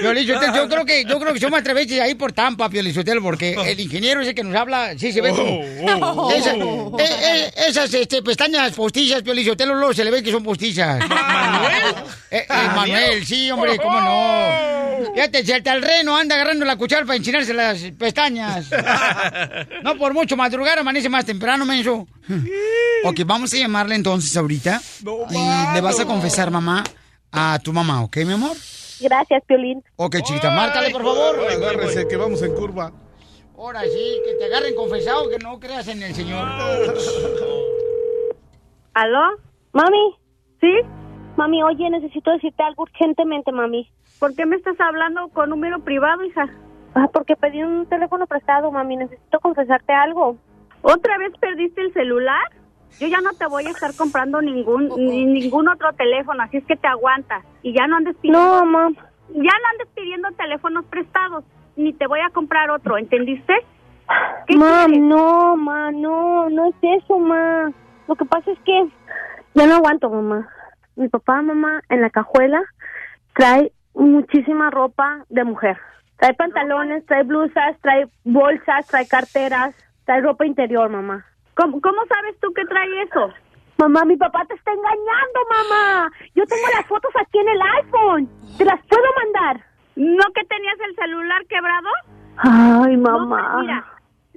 Piolichotelo, 0.00 0.54
yo 0.54 0.68
creo 0.68 0.84
que 0.84 1.04
yo 1.04 1.18
creo 1.18 1.32
que 1.34 1.40
son 1.40 1.50
más 1.50 1.62
transvestis 1.62 2.00
ahí 2.00 2.14
por 2.14 2.32
Tampa, 2.32 2.68
Piolichotelo, 2.68 3.22
porque 3.22 3.52
el 3.66 3.80
ingeniero 3.80 4.20
ese 4.20 4.34
que 4.34 4.42
nos 4.44 4.54
habla, 4.54 4.96
sí 4.98 5.12
se 5.12 5.20
ve 5.20 5.30
como... 5.30 5.60
Oh, 6.02 6.30
Esa- 6.30 6.54
eh, 6.54 6.98
eh, 6.98 7.50
esas 7.68 7.92
este, 7.94 8.22
pestañas 8.22 8.72
postizas, 8.72 9.22
Piolichotelo, 9.22 9.74
luego 9.74 9.94
se 9.94 10.04
le 10.04 10.10
ve 10.10 10.22
que 10.22 10.30
son 10.30 10.42
postizas. 10.42 10.98
¿Manuel? 11.08 11.94
Eh, 12.30 12.46
eh, 12.48 12.68
Manuel, 12.76 13.26
sí, 13.26 13.50
hombre, 13.50 13.76
cómo 13.78 14.00
no. 14.00 15.12
Fíjate, 15.14 15.44
si 15.44 15.52
el 15.52 15.82
reno 15.82 16.16
anda 16.16 16.34
agarrando 16.34 16.64
la 16.64 16.76
cuchara 16.76 17.04
para 17.06 17.16
enchinarse 17.16 17.54
las 17.54 17.78
pestañas. 17.98 18.66
No 19.82 19.96
por 19.96 20.12
mucho 20.12 20.36
madrugar, 20.36 20.78
amanece 20.78 21.08
más 21.08 21.24
temprano, 21.24 21.64
menso. 21.64 22.06
Ok, 23.04 23.20
vamos 23.24 23.52
a 23.54 23.56
llamarle 23.56 23.94
entonces 23.94 24.36
ahorita. 24.36 24.80
y 25.30 25.74
le 25.74 25.80
vas 25.80 26.00
a 26.00 26.04
confesar, 26.04 26.50
mamá, 26.50 26.82
a 27.30 27.58
tu 27.62 27.72
mamá, 27.72 28.02
¿ok, 28.02 28.16
mi 28.18 28.32
amor? 28.32 28.56
Gracias, 29.00 29.42
Piolín. 29.46 29.82
Ok, 29.96 30.16
chiquita, 30.22 30.50
márcale, 30.50 30.90
por 30.90 31.02
favor. 31.02 31.38
Agárrese 31.50 32.08
que 32.08 32.16
vamos 32.16 32.42
en 32.42 32.54
curva. 32.54 32.92
Ahora 33.56 33.82
sí, 33.82 34.20
que 34.24 34.34
te 34.34 34.44
agarren 34.44 34.74
confesado, 34.74 35.28
que 35.28 35.38
no 35.38 35.58
creas 35.58 35.88
en 35.88 36.02
el 36.02 36.14
Señor. 36.14 36.46
¿Aló? 38.94 39.36
Mami, 39.72 40.16
¿sí? 40.60 40.72
Mami, 41.36 41.62
oye, 41.62 41.90
necesito 41.90 42.30
decirte 42.30 42.62
algo 42.62 42.82
urgentemente, 42.84 43.52
mami. 43.52 43.90
¿Por 44.18 44.34
qué 44.34 44.46
me 44.46 44.56
estás 44.56 44.78
hablando 44.80 45.28
con 45.28 45.50
número 45.50 45.78
privado, 45.84 46.24
hija? 46.24 46.48
Ah, 46.94 47.08
porque 47.12 47.36
pedí 47.36 47.62
un 47.62 47.86
teléfono 47.86 48.26
prestado, 48.26 48.72
mami. 48.72 48.96
Necesito 48.96 49.38
confesarte 49.40 49.92
algo. 49.92 50.36
¿Otra 50.82 51.18
vez 51.18 51.32
perdiste 51.40 51.80
el 51.80 51.92
celular? 51.92 52.48
Yo 52.98 53.06
ya 53.06 53.20
no 53.20 53.32
te 53.32 53.46
voy 53.46 53.66
a 53.66 53.70
estar 53.70 53.94
comprando 53.94 54.40
ningún 54.40 54.88
ni 54.96 55.24
ningún 55.24 55.68
otro 55.68 55.92
teléfono, 55.92 56.42
así 56.42 56.56
es 56.58 56.64
que 56.64 56.76
te 56.76 56.88
aguantas. 56.88 57.44
Y 57.62 57.72
ya 57.72 57.86
no 57.86 57.96
andes 57.96 58.16
pidiendo... 58.16 58.40
No, 58.40 58.64
mamá. 58.64 58.90
Ya 59.30 59.42
no 59.42 59.68
andes 59.72 59.88
pidiendo 59.94 60.30
teléfonos 60.32 60.84
prestados, 60.86 61.44
ni 61.76 61.92
te 61.92 62.06
voy 62.06 62.20
a 62.20 62.30
comprar 62.30 62.70
otro, 62.70 62.96
¿entendiste? 62.96 63.54
Mam, 64.56 65.08
no, 65.08 65.56
ma, 65.56 65.92
no, 65.92 66.48
no 66.48 66.66
es 66.66 66.74
eso, 66.80 67.18
ma. 67.18 67.70
Lo 68.06 68.16
que 68.16 68.24
pasa 68.24 68.50
es 68.50 68.58
que 68.60 68.88
ya 69.54 69.66
no 69.66 69.76
aguanto, 69.76 70.08
mamá. 70.08 70.48
Mi 70.96 71.08
papá, 71.08 71.42
mamá, 71.42 71.82
en 71.90 72.00
la 72.00 72.10
cajuela 72.10 72.62
trae 73.34 73.70
muchísima 73.94 74.70
ropa 74.70 75.24
de 75.28 75.44
mujer. 75.44 75.76
Trae 76.18 76.34
pantalones, 76.34 77.04
trae 77.06 77.22
blusas, 77.22 77.76
trae 77.80 78.08
bolsas, 78.24 78.86
trae 78.86 79.06
carteras, 79.06 79.74
trae 80.04 80.20
ropa 80.20 80.46
interior, 80.46 80.88
mamá. 80.88 81.24
¿Cómo, 81.58 81.80
cómo 81.80 82.06
sabes 82.06 82.38
tú 82.40 82.52
que 82.54 82.64
trae 82.66 83.02
eso? 83.02 83.32
Mamá, 83.78 84.04
mi 84.04 84.16
papá 84.16 84.44
te 84.46 84.54
está 84.54 84.70
engañando, 84.70 85.40
mamá. 85.50 86.10
Yo 86.36 86.44
tengo 86.46 86.68
las 86.72 86.86
fotos 86.86 87.10
aquí 87.20 87.38
en 87.38 87.48
el 87.48 87.60
iPhone. 87.82 88.28
Te 88.56 88.64
las 88.64 88.80
puedo 88.86 89.02
mandar. 89.24 89.64
¿No 89.96 90.22
que 90.34 90.44
tenías 90.44 90.76
el 90.88 90.94
celular 90.94 91.44
quebrado? 91.46 91.88
Ay, 92.36 92.96
mamá. 92.96 93.50
pues 93.54 93.62
mira, 93.62 93.84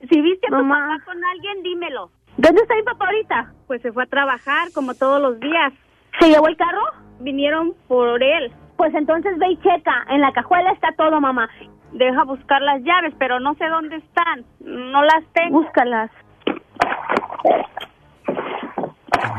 si 0.10 0.20
viste 0.20 0.48
a 0.48 0.58
tu 0.58 0.68
papá 0.68 0.98
con 1.06 1.24
alguien, 1.24 1.62
dímelo. 1.62 2.10
¿Dónde 2.38 2.62
está 2.62 2.76
mi 2.76 2.82
papá 2.82 3.06
ahorita? 3.06 3.54
Pues 3.68 3.84
se 3.84 3.92
fue 3.92 4.04
a 4.04 4.08
trabajar, 4.08 4.72
como 4.74 4.96
todos 4.96 5.22
los 5.22 5.40
días. 5.40 5.74
¿Se 6.20 6.28
llevó 6.28 6.48
el 6.48 6.58
carro? 6.58 6.82
Vinieron 7.20 7.76
por 7.88 8.24
él. 8.24 8.52
Pues 8.78 8.96
entonces 8.96 9.38
ve 9.38 9.52
y 9.52 9.58
checa. 9.58 10.08
En 10.10 10.22
la 10.22 10.34
cajuela 10.34 10.72
está 10.72 10.92
todo, 10.94 11.22
mamá. 11.22 11.48
Deja 11.92 12.24
buscar 12.24 12.64
las 12.64 12.82
llaves, 12.82 13.14
pero 13.20 13.40
no 13.40 13.54
sé 13.56 13.68
dónde 13.68 13.98
están. 13.98 14.44
No 14.60 15.04
las 15.04 15.24
tengo. 15.34 15.62
Búscalas. 15.62 16.10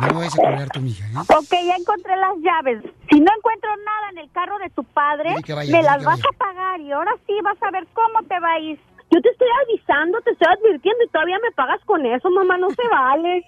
No 0.01 0.19
vayas 0.19 0.35
a 0.35 0.43
colgar 0.43 0.69
tu 0.71 0.81
mija, 0.81 1.07
¿eh? 1.07 1.15
Ok, 1.17 1.51
ya 1.51 1.77
encontré 1.77 2.17
las 2.17 2.37
llaves. 2.43 2.83
Si 3.11 3.21
no 3.21 3.31
encuentro 3.37 3.71
nada 3.85 4.11
en 4.11 4.19
el 4.19 4.31
carro 4.33 4.59
de 4.59 4.71
tu 4.71 4.83
padre, 4.85 5.35
vaya, 5.55 5.73
me 5.73 5.83
las 5.83 6.05
vas 6.05 6.21
a 6.21 6.37
pagar 6.37 6.81
y 6.81 6.91
ahora 6.91 7.13
sí 7.27 7.35
vas 7.43 7.57
a 7.63 7.71
ver 7.71 7.87
cómo 7.93 8.27
te 8.27 8.39
va 8.41 8.53
a 8.53 8.59
ir. 8.59 8.81
Yo 9.11 9.21
te 9.21 9.29
estoy 9.29 9.49
avisando, 9.65 10.21
te 10.23 10.31
estoy 10.31 10.49
advirtiendo 10.51 11.05
y 11.05 11.09
todavía 11.09 11.39
me 11.43 11.53
pagas 11.53 11.81
con 11.85 12.05
eso, 12.05 12.31
mamá, 12.31 12.57
no 12.59 12.71
se 12.71 12.83
vale. 12.91 13.45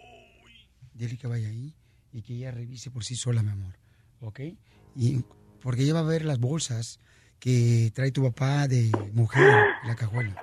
Dile 0.92 1.16
que 1.16 1.26
vaya 1.26 1.48
ahí 1.48 1.74
y 2.12 2.22
que 2.22 2.34
ella 2.34 2.52
revise 2.52 2.90
por 2.90 3.02
sí 3.02 3.16
sola, 3.16 3.42
mi 3.42 3.50
amor. 3.50 3.74
¿Ok? 4.20 4.40
Y 4.94 5.24
porque 5.62 5.82
ella 5.82 5.94
va 5.94 6.00
a 6.00 6.04
ver 6.04 6.24
las 6.24 6.38
bolsas 6.38 7.00
que 7.40 7.90
trae 7.94 8.12
tu 8.12 8.22
papá 8.22 8.68
de 8.68 8.90
mujer 9.12 9.42
en 9.82 9.88
la 9.88 9.96
cajuela. 9.96 10.40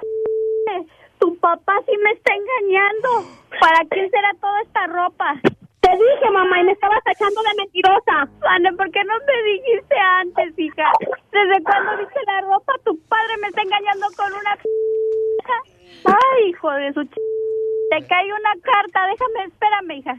Papá 1.41 1.73
sí 1.85 1.91
me 2.03 2.11
está 2.11 2.33
engañando. 2.33 3.09
¿Para 3.59 3.83
quién 3.89 4.09
será 4.11 4.31
toda 4.39 4.61
esta 4.61 4.87
ropa? 4.87 5.35
Te 5.81 5.89
dije, 5.91 6.29
mamá, 6.31 6.61
y 6.61 6.63
me 6.65 6.71
estabas 6.73 7.01
echando 7.07 7.41
de 7.41 7.55
mentirosa. 7.57 8.29
Ana, 8.47 8.71
¿por 8.77 8.89
qué 8.91 9.03
no 9.03 9.13
me 9.25 9.43
dijiste 9.51 9.95
antes, 9.97 10.57
hija? 10.59 10.91
¿Desde 11.31 11.63
cuándo 11.63 11.97
viste 11.97 12.19
la 12.27 12.41
ropa? 12.41 12.73
Tu 12.85 12.97
padre 13.09 13.37
me 13.41 13.47
está 13.47 13.61
engañando 13.63 14.05
con 14.15 14.31
una... 14.31 14.57
Ay, 16.05 16.49
hijo 16.49 16.69
de 16.71 16.93
su... 16.93 17.01
ch- 17.01 17.17
Te 17.89 18.07
cae 18.07 18.25
una 18.31 18.53
carta. 18.61 19.07
Déjame, 19.07 19.43
espérame, 19.47 19.91
hija. 19.97 20.15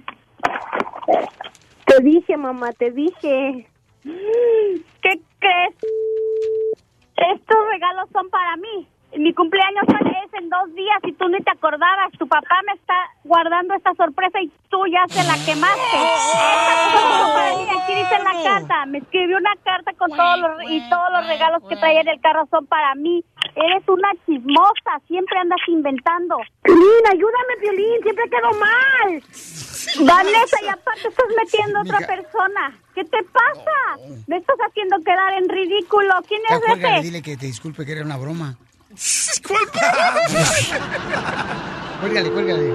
Te 1.87 2.03
dije, 2.03 2.37
mamá, 2.37 2.73
te 2.73 2.91
dije. 2.91 3.69
¿Qué 4.05 5.21
crees? 5.39 5.75
Estos 7.17 7.57
regalos 7.71 8.09
son 8.13 8.29
para 8.31 8.57
mí. 8.57 8.89
Mi 9.17 9.35
cumpleaños 9.35 9.85
es 9.89 10.13
en 10.35 10.49
dos 10.49 10.75
días 10.75 10.99
y 11.05 11.13
tú 11.13 11.29
ni 11.29 11.39
te 11.41 11.51
acordabas. 11.51 12.13
Tu 12.19 12.27
papá 12.27 12.61
me 12.67 12.73
está 12.73 12.95
guardando 13.25 13.75
esta 13.75 13.93
sorpresa 13.95 14.41
y 14.41 14.51
tú 14.71 14.87
ya 14.87 15.05
se 15.09 15.23
la 15.29 15.35
quemaste. 15.45 15.99
Aquí 17.83 17.95
dice 17.95 18.15
en 18.15 18.25
la 18.25 18.43
carta. 18.43 18.87
Me 18.87 18.99
escribió 18.99 19.37
una 19.37 19.55
carta 19.65 19.93
con 19.99 20.11
todos 20.11 20.39
los 20.39 20.71
y 20.71 20.89
todos 20.89 21.13
los 21.13 21.27
regalos 21.27 21.63
que 21.69 21.77
traía 21.77 22.01
en 22.01 22.09
el 22.09 22.21
carro 22.21 22.47
son 22.51 22.67
para 22.67 22.95
mí. 22.95 23.25
Eres 23.55 23.87
una 23.87 24.09
chismosa, 24.25 24.99
siempre 25.07 25.39
andas 25.39 25.61
inventando. 25.69 26.39
Piolín, 26.63 27.07
ayúdame, 27.11 27.57
Piolín, 27.61 28.03
siempre 28.03 28.25
quedo 28.31 28.51
mal. 28.59 29.23
Vanessa, 30.07 30.57
y 30.63 30.69
aparte 30.69 31.09
estás 31.09 31.27
metiendo 31.37 31.79
a 31.81 31.83
otra 31.83 31.99
persona. 31.99 32.79
¿Qué 32.95 33.05
te 33.05 33.23
pasa? 33.25 33.99
Me 34.27 34.37
estás 34.39 34.57
haciendo 34.67 34.97
quedar 35.01 35.35
en 35.35 35.49
ridículo. 35.49 36.15
¿Quién 36.27 36.41
es 36.49 36.79
ese? 36.79 37.03
dile 37.03 37.23
que 37.23 37.37
te 37.37 37.47
disculpe 37.47 37.85
que 37.85 37.93
era 37.93 38.03
una 38.03 38.17
broma. 38.17 38.57
¿Cuál 39.47 39.65
Cuélgale, 42.01 42.31
cuélgale. 42.31 42.73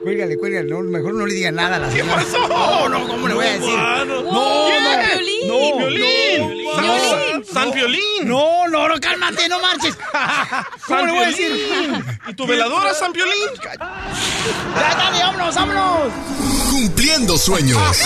Cuélgale, 0.00 0.36
cuélgale. 0.38 0.70
No, 0.70 0.80
mejor 0.80 1.14
no 1.14 1.26
le 1.26 1.34
diga 1.34 1.50
nada 1.50 1.76
a 1.76 1.80
la 1.80 1.88
¿Qué 1.88 2.00
señora. 2.00 2.22
pasó? 2.22 2.48
No, 2.48 2.88
no, 2.88 3.08
¿cómo 3.08 3.28
le 3.28 3.34
voy 3.34 3.46
a 3.46 3.52
decir? 3.52 3.76
mano. 3.76 4.22
No, 4.22 4.32
no. 4.32 4.68
Piolín. 5.12 5.48
No, 5.48 5.78
Piolín. 5.78 6.64
no, 6.64 6.72
San- 6.76 7.40
no. 7.40 7.44
San 7.52 7.72
Piolín. 7.72 8.28
No, 8.28 8.68
no, 8.68 8.88
no, 8.88 9.00
cálmate, 9.00 9.48
no 9.48 9.58
marches. 9.60 9.96
¿Cómo 9.96 10.98
San 11.00 11.06
le 11.06 11.12
voy 11.12 11.24
a 11.24 11.36
Piolín. 11.36 11.52
decir? 11.52 12.04
¿Y 12.28 12.34
tu 12.34 12.46
veladora, 12.46 12.94
San 12.94 13.12
Piolín? 13.12 13.34
Ya, 13.64 14.94
dale, 14.96 15.18
vámonos, 15.20 15.54
vámonos. 15.54 16.12
Cumpliendo 16.70 17.36
sueños. 17.36 18.02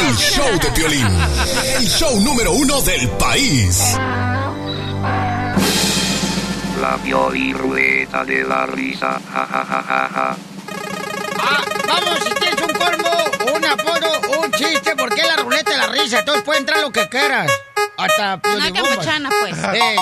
El 0.00 0.16
show 0.16 0.58
de 0.60 0.70
Piolín. 0.72 1.06
El 1.76 1.86
show 1.88 2.20
número 2.20 2.52
uno 2.52 2.80
del 2.82 3.08
país. 3.10 3.96
La 6.80 6.96
Pioli 6.96 7.52
Ruleta 7.52 8.24
de 8.24 8.42
la 8.42 8.64
Risa. 8.64 9.20
Ja, 9.32 9.46
ja, 9.46 9.64
ja, 9.64 9.82
ja, 9.82 10.08
ja. 10.14 10.36
Ah, 11.38 11.64
vamos, 11.86 12.18
si 12.24 12.34
tienes 12.34 12.62
un 12.62 12.72
colmo, 12.72 13.54
un 13.54 13.64
apodo, 13.66 14.40
un 14.40 14.50
chiste, 14.52 14.96
porque 14.96 15.20
es 15.20 15.26
la 15.26 15.36
ruleta 15.42 15.72
de 15.72 15.76
la 15.76 15.86
risa. 15.88 16.20
Entonces 16.20 16.42
puede 16.42 16.60
entrar 16.60 16.80
lo 16.80 16.90
que 16.90 17.06
quieras. 17.10 17.52
Hasta 17.98 18.40
Una 18.56 18.72
campechana, 18.72 19.28
pues. 19.40 19.58
Ey, 19.58 19.80
ey. 19.80 19.98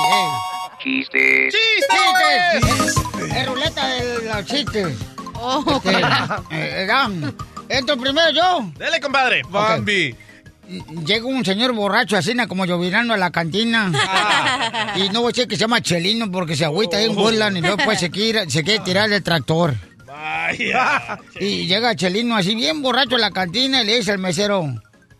Chistes. 0.80 1.54
¡Chistes! 1.54 2.96
Es, 3.22 3.36
es 3.36 3.46
ruleta 3.46 3.86
de 3.88 4.24
los 4.24 4.44
chistes. 4.44 4.96
Oh. 5.34 5.80
Este, 5.84 6.84
eh. 6.84 7.32
Entro 7.68 7.96
primero 7.96 8.30
yo. 8.30 8.70
Dele, 8.76 9.00
compadre. 9.00 9.42
Bambi. 9.48 10.16
Llega 11.06 11.26
un 11.26 11.44
señor 11.44 11.72
borracho 11.72 12.16
así, 12.16 12.36
como 12.46 12.66
llovinando 12.66 13.14
a 13.14 13.16
la 13.16 13.30
cantina. 13.30 13.90
Y 14.96 15.08
no 15.10 15.22
voy 15.22 15.30
a 15.30 15.32
decir 15.32 15.48
que 15.48 15.56
se 15.56 15.62
llama 15.62 15.80
Chelino 15.80 16.30
porque 16.30 16.56
se 16.56 16.64
agüita 16.64 16.98
ahí 16.98 17.06
en 17.06 17.16
Woodland 17.16 17.56
y 17.56 17.60
luego 17.60 17.78
pues 17.84 18.00
se 18.00 18.10
quiere, 18.10 18.48
se 18.50 18.62
quiere 18.62 18.84
tirar 18.84 19.08
del 19.08 19.22
tractor. 19.22 19.74
Vaya. 20.06 21.18
Y 21.40 21.66
llega 21.66 21.94
Chelino 21.94 22.36
así 22.36 22.54
bien 22.54 22.82
borracho 22.82 23.16
a 23.16 23.18
la 23.18 23.30
cantina 23.30 23.82
y 23.82 23.86
le 23.86 23.96
dice 23.96 24.12
al 24.12 24.18
mesero, 24.18 24.66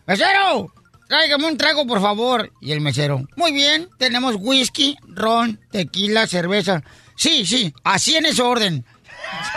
¡Mesero! 0.05 0.73
Tráigame 1.07 1.47
un 1.47 1.57
trago, 1.57 1.87
por 1.87 2.01
favor. 2.01 2.51
Y 2.61 2.71
el 2.71 2.81
mesero, 2.81 3.27
muy 3.35 3.51
bien, 3.51 3.89
tenemos 3.97 4.35
whisky, 4.39 4.95
ron, 5.07 5.59
tequila, 5.71 6.27
cerveza. 6.27 6.83
Sí, 7.15 7.45
sí, 7.45 7.73
así 7.83 8.15
en 8.15 8.27
ese 8.27 8.41
orden. 8.41 8.85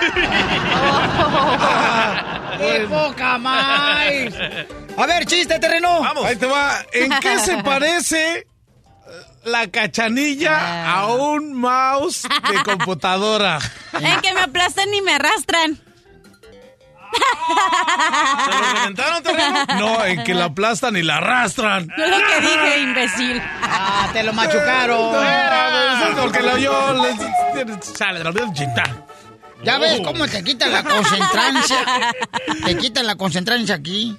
¡Qué 2.58 2.86
poca 2.88 3.38
más! 3.38 4.02
A 4.96 5.06
ver, 5.06 5.26
chiste, 5.26 5.58
terreno. 5.58 6.00
Vamos. 6.00 6.24
Ahí 6.24 6.36
te 6.36 6.46
va. 6.46 6.78
¿En 6.92 7.10
qué 7.20 7.38
se 7.44 7.58
parece 7.62 8.38
eh, 8.38 8.46
la 9.44 9.68
cachanilla 9.70 10.90
a 10.92 11.06
un 11.06 11.54
mouse 11.54 12.22
de 12.50 12.62
computadora? 12.62 13.58
En 13.98 14.20
que 14.20 14.32
me 14.34 14.40
aplastan 14.42 14.92
y 14.94 15.00
me 15.02 15.14
arrastran. 15.14 15.80
¿Se 18.44 18.50
lo 18.50 18.72
reventaron, 18.74 19.22
terreno? 19.22 19.66
No, 19.78 20.04
en 20.06 20.24
que 20.24 20.32
la 20.34 20.46
aplastan 20.46 20.96
y 20.96 21.02
la 21.02 21.18
arrastran. 21.18 21.86
No 21.96 22.06
lo 22.06 22.16
que 22.16 22.40
dije, 22.40 22.80
imbécil. 22.80 23.42
Ah, 23.62 24.08
te 24.14 24.22
lo 24.22 24.32
machucaron. 24.32 25.14
Era, 25.22 25.92
eso 25.98 26.08
es 26.08 26.16
lo 26.16 26.32
que 26.32 26.40
lo 26.42 26.56
yo. 26.56 26.94
le- 26.94 27.82
Sale 27.82 28.18
de 28.20 28.24
la 28.24 28.32
chita. 28.54 28.84
¿Ya 29.64 29.78
ves 29.78 30.00
cómo 30.04 30.26
te 30.26 30.42
quitan 30.42 30.72
la 30.72 30.82
concentrancia? 30.82 31.78
Te 32.66 32.76
quitan 32.76 33.06
la 33.06 33.14
concentrancia 33.16 33.74
aquí. 33.76 34.16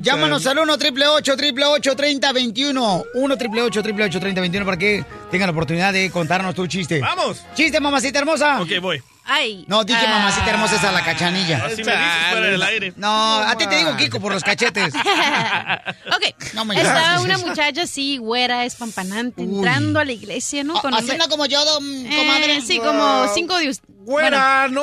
Llámanos 0.00 0.46
al 0.46 0.58
1 0.58 0.78
triple 0.78 1.06
8 1.06 1.36
triple 1.36 1.64
8 1.66 1.94
30 1.96 2.32
21. 2.32 3.04
1 3.14 3.36
triple 3.36 3.62
8 3.62 3.82
triple 3.82 4.04
8 4.04 4.20
30 4.20 4.40
21 4.40 4.64
para 4.66 4.76
que 4.78 5.04
tengan 5.30 5.48
la 5.48 5.52
oportunidad 5.52 5.92
de 5.92 6.10
contarnos 6.10 6.54
tu 6.54 6.66
chiste. 6.66 7.00
¡Vamos! 7.00 7.42
¡Chiste, 7.54 7.80
mamacita 7.80 8.18
hermosa! 8.18 8.60
Ok, 8.62 8.70
voy. 8.80 9.02
Ay. 9.24 9.64
No, 9.68 9.84
dije 9.84 10.04
Ah. 10.04 10.18
mamacita 10.18 10.50
hermosa 10.50 10.76
es 10.76 10.84
a 10.84 10.90
la 10.92 11.04
cachanilla. 11.04 11.58
Así 11.58 11.76
me 11.84 11.92
dices 11.92 11.96
fuera 12.30 12.46
del 12.48 12.62
aire. 12.62 12.92
No, 12.96 13.36
a 13.38 13.54
ti 13.56 13.66
te 13.68 13.76
digo 13.76 13.96
Kiko 13.96 14.20
por 14.20 14.32
los 14.32 14.42
cachetes. 14.42 14.92
ok. 14.94 16.54
No 16.54 16.64
me 16.64 16.74
Estaba 16.76 17.20
una 17.20 17.38
muchacha 17.38 17.82
así, 17.82 18.18
güera, 18.18 18.64
espampanante, 18.64 19.42
entrando 19.42 20.00
a 20.00 20.04
la 20.04 20.12
iglesia, 20.12 20.64
¿no? 20.64 20.74
Con 20.74 20.92
un 20.92 20.98
Haciendo 21.00 21.28
como 21.28 21.46
yo, 21.46 21.64
don, 21.64 22.06
Eh, 22.06 22.16
comadre. 22.16 22.60
sí, 22.62 22.78
como 22.78 23.28
cinco 23.34 23.56
de 23.58 23.68
Güera, 24.04 24.66
no, 24.68 24.82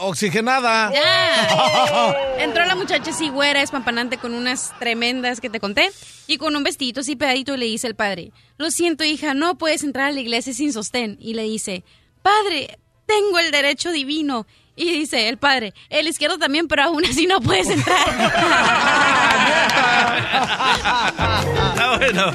oxigenada. 0.00 0.92
Ya. 0.92 2.14
Entró 2.38 2.64
la 2.64 2.76
muchacha 2.76 3.10
así, 3.10 3.28
güera, 3.28 3.60
espampanante, 3.60 4.18
con 4.18 4.34
unas 4.34 4.72
tremendas 4.78 5.40
que 5.40 5.50
te 5.50 5.58
conté, 5.58 5.90
y 6.28 6.38
con 6.38 6.54
un 6.54 6.62
vestidito 6.62 7.00
así 7.00 7.16
pegadito, 7.16 7.54
y 7.54 7.58
le 7.58 7.66
dice 7.66 7.88
el 7.88 7.96
padre, 7.96 8.30
lo 8.58 8.70
siento, 8.70 9.02
hija, 9.02 9.34
no 9.34 9.58
puedes 9.58 9.82
entrar 9.82 10.10
a 10.10 10.12
la 10.12 10.20
iglesia 10.20 10.54
sin 10.54 10.72
sostén. 10.72 11.16
Y 11.20 11.34
le 11.34 11.42
dice, 11.42 11.82
padre, 12.22 12.78
tengo 13.06 13.40
el 13.40 13.50
derecho 13.50 13.90
divino. 13.90 14.46
Y 14.74 14.90
dice 14.90 15.28
el 15.28 15.36
padre, 15.36 15.74
el 15.90 16.08
izquierdo 16.08 16.38
también, 16.38 16.66
pero 16.68 16.84
aún 16.84 17.04
así 17.04 17.26
no 17.26 17.40
puedes 17.40 17.68
entrar. 17.68 17.98
Está 21.72 21.96
bueno. 21.98 22.32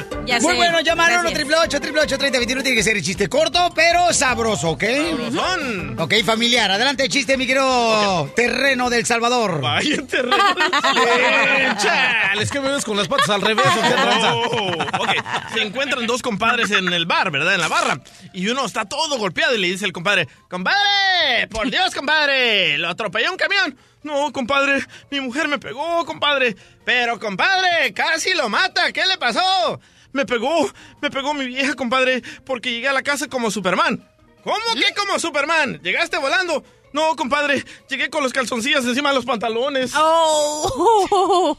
ya 0.26 0.40
Muy 0.40 0.52
sé. 0.52 0.56
bueno, 0.56 0.80
llamar 0.80 1.10
al 1.10 1.20
1 1.20 1.22
Gracias. 1.22 1.38
triple 1.38 1.56
8 1.56 1.80
triple 1.80 2.00
8 2.02 2.18
30 2.18 2.38
21. 2.38 2.62
Tiene 2.62 2.76
que 2.76 2.82
ser 2.82 2.96
el 2.96 3.02
chiste 3.02 3.28
corto, 3.28 3.72
pero 3.74 4.12
sabroso, 4.12 4.70
¿ok? 4.70 4.84
Sabrosón. 4.84 5.96
Ok, 5.98 6.14
familiar. 6.24 6.70
Adelante, 6.70 7.08
chiste, 7.08 7.36
mi 7.36 7.46
querido 7.46 8.30
terreno 8.34 8.90
del 8.90 9.06
Salvador. 9.06 9.60
Vaya 9.60 10.06
terreno. 10.06 10.36
Chale, 11.78 12.42
es 12.42 12.50
que 12.50 12.60
me 12.60 12.70
ves 12.70 12.84
con 12.84 12.96
las 12.96 13.08
patas 13.08 13.28
al 13.30 13.40
revés. 13.42 13.66
¿o 13.66 13.80
qué? 13.82 13.94
Oh, 14.32 15.02
ok, 15.02 15.10
se 15.54 15.62
encuentran 15.62 16.06
dos 16.06 16.22
compadres 16.22 16.70
en 16.70 16.92
el 16.92 17.06
bar, 17.06 17.30
¿verdad? 17.30 17.54
En 17.54 17.60
la 17.60 17.68
barra. 17.68 18.00
Y 18.32 18.48
uno 18.48 18.64
está 18.66 18.84
todo 18.84 19.18
golpeado 19.18 19.54
y 19.54 19.58
le 19.58 19.68
dice 19.68 19.84
el 19.84 19.92
compadre, 19.92 20.28
compadre, 20.48 21.46
por 21.50 21.70
Dios, 21.70 21.94
compadre, 21.94 22.78
lo 22.78 22.88
atropelló 22.88 23.30
un 23.30 23.36
camión. 23.38 23.76
No, 24.02 24.32
compadre, 24.32 24.84
mi 25.10 25.20
mujer 25.20 25.48
me 25.48 25.58
pegó, 25.58 26.04
compadre. 26.06 26.54
Pero, 26.84 27.18
compadre, 27.18 27.92
casi 27.92 28.34
lo 28.34 28.48
mata. 28.48 28.92
¿Qué 28.92 29.04
le 29.06 29.18
pasó? 29.18 29.80
Me 30.16 30.24
pegó, 30.24 30.72
me 31.02 31.10
pegó 31.10 31.34
mi 31.34 31.44
vieja, 31.44 31.74
compadre, 31.74 32.22
porque 32.46 32.72
llegué 32.72 32.88
a 32.88 32.94
la 32.94 33.02
casa 33.02 33.28
como 33.28 33.50
Superman. 33.50 34.02
¿Cómo 34.42 34.56
que 34.74 34.94
como 34.94 35.18
Superman? 35.18 35.78
¿Llegaste 35.82 36.16
volando? 36.16 36.64
No, 36.94 37.14
compadre, 37.16 37.62
llegué 37.90 38.08
con 38.08 38.22
los 38.22 38.32
calzoncillos 38.32 38.86
encima 38.86 39.10
de 39.10 39.16
los 39.16 39.26
pantalones. 39.26 39.92
Oh. 39.94 41.52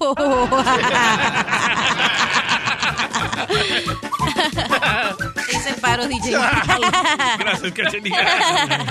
El 5.67 5.75
paro, 5.75 6.07
DJ. 6.07 6.31
Gracias, 7.39 7.71
cachanilla. 7.73 8.85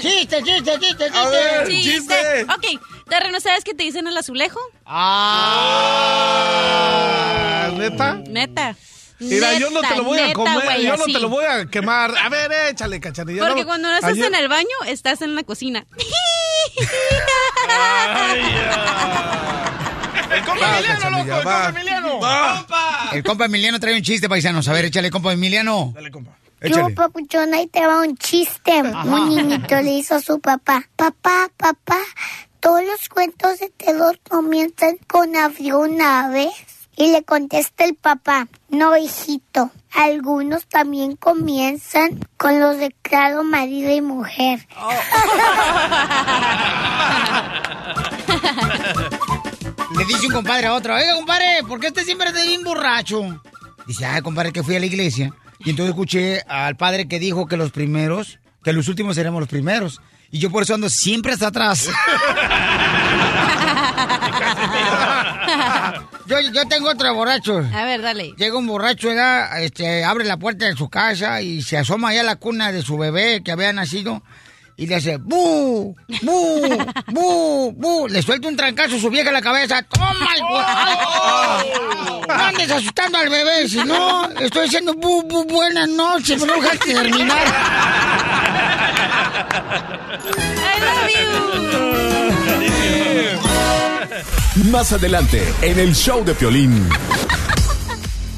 Chiste, 0.00 0.42
chiste, 0.42 0.78
chiste, 0.80 1.04
A 1.14 1.28
ver, 1.28 1.68
chiste. 1.68 1.92
chiste. 1.92 2.42
Ok, 2.44 2.64
Terreno, 3.08 3.38
¿sabes 3.40 3.62
qué 3.64 3.74
te 3.74 3.84
dicen 3.84 4.06
al 4.08 4.16
azulejo? 4.16 4.58
Ah, 4.86 5.70
¿Neta? 7.76 8.14
Neta. 8.28 8.74
Mira, 9.20 9.54
yo 9.58 9.70
no 9.70 9.80
te 9.80 9.96
lo 9.96 10.02
voy 10.04 10.18
a 10.18 10.32
comer, 10.34 10.80
yo 10.82 10.96
no 10.96 11.04
te 11.04 11.18
lo 11.20 11.28
voy 11.28 11.44
a 11.44 11.66
quemar. 11.66 12.12
A 12.18 12.28
ver, 12.28 12.50
échale, 12.70 12.98
cachanilla. 13.00 13.46
Porque 13.46 13.60
No, 13.62 13.66
cuando 13.66 13.88
no 13.88 13.94
estás 13.94 14.10
ayer- 14.12 14.26
en 14.26 14.34
el 14.34 14.48
baño, 14.48 14.66
estás 14.86 15.22
en 15.22 15.34
la 15.36 15.44
cocina. 15.44 15.86
El 20.34 20.44
compa 20.44 20.78
Emiliano, 20.78 21.10
loco, 21.10 21.22
el 21.22 21.30
va. 21.30 21.64
compa 21.64 21.68
Emiliano. 21.68 22.20
El 23.12 23.22
compa 23.22 23.44
Emiliano 23.44 23.80
trae 23.80 23.94
un 23.94 24.02
chiste, 24.02 24.28
paisanos. 24.28 24.66
A 24.68 24.72
ver, 24.72 24.86
échale, 24.86 25.10
compa 25.10 25.32
Emiliano. 25.32 25.92
Dale, 25.94 26.10
compa. 26.10 26.32
Yo, 26.62 26.88
papuchón, 26.94 27.52
ahí 27.52 27.66
te 27.66 27.86
va 27.86 28.00
un 28.00 28.16
chiste. 28.16 28.82
Un 28.82 29.28
niñito 29.28 29.80
le 29.82 29.92
hizo 29.92 30.16
a 30.16 30.20
su 30.20 30.40
papá. 30.40 30.88
Papá, 30.96 31.50
papá, 31.56 31.98
todos 32.58 32.82
los 32.84 33.08
cuentos 33.08 33.60
de 33.60 33.68
terror 33.68 34.18
comienzan 34.28 34.96
con 35.06 35.36
abrió 35.36 35.80
una 35.80 36.28
vez. 36.30 36.52
Y 36.96 37.10
le 37.10 37.24
contesta 37.24 37.84
el 37.84 37.96
papá, 37.96 38.46
no, 38.68 38.96
hijito. 38.96 39.72
Algunos 39.92 40.66
también 40.66 41.16
comienzan 41.16 42.20
con 42.36 42.60
los 42.60 42.78
de 42.78 42.94
claro 43.02 43.42
marido 43.42 43.92
y 43.92 44.00
mujer. 44.00 44.66
Le 49.96 50.04
dice 50.04 50.26
un 50.26 50.32
compadre 50.32 50.66
a 50.66 50.74
otro, 50.74 50.94
oiga, 50.94 51.14
compadre, 51.14 51.62
¿por 51.68 51.80
qué 51.80 51.88
usted 51.88 52.04
siempre 52.04 52.28
está 52.28 52.42
bien 52.42 52.62
borracho? 52.62 53.40
Dice, 53.86 54.04
ay, 54.06 54.22
compadre, 54.22 54.52
que 54.52 54.62
fui 54.62 54.76
a 54.76 54.80
la 54.80 54.86
iglesia. 54.86 55.32
Y 55.60 55.70
entonces 55.70 55.90
escuché 55.90 56.40
al 56.48 56.76
padre 56.76 57.06
que 57.06 57.18
dijo 57.18 57.46
que 57.46 57.56
los 57.56 57.70
primeros 57.70 58.38
que 58.64 58.72
los 58.72 58.88
últimos 58.88 59.14
seremos 59.14 59.38
los 59.40 59.48
primeros. 59.48 60.00
Y 60.32 60.40
yo 60.40 60.50
por 60.50 60.64
eso 60.64 60.74
ando 60.74 60.88
siempre 60.88 61.32
hasta 61.32 61.48
atrás. 61.48 61.88
yo, 66.26 66.40
yo 66.40 66.66
tengo 66.66 66.88
otro 66.90 67.14
borracho. 67.14 67.58
A 67.72 67.84
ver, 67.84 68.02
dale. 68.02 68.32
Llega 68.36 68.58
un 68.58 68.66
borracho, 68.66 69.08
¿verdad? 69.08 69.62
Este, 69.62 70.02
abre 70.02 70.24
la 70.24 70.38
puerta 70.38 70.64
de 70.66 70.74
su 70.74 70.88
casa 70.88 71.40
y 71.42 71.62
se 71.62 71.76
asoma 71.76 72.08
allá 72.08 72.22
a 72.22 72.24
la 72.24 72.34
cuna 72.36 72.72
de 72.72 72.82
su 72.82 72.98
bebé 72.98 73.44
que 73.44 73.52
había 73.52 73.72
nacido 73.72 74.24
y 74.76 74.86
le 74.86 74.96
hace 74.96 75.16
¡bu! 75.18 75.94
¡bu! 76.22 76.76
¡bu! 77.08 77.72
¡bu! 77.72 78.08
Le 78.08 78.22
suelta 78.22 78.48
un 78.48 78.56
trancazo 78.56 78.96
a 78.96 78.98
su 78.98 79.10
vieja 79.10 79.28
en 79.28 79.34
la 79.34 79.42
cabeza. 79.42 79.82
¡Toma 79.82 80.28
el 80.36 80.42
guau! 80.42 81.64
No 82.26 82.42
andes 82.42 82.70
asustando 82.70 83.18
al 83.18 83.28
bebé, 83.28 83.68
si 83.68 83.84
no, 83.84 84.30
estoy 84.40 84.64
diciendo 84.64 84.94
¡bu! 84.94 85.22
¡bu! 85.22 85.44
Buenas 85.44 85.88
noches, 85.88 86.40
pero 86.40 86.56
no 86.56 86.62
dejaste 86.62 86.94
terminar. 86.94 87.46
Más 94.70 94.92
adelante, 94.92 95.42
en 95.62 95.78
el 95.78 95.94
show 95.94 96.24
de 96.24 96.34
Piolín. 96.34 96.88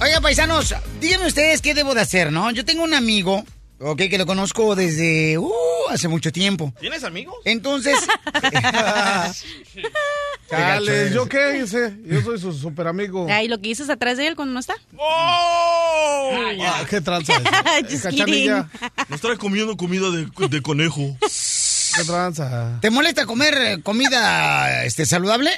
Oiga, 0.03 0.21
paisanos, 0.21 0.75
díganme 1.01 1.29
ustedes 1.29 1.63
qué 1.63 1.73
debo 1.73 1.95
de 1.95 2.01
hacer, 2.01 2.33
¿no? 2.33 2.51
Yo 2.51 2.65
tengo 2.65 2.83
un 2.83 2.93
amigo, 2.93 3.45
ok, 3.81 4.03
que 4.11 4.19
lo 4.19 4.27
conozco 4.27 4.75
desde 4.75 5.39
uh, 5.39 5.51
hace 5.89 6.09
mucho 6.09 6.33
tiempo. 6.33 6.75
¿Tienes 6.81 7.05
amigos? 7.05 7.37
Entonces. 7.45 7.97
Chale, 10.51 11.11
¿yo 11.13 11.29
qué 11.29 11.59
hice? 11.59 11.97
Yo 12.05 12.23
soy 12.23 12.39
su 12.39 12.53
super 12.53 12.87
amigo. 12.87 13.27
Ay, 13.31 13.49
lo 13.49 13.61
que 13.61 13.69
dices 13.69 13.91
atrás 13.91 14.17
de 14.17 14.29
él 14.29 14.37
cuando 14.37 14.55
no 14.55 14.61
está. 14.61 14.75
¡Oh! 14.97 16.31
Ah, 16.63 16.85
¿Qué 16.89 17.01
tranza? 17.01 17.35
Nos 19.09 19.21
trae 19.21 19.37
comiendo 19.37 19.77
comida 19.77 20.11
de, 20.11 20.29
de 20.49 20.63
conejo. 20.63 21.17
¿Qué 21.21 22.05
tranza? 22.05 22.79
¿Te 22.81 22.91
molesta 22.91 23.27
comer 23.27 23.55
eh, 23.61 23.83
comida 23.83 24.85
este, 24.85 25.07
saludable? 25.07 25.51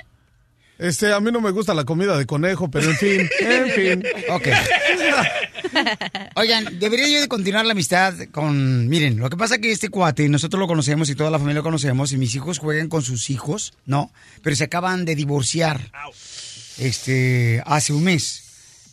Este, 0.78 1.12
a 1.12 1.18
mí 1.18 1.32
no 1.32 1.40
me 1.40 1.50
gusta 1.50 1.74
la 1.74 1.84
comida 1.84 2.16
de 2.16 2.24
conejo, 2.24 2.70
pero 2.70 2.90
en 2.90 2.96
fin, 2.96 3.28
en 3.40 3.70
fin. 3.70 4.04
Ok. 4.30 4.46
Oigan, 6.34 6.78
debería 6.78 7.08
yo 7.08 7.20
de 7.20 7.28
continuar 7.28 7.66
la 7.66 7.72
amistad 7.72 8.14
con... 8.30 8.88
Miren, 8.88 9.18
lo 9.18 9.30
que 9.30 9.36
pasa 9.36 9.56
es 9.56 9.60
que 9.60 9.72
este 9.72 9.88
cuate, 9.88 10.28
nosotros 10.28 10.60
lo 10.60 10.66
conocemos 10.66 11.10
y 11.10 11.14
toda 11.14 11.30
la 11.30 11.38
familia 11.38 11.60
lo 11.60 11.64
conocemos 11.64 12.12
y 12.12 12.16
mis 12.16 12.34
hijos 12.34 12.58
juegan 12.58 12.88
con 12.88 13.02
sus 13.02 13.30
hijos, 13.30 13.74
¿no? 13.86 14.12
Pero 14.42 14.56
se 14.56 14.64
acaban 14.64 15.04
de 15.04 15.14
divorciar 15.14 15.92
este, 16.78 17.62
hace 17.66 17.92
un 17.92 18.04
mes. 18.04 18.44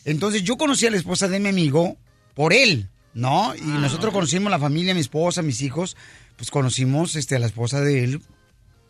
Entonces 0.04 0.42
yo 0.42 0.56
conocí 0.56 0.86
a 0.86 0.90
la 0.90 0.96
esposa 0.96 1.28
de 1.28 1.40
mi 1.40 1.48
amigo 1.48 1.96
por 2.34 2.52
él, 2.52 2.88
¿no? 3.14 3.54
Y 3.56 3.62
nosotros 3.62 4.12
conocimos 4.12 4.50
la 4.50 4.58
familia, 4.58 4.94
mi 4.94 5.00
esposa, 5.00 5.42
mis 5.42 5.62
hijos, 5.62 5.96
pues 6.36 6.50
conocimos 6.50 7.16
este, 7.16 7.36
a 7.36 7.38
la 7.38 7.46
esposa 7.46 7.80
de 7.80 8.04
él 8.04 8.22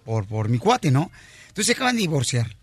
por, 0.04 0.26
por 0.26 0.48
mi 0.48 0.58
cuate, 0.58 0.90
¿no? 0.90 1.10
Entonces 1.48 1.66
se 1.66 1.72
acaban 1.72 1.96
de 1.96 2.02
divorciar. 2.02 2.56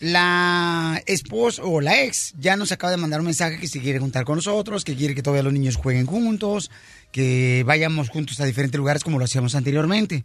La 0.00 1.02
esposa 1.06 1.62
o 1.64 1.80
la 1.80 2.02
ex 2.02 2.34
ya 2.38 2.56
nos 2.56 2.70
acaba 2.70 2.90
de 2.90 2.98
mandar 2.98 3.20
un 3.20 3.26
mensaje 3.26 3.58
que 3.58 3.66
se 3.66 3.80
quiere 3.80 3.98
juntar 3.98 4.24
con 4.24 4.36
nosotros, 4.36 4.84
que 4.84 4.94
quiere 4.94 5.14
que 5.14 5.22
todavía 5.22 5.42
los 5.42 5.52
niños 5.54 5.76
jueguen 5.76 6.04
juntos, 6.04 6.70
que 7.12 7.62
vayamos 7.66 8.10
juntos 8.10 8.38
a 8.40 8.44
diferentes 8.44 8.78
lugares 8.78 9.02
como 9.02 9.18
lo 9.18 9.24
hacíamos 9.24 9.54
anteriormente. 9.54 10.24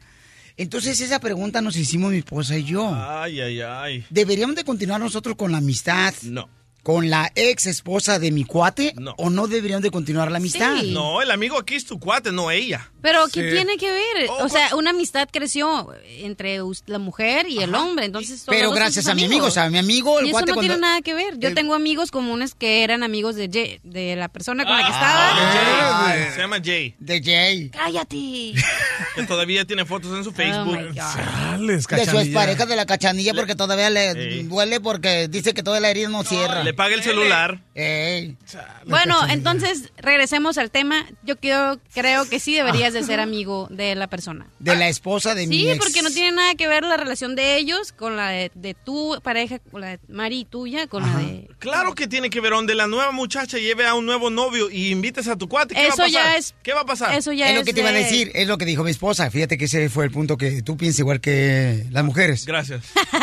Entonces 0.58 1.00
esa 1.00 1.20
pregunta 1.20 1.62
nos 1.62 1.78
hicimos 1.78 2.12
mi 2.12 2.18
esposa 2.18 2.58
y 2.58 2.66
yo. 2.66 2.92
Ay, 2.94 3.40
ay, 3.40 3.62
ay. 3.62 4.06
¿Deberíamos 4.10 4.56
de 4.58 4.66
continuar 4.66 5.00
nosotros 5.00 5.38
con 5.38 5.52
la 5.52 5.60
amistad? 5.60 6.14
No. 6.24 6.50
¿Con 6.84 7.12
la 7.12 7.32
ex 7.36 7.68
esposa 7.68 8.18
de 8.18 8.32
mi 8.32 8.44
cuate? 8.44 8.96
¿O 9.18 9.30
no 9.30 9.46
deberíamos 9.48 9.84
de 9.84 9.92
continuar 9.92 10.32
la 10.32 10.38
amistad? 10.38 10.82
No, 10.84 11.22
el 11.22 11.30
amigo 11.30 11.60
aquí 11.60 11.76
es 11.76 11.86
tu 11.86 12.00
cuate, 12.00 12.32
no 12.32 12.50
ella. 12.50 12.90
Pero 13.04 13.26
¿qué 13.32 13.50
Sí. 13.50 13.56
tiene 13.56 13.78
que 13.78 13.92
ver? 13.92 14.28
Oh, 14.30 14.46
o 14.46 14.50
sea, 14.50 14.76
una 14.76 14.90
amistad 14.90 15.28
creció 15.32 15.94
entre 16.08 16.60
la 16.88 16.98
mujer 17.00 17.48
y 17.48 17.62
el 17.62 17.74
hombre, 17.76 18.06
entonces 18.06 18.44
todos 18.44 18.56
Pero 18.58 18.70
son 18.70 18.76
gracias 18.78 19.06
sus 19.06 19.12
a 19.12 19.16
mi 19.16 19.22
amigo, 19.26 19.34
amigos. 19.42 19.50
o 19.50 19.54
sea, 19.54 19.70
mi 19.70 19.78
amigo, 19.78 20.20
el 20.20 20.26
y 20.26 20.30
eso 20.30 20.34
cuate 20.34 20.52
no 20.52 20.56
cuando- 20.56 20.74
tiene 20.74 20.82
nada 20.88 21.02
que 21.02 21.14
ver. 21.14 21.38
Yo 21.38 21.50
el- 21.50 21.56
tengo 21.56 21.76
amigos 21.76 22.10
comunes 22.10 22.56
que 22.56 22.84
eran 22.84 23.04
amigos 23.04 23.36
de, 23.36 23.50
Jay- 23.52 23.80
de 23.84 24.16
la 24.16 24.28
persona 24.30 24.64
con 24.66 24.74
la 24.76 24.80
que 24.86 24.92
Ah, 24.92 24.96
estaba. 24.96 26.08
Jay, 26.16 26.32
se 26.34 26.40
llama 26.40 26.58
Jay. 26.64 26.96
De 27.00 27.22
Jay. 27.24 27.70
Cállate. 27.70 28.54
Que 29.16 29.24
todavía 29.24 29.66
tiene 29.66 29.84
fotos 29.86 30.16
en 30.18 30.24
su 30.24 30.32
Facebook. 30.32 30.78
de 30.78 32.06
su 32.06 32.18
expareja 32.20 32.66
de 32.66 32.76
la 32.76 32.86
cachanilla 32.86 33.34
porque 33.34 33.56
todavía 33.56 33.90
le 33.90 34.12
Ey. 34.12 34.44
duele 34.44 34.80
porque 34.80 35.28
dice 35.28 35.54
que 35.54 35.64
toda 35.64 35.80
la 35.80 35.90
herida 35.90 36.08
no 36.10 36.24
cierra. 36.24 36.64
Le 36.64 36.71
paga 36.74 36.96
el 36.96 37.04
celular. 37.04 37.60
Ey. 37.76 38.38
Bueno, 38.86 39.18
entonces 39.30 39.92
regresemos 39.98 40.58
al 40.58 40.72
tema. 40.72 41.06
Yo 41.24 41.38
quiero, 41.38 41.80
creo 41.94 42.28
que 42.30 42.40
sí 42.40 42.56
deberías 42.56 42.94
de 42.94 43.04
ser 43.04 43.20
amigo 43.20 43.68
de 43.70 43.96
la 43.96 44.08
persona. 44.08 44.48
De 44.60 44.76
la 44.76 44.88
esposa 44.90 45.36
de 45.36 45.48
mi 45.48 45.62
Sí, 45.62 45.68
porque 45.80 46.02
no 46.02 46.10
tiene 46.12 46.32
nada 46.34 46.56
que 46.56 46.68
ver 46.68 46.84
la 46.84 46.98
relación 46.98 47.36
de 47.36 47.58
ellos 47.58 47.92
con 47.92 48.16
la 48.18 48.30
de, 48.30 48.52
de 48.56 48.74
tu 48.74 49.20
pareja, 49.24 49.60
con 49.60 49.82
la 49.82 49.90
de 49.92 50.00
Mari 50.10 50.42
y 50.42 50.46
tuya, 50.46 50.88
con 50.88 51.04
la 51.04 51.18
de... 51.18 51.50
Claro 51.60 51.94
que 51.96 52.08
tiene 52.08 52.30
que 52.30 52.42
ver 52.42 52.52
donde 52.52 52.76
la 52.76 52.88
nueva 52.88 53.12
muchacha 53.12 53.58
lleve 53.58 53.86
a 53.86 53.94
un 53.94 54.06
nuevo 54.06 54.30
novio 54.30 54.70
y 54.70 54.90
invites 54.92 55.28
a 55.28 55.36
tu 55.38 55.48
cuate. 55.48 55.76
¿Qué 55.76 55.88
Eso 55.88 55.98
va 56.00 56.06
a 56.06 56.08
pasar? 56.08 56.12
ya 56.12 56.36
es- 56.38 56.56
¿Qué 56.64 56.74
va 56.74 56.82
a 56.82 56.86
pasar? 56.86 57.14
eso 57.16 57.32
ya 57.32 57.48
es 57.50 57.54
lo 57.56 57.62
es 57.62 57.66
que 57.66 57.74
te 57.74 57.80
iba 57.82 57.90
a 57.90 57.94
de- 57.94 58.04
decir, 58.04 58.32
es 58.34 58.48
lo 58.48 58.58
que 58.58 58.66
dijo 58.66 58.84
mi 58.84 58.92
esposa. 58.92 59.30
Fíjate 59.32 59.58
que 59.58 59.66
ese 59.66 59.90
fue 59.90 60.06
el 60.06 60.12
punto 60.12 60.38
que 60.38 60.62
tú 60.62 60.78
piensas 60.78 61.00
igual 61.00 61.22
que 61.22 61.86
las 61.92 62.04
mujeres. 62.04 62.46
Gracias. 62.46 62.82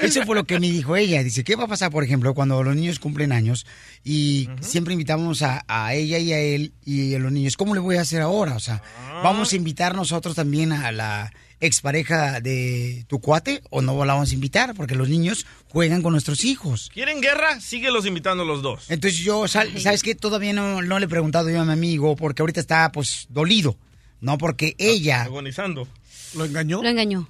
Eso 0.00 0.24
fue 0.24 0.34
lo 0.34 0.44
que 0.44 0.58
me 0.58 0.70
dijo 0.70 0.96
ella. 0.96 1.22
Dice, 1.22 1.39
¿qué 1.44 1.56
va 1.56 1.64
a 1.64 1.68
pasar, 1.68 1.90
por 1.90 2.04
ejemplo, 2.04 2.34
cuando 2.34 2.62
los 2.62 2.74
niños 2.76 2.98
cumplen 2.98 3.32
años 3.32 3.66
y 4.04 4.48
siempre 4.60 4.92
invitamos 4.94 5.42
a, 5.42 5.64
a 5.68 5.94
ella 5.94 6.18
y 6.18 6.32
a 6.32 6.40
él 6.40 6.72
y 6.84 7.14
a 7.14 7.18
los 7.18 7.32
niños? 7.32 7.56
¿Cómo 7.56 7.74
le 7.74 7.80
voy 7.80 7.96
a 7.96 8.02
hacer 8.02 8.20
ahora? 8.22 8.54
O 8.56 8.60
sea, 8.60 8.82
Ah. 8.98 9.20
¿vamos 9.24 9.52
a 9.52 9.56
invitar 9.56 9.94
nosotros 9.94 10.34
también 10.34 10.72
a 10.72 10.92
la 10.92 11.32
expareja 11.62 12.40
de 12.40 13.04
tu 13.06 13.20
cuate 13.20 13.62
o 13.70 13.82
no 13.82 14.02
la 14.04 14.14
vamos 14.14 14.30
a 14.30 14.34
invitar? 14.34 14.74
Porque 14.74 14.94
los 14.94 15.08
niños 15.08 15.44
juegan 15.68 16.00
con 16.02 16.12
nuestros 16.12 16.44
hijos. 16.44 16.90
¿Quieren 16.92 17.20
guerra? 17.20 17.60
Síguelos 17.60 18.06
invitando 18.06 18.44
los 18.44 18.62
dos. 18.62 18.90
Entonces 18.90 19.20
yo, 19.20 19.46
sal- 19.48 19.78
¿sabes 19.80 20.02
qué? 20.02 20.14
Todavía 20.14 20.52
no, 20.52 20.80
no 20.82 20.98
le 20.98 21.04
he 21.04 21.08
preguntado 21.08 21.50
yo 21.50 21.60
a 21.60 21.64
mi 21.64 21.72
amigo 21.72 22.16
porque 22.16 22.42
ahorita 22.42 22.60
está, 22.60 22.90
pues, 22.92 23.26
dolido. 23.28 23.76
No, 24.20 24.38
porque 24.38 24.74
ella... 24.78 25.22
Agonizando. 25.22 25.86
¿Lo 26.34 26.44
engañó? 26.44 26.82
Lo 26.82 26.88
engañó. 26.88 27.28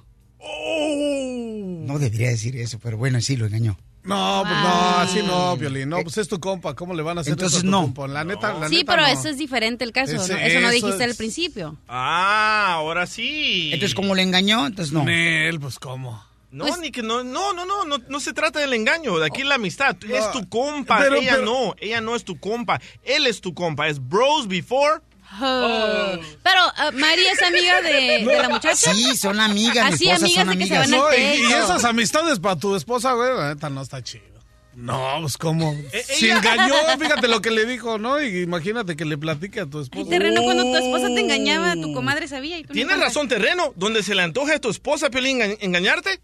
No 1.87 1.99
debería 1.99 2.29
decir 2.29 2.55
eso, 2.57 2.79
pero 2.79 2.97
bueno, 2.97 3.19
sí 3.21 3.35
lo 3.35 3.45
engañó. 3.47 3.77
No, 4.03 4.43
pues 4.47 4.57
no, 4.59 4.97
así 4.97 5.21
no, 5.23 5.55
Violín. 5.57 5.89
No, 5.89 6.01
pues 6.01 6.17
es 6.17 6.27
tu 6.27 6.39
compa. 6.39 6.73
¿Cómo 6.73 6.93
le 6.93 7.03
van 7.03 7.17
a 7.17 7.21
hacer 7.21 7.33
Entonces, 7.33 7.59
eso 7.59 7.67
a 7.67 7.69
tu 7.69 7.71
no. 7.71 7.81
compa? 7.83 8.07
La 8.07 8.23
neta, 8.23 8.53
la 8.53 8.67
Sí, 8.67 8.77
neta, 8.77 8.93
pero 8.93 9.07
no. 9.07 9.13
eso 9.13 9.29
es 9.29 9.37
diferente 9.37 9.83
el 9.83 9.91
caso. 9.91 10.15
Ese- 10.15 10.33
¿no? 10.33 10.39
Eso 10.39 10.59
no 10.61 10.69
dijiste 10.71 11.03
es- 11.03 11.09
al 11.11 11.15
principio. 11.15 11.77
Ah, 11.87 12.71
ahora 12.73 13.05
sí. 13.05 13.69
Entonces, 13.73 13.93
como 13.95 14.15
le 14.15 14.23
engañó, 14.23 14.65
entonces 14.65 14.91
no. 14.93 15.03
Nel, 15.03 15.59
pues 15.59 15.77
cómo. 15.79 16.23
No, 16.51 16.65
Pues- 16.65 16.79
ni 16.79 16.91
que 16.91 17.01
no, 17.01 17.23
no, 17.23 17.53
no, 17.53 17.65
no, 17.65 17.85
no, 17.85 17.97
no 18.09 18.19
se 18.19 18.33
trata 18.33 18.59
del 18.59 18.73
engaño, 18.73 19.17
de 19.19 19.25
aquí 19.27 19.43
la 19.43 19.55
amistad. 19.55 19.95
Es 20.09 20.31
tu 20.31 20.49
compa, 20.49 20.97
Pero- 20.99 21.15
ella 21.15 21.35
pero- 21.35 21.45
no, 21.45 21.75
ella 21.79 22.01
no 22.01 22.15
es 22.15 22.25
tu 22.25 22.39
compa, 22.39 22.81
él 23.03 23.25
es 23.27 23.39
tu 23.39 23.53
compa, 23.53 23.87
es 23.87 24.05
bros 24.05 24.47
before. 24.49 24.99
Oh. 25.39 26.17
Pero, 26.43 26.59
ah, 26.75 26.91
Mari 26.93 27.25
es 27.25 27.41
amiga 27.41 27.81
de, 27.81 28.25
de 28.25 28.41
la 28.41 28.49
muchacha. 28.49 28.93
Sí, 28.93 29.15
son 29.15 29.39
amigas, 29.39 29.87
mi 29.89 29.93
Así, 29.95 30.09
amigas 30.09 30.45
son 30.45 30.49
de 30.49 30.57
que 30.57 30.67
se 30.67 30.73
van 30.77 30.83
al 30.93 30.99
No, 30.99 31.13
y, 31.17 31.53
esas 31.53 31.85
amistades 31.85 32.39
para 32.39 32.57
tu 32.57 32.75
esposa, 32.75 33.13
güey, 33.13 33.29
la 33.37 33.53
neta 33.53 33.69
no 33.69 33.81
está 33.81 34.03
chido. 34.03 34.25
No, 34.73 35.17
pues 35.21 35.37
cómo. 35.37 35.75
Se 35.91 36.25
ella- 36.27 36.37
engañó, 36.37 36.73
fíjate 36.99 37.27
lo 37.27 37.41
que 37.41 37.51
le 37.51 37.65
dijo, 37.65 37.97
¿no? 37.97 38.21
Y 38.21 38.41
imagínate 38.41 38.95
que 38.95 39.03
le 39.05 39.17
platique 39.17 39.59
a 39.61 39.65
tu 39.65 39.81
esposa. 39.81 40.09
Terreno, 40.09 40.41
cuando 40.43 40.63
tu 40.63 40.75
esposa 40.77 41.07
te 41.07 41.19
engañaba, 41.19 41.73
tu 41.75 41.93
comadre 41.93 42.27
sabía. 42.27 42.57
Y 42.57 42.63
tú 42.63 42.73
Tienes 42.73 42.97
razón, 42.99 43.27
terreno, 43.27 43.73
donde 43.75 44.01
se 44.03 44.15
le 44.15 44.21
antoja 44.23 44.55
a 44.55 44.59
tu 44.59 44.69
esposa, 44.69 45.09
Piolín, 45.09 45.39
enga- 45.39 45.57
engañarte. 45.61 46.19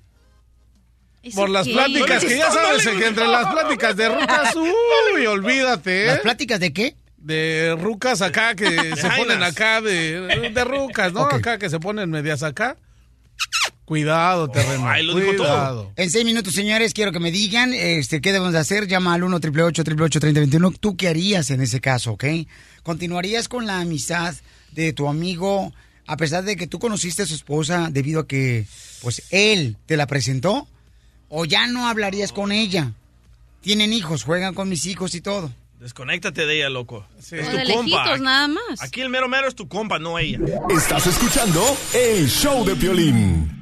¿Eso 1.24 1.36
Por 1.36 1.50
las 1.50 1.66
qué? 1.68 1.74
pláticas, 1.74 2.24
que 2.24 2.38
ya 2.38 2.52
sabes 2.52 2.88
que 2.88 3.06
entre 3.06 3.28
las 3.28 3.52
pláticas 3.54 3.98
de 3.98 4.10
rucas, 4.10 4.56
uy, 5.16 5.26
olvídate, 5.26 6.04
¿eh? 6.04 6.08
¿Las 6.08 6.20
pláticas 6.20 6.60
de 6.62 6.72
qué? 6.72 6.96
De 7.18 7.76
rucas 7.80 8.22
acá 8.22 8.56
que 8.56 8.66
se 8.96 8.96
jainas. 8.96 9.18
ponen 9.18 9.44
acá 9.44 9.82
de, 9.82 10.52
de 10.54 10.64
rucas, 10.64 11.14
¿no? 11.14 11.22
Acá 11.24 11.58
que 11.58 11.70
se 11.70 11.80
ponen 11.80 12.10
medias 12.10 12.44
acá. 12.44 12.78
Cuidado, 13.86 14.50
terreno. 14.50 14.88
ahí 14.90 15.02
lo 15.06 15.16
dijo 15.16 15.36
todo. 15.38 15.94
En 15.96 16.12
seis 16.12 16.26
minutos, 16.26 16.54
señores, 16.54 16.94
quiero 16.94 17.14
que 17.14 17.20
me 17.22 17.32
digan 17.32 17.74
este, 17.74 18.20
qué 18.20 18.34
debemos 18.34 18.52
de 18.52 18.60
hacer. 18.60 18.86
Llama 18.86 19.14
al 19.14 19.24
1 19.24 19.38
888 19.38 20.20
3021 20.20 20.72
¿Tú 20.72 20.98
qué 20.98 21.08
harías 21.08 21.50
en 21.52 21.62
ese 21.62 21.80
caso, 21.80 22.12
ok? 22.12 22.26
¿Continuarías 22.84 23.48
con 23.48 23.66
la 23.66 23.80
amistad 23.80 24.36
de 24.74 24.92
tu 24.92 25.08
amigo 25.08 25.74
a 26.06 26.18
pesar 26.18 26.44
de 26.44 26.58
que 26.58 26.68
tú 26.68 26.80
conociste 26.80 27.24
a 27.24 27.26
su 27.26 27.36
esposa 27.36 27.88
debido 27.90 28.22
a 28.22 28.28
que, 28.28 28.66
pues, 29.02 29.24
él 29.32 29.78
te 29.86 29.96
la 29.96 30.06
presentó? 30.06 30.68
¿O 31.30 31.46
ya 31.46 31.68
no 31.68 31.88
hablarías 31.88 32.34
con 32.34 32.52
ella? 32.52 32.92
Tienen 33.62 33.94
hijos, 33.94 34.24
juegan 34.24 34.54
con 34.54 34.68
mis 34.68 34.86
hijos 34.86 35.16
y 35.16 35.22
todo. 35.22 35.50
Desconéctate 35.80 36.48
de 36.48 36.56
ella, 36.58 36.70
loco. 36.70 37.06
Es 37.20 37.30
tu 37.30 37.74
compa. 37.74 38.18
Nada 38.18 38.48
más. 38.48 38.82
Aquí 38.82 39.02
el 39.02 39.10
mero 39.10 39.28
mero 39.28 39.48
es 39.48 39.54
tu 39.56 39.68
compa, 39.68 40.00
no 40.00 40.18
ella. 40.18 40.40
Estás 40.76 41.06
escuchando 41.06 41.64
el 41.94 42.28
show 42.28 42.66
de 42.66 42.76
Piolín. 42.76 43.54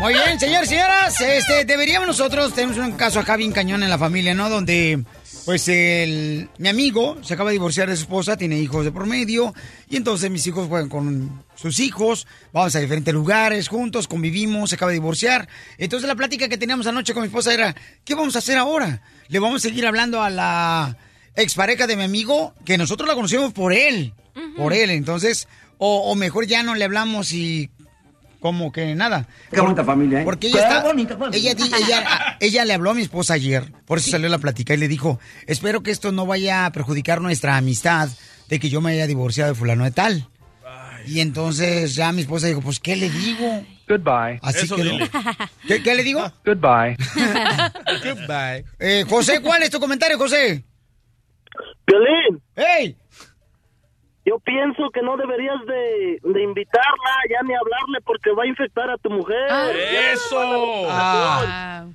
Muy 0.00 0.14
bien, 0.14 0.40
señores, 0.40 0.68
señoras, 0.70 1.20
este, 1.20 1.66
deberíamos 1.66 2.06
nosotros, 2.06 2.54
tenemos 2.54 2.78
un 2.78 2.92
caso 2.92 3.20
acá 3.20 3.36
bien 3.36 3.52
cañón 3.52 3.82
en 3.82 3.90
la 3.90 3.98
familia, 3.98 4.32
¿no? 4.32 4.48
Donde 4.48 5.04
pues, 5.48 5.66
el, 5.68 6.50
mi 6.58 6.68
amigo 6.68 7.16
se 7.22 7.32
acaba 7.32 7.48
de 7.48 7.54
divorciar 7.54 7.88
de 7.88 7.96
su 7.96 8.02
esposa, 8.02 8.36
tiene 8.36 8.58
hijos 8.58 8.84
de 8.84 8.92
por 8.92 9.06
medio, 9.06 9.54
y 9.88 9.96
entonces 9.96 10.30
mis 10.30 10.46
hijos 10.46 10.68
juegan 10.68 10.90
con 10.90 11.42
sus 11.54 11.80
hijos, 11.80 12.26
vamos 12.52 12.76
a 12.76 12.80
diferentes 12.80 13.14
lugares 13.14 13.66
juntos, 13.68 14.08
convivimos, 14.08 14.68
se 14.68 14.76
acaba 14.76 14.90
de 14.90 14.98
divorciar. 14.98 15.48
Entonces 15.78 16.06
la 16.06 16.16
plática 16.16 16.50
que 16.50 16.58
teníamos 16.58 16.86
anoche 16.86 17.14
con 17.14 17.22
mi 17.22 17.28
esposa 17.28 17.54
era, 17.54 17.74
¿qué 18.04 18.14
vamos 18.14 18.36
a 18.36 18.40
hacer 18.40 18.58
ahora? 18.58 19.00
¿Le 19.28 19.38
vamos 19.38 19.64
a 19.64 19.68
seguir 19.70 19.86
hablando 19.86 20.20
a 20.20 20.28
la 20.28 20.98
expareja 21.34 21.86
de 21.86 21.96
mi 21.96 22.02
amigo? 22.02 22.52
Que 22.66 22.76
nosotros 22.76 23.08
la 23.08 23.14
conocemos 23.14 23.54
por 23.54 23.72
él, 23.72 24.12
por 24.54 24.74
él, 24.74 24.90
entonces, 24.90 25.48
o, 25.78 26.10
o 26.10 26.14
mejor 26.14 26.46
ya 26.46 26.62
no 26.62 26.74
le 26.74 26.84
hablamos 26.84 27.32
y 27.32 27.70
como 28.40 28.70
que 28.72 28.94
nada. 28.94 29.26
Qué 29.50 29.60
bonita 29.60 29.84
familia, 29.84 30.20
¿eh? 30.22 30.24
Porque 30.24 30.48
ella 30.48 30.56
Qué 30.58 30.62
está, 30.62 30.82
bonita 30.82 31.16
familia. 31.16 31.52
ella, 31.52 31.66
ella, 31.76 32.36
ella 32.40 32.64
le 32.64 32.74
habló 32.74 32.90
a 32.90 32.94
mi 32.94 33.02
esposa 33.02 33.34
ayer, 33.34 33.72
por 33.84 33.98
eso 33.98 34.10
salió 34.10 34.28
la 34.28 34.38
plática 34.38 34.74
y 34.74 34.76
le 34.76 34.88
dijo, 34.88 35.18
espero 35.46 35.82
que 35.82 35.90
esto 35.90 36.12
no 36.12 36.26
vaya 36.26 36.66
a 36.66 36.72
perjudicar 36.72 37.20
nuestra 37.20 37.56
amistad 37.56 38.08
de 38.48 38.58
que 38.60 38.68
yo 38.70 38.80
me 38.80 38.92
haya 38.92 39.06
divorciado 39.06 39.52
de 39.52 39.58
fulano 39.58 39.84
de 39.84 39.90
tal. 39.90 40.28
Y 41.06 41.20
entonces 41.20 41.94
ya 41.94 42.12
mi 42.12 42.20
esposa 42.22 42.48
dijo, 42.48 42.60
pues, 42.60 42.80
¿qué 42.80 42.94
le 42.94 43.08
digo? 43.08 43.64
Goodbye. 43.88 44.38
Así 44.42 44.66
Eso 44.66 44.76
dile. 44.76 45.08
¿Qué, 45.66 45.82
qué 45.82 45.94
le 45.94 46.02
digo? 46.02 46.20
Goodbye. 46.44 46.96
Goodbye. 48.04 48.64
Eh, 48.78 49.04
José, 49.08 49.40
¿cuál 49.40 49.62
es 49.62 49.70
tu 49.70 49.80
comentario, 49.80 50.18
José? 50.18 50.64
Piolín. 51.86 52.42
¡Hey! 52.54 52.96
Yo 54.28 54.38
pienso 54.40 54.90
que 54.92 55.00
no 55.00 55.16
deberías 55.16 55.56
de, 55.66 56.20
de 56.32 56.42
invitarla, 56.42 57.12
ya 57.30 57.42
ni 57.46 57.54
hablarle 57.54 58.00
porque 58.04 58.30
va 58.32 58.42
a 58.42 58.46
infectar 58.46 58.90
a 58.90 58.98
tu 58.98 59.08
mujer. 59.10 59.48
¡Eso! 60.12 60.86
Ah. 60.90 61.86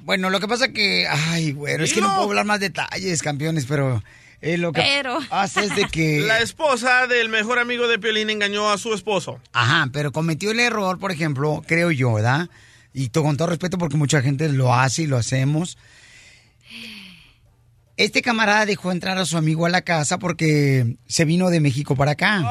Bueno, 0.00 0.30
lo 0.30 0.40
que 0.40 0.48
pasa 0.48 0.72
que, 0.72 1.06
ay, 1.08 1.52
bueno, 1.52 1.84
es 1.84 1.92
que 1.94 2.00
no 2.00 2.08
puedo 2.14 2.28
hablar 2.28 2.44
más 2.44 2.60
detalles, 2.60 3.22
campeones, 3.22 3.64
pero 3.66 4.02
eh, 4.42 4.58
lo 4.58 4.72
que 4.72 4.82
Pero. 4.82 5.18
pasa 5.30 5.62
es 5.62 5.74
de 5.76 5.84
que... 5.92 6.20
La 6.26 6.40
esposa 6.40 7.06
del 7.06 7.28
mejor 7.30 7.58
amigo 7.58 7.88
de 7.88 7.98
Piolín 7.98 8.28
engañó 8.30 8.68
a 8.70 8.76
su 8.76 8.92
esposo. 8.92 9.40
Ajá, 9.52 9.86
pero 9.92 10.12
cometió 10.12 10.50
el 10.50 10.60
error, 10.60 10.98
por 10.98 11.10
ejemplo, 11.12 11.62
creo 11.66 11.90
yo, 11.90 12.12
¿verdad? 12.14 12.48
Y 12.92 13.08
to- 13.08 13.22
con 13.22 13.36
todo 13.38 13.48
respeto 13.48 13.78
porque 13.78 13.96
mucha 13.96 14.20
gente 14.20 14.48
lo 14.50 14.74
hace 14.74 15.02
y 15.02 15.06
lo 15.06 15.16
hacemos. 15.16 15.78
Este 17.96 18.22
camarada 18.22 18.66
dejó 18.66 18.90
entrar 18.90 19.18
a 19.18 19.24
su 19.24 19.36
amigo 19.36 19.66
a 19.66 19.68
la 19.68 19.82
casa 19.82 20.18
porque 20.18 20.96
se 21.06 21.24
vino 21.24 21.48
de 21.50 21.60
México 21.60 21.94
para 21.94 22.12
acá. 22.12 22.42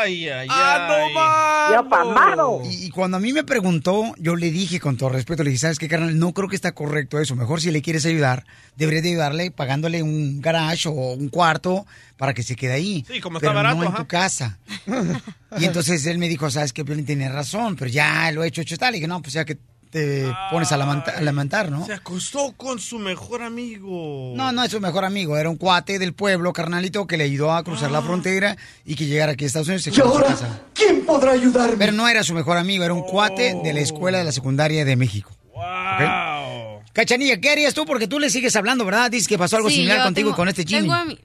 Ay, 0.00 0.28
ay, 0.28 0.46
¡Ah, 0.48 0.88
ay. 0.90 1.72
¡Ya 1.72 1.88
pamado! 1.88 2.62
Y, 2.64 2.86
y 2.86 2.90
cuando 2.90 3.16
a 3.16 3.20
mí 3.20 3.32
me 3.32 3.42
preguntó, 3.42 4.14
yo 4.18 4.36
le 4.36 4.52
dije 4.52 4.78
con 4.78 4.96
todo 4.96 5.08
respeto, 5.08 5.42
le 5.42 5.50
dije, 5.50 5.60
¿sabes 5.62 5.80
qué, 5.80 5.88
carnal? 5.88 6.16
No 6.18 6.32
creo 6.32 6.48
que 6.48 6.54
está 6.54 6.72
correcto 6.72 7.18
eso. 7.18 7.34
Mejor 7.34 7.60
si 7.60 7.72
le 7.72 7.82
quieres 7.82 8.06
ayudar, 8.06 8.44
deberías 8.76 9.02
de 9.02 9.10
ayudarle 9.10 9.50
pagándole 9.50 10.04
un 10.04 10.40
garage 10.40 10.88
o 10.88 10.92
un 10.92 11.28
cuarto 11.30 11.84
para 12.16 12.32
que 12.32 12.44
se 12.44 12.54
quede 12.54 12.74
ahí. 12.74 13.04
Sí, 13.10 13.20
como 13.20 13.38
está 13.38 13.48
pero 13.48 13.54
barato, 13.56 13.76
no 13.76 13.82
en 13.82 13.88
ajá. 13.88 13.96
tu 13.98 14.06
casa. 14.06 14.58
Y 15.58 15.66
entonces 15.66 16.06
él 16.06 16.16
me 16.16 16.28
dijo, 16.30 16.50
¿sabes 16.50 16.72
qué? 16.72 16.82
Piolín 16.82 17.04
tiene 17.04 17.28
razón, 17.28 17.76
pero 17.76 17.90
ya 17.90 18.32
lo 18.32 18.42
he 18.42 18.48
hecho, 18.48 18.62
hecho 18.62 18.78
tal. 18.78 18.94
Y 18.94 18.98
dije, 18.98 19.06
no, 19.06 19.20
pues 19.20 19.34
ya 19.34 19.44
que 19.44 19.58
te 19.92 20.24
pones 20.50 20.72
a 20.72 20.78
lamentar, 20.78 21.14
a 21.16 21.20
lamentar, 21.20 21.70
¿no? 21.70 21.84
Se 21.84 21.92
acostó 21.92 22.52
con 22.56 22.78
su 22.80 22.98
mejor 22.98 23.42
amigo. 23.42 24.32
No, 24.34 24.50
no 24.50 24.64
es 24.64 24.70
su 24.70 24.80
mejor 24.80 25.04
amigo, 25.04 25.36
era 25.36 25.50
un 25.50 25.56
cuate 25.56 25.98
del 25.98 26.14
pueblo, 26.14 26.52
carnalito, 26.54 27.06
que 27.06 27.18
le 27.18 27.24
ayudó 27.24 27.52
a 27.52 27.62
cruzar 27.62 27.90
la 27.90 28.00
frontera 28.00 28.56
y 28.86 28.94
que 28.96 29.04
llegara 29.06 29.32
aquí 29.32 29.44
a 29.44 29.46
Estados 29.48 29.68
Unidos. 29.68 29.82
y 29.82 29.84
se 29.84 29.90
¿Y 29.90 29.92
quedó 29.94 30.06
en 30.06 30.10
su 30.12 30.16
ahora? 30.16 30.28
casa. 30.30 30.60
¿Quién 30.72 31.04
podrá 31.04 31.32
ayudarme? 31.32 31.76
Pero 31.76 31.92
no 31.92 32.08
era 32.08 32.24
su 32.24 32.32
mejor 32.32 32.56
amigo, 32.56 32.82
era 32.84 32.94
un 32.94 33.02
cuate 33.02 33.54
de 33.62 33.72
la 33.74 33.80
escuela 33.80 34.16
de 34.18 34.24
la 34.24 34.32
secundaria 34.32 34.84
de 34.86 34.96
México. 34.96 35.30
¿Ok? 35.54 36.82
Cachanilla, 36.92 37.40
¿qué 37.40 37.50
harías 37.50 37.74
tú? 37.74 37.84
Porque 37.86 38.06
tú 38.08 38.18
le 38.18 38.30
sigues 38.30 38.54
hablando, 38.56 38.84
¿verdad? 38.84 39.10
Dices 39.10 39.28
que 39.28 39.38
pasó 39.38 39.56
algo 39.56 39.68
Sí, 39.70 39.76
similar 39.76 40.02
contigo 40.02 40.28
tengo- 40.30 40.34
y 40.34 40.36
con 40.36 40.48
este 40.48 40.64
Jimmy. 40.64 40.80
tengo 40.82 40.94
ami- 40.94 41.18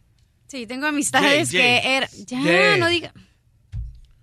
sí, 0.47 0.65
tengo 0.68 0.88
amistades 0.88 1.49
que 1.51 1.82
era... 1.84 2.09
Ya, 2.26 2.78
no 2.78 2.88
diga... 2.88 3.13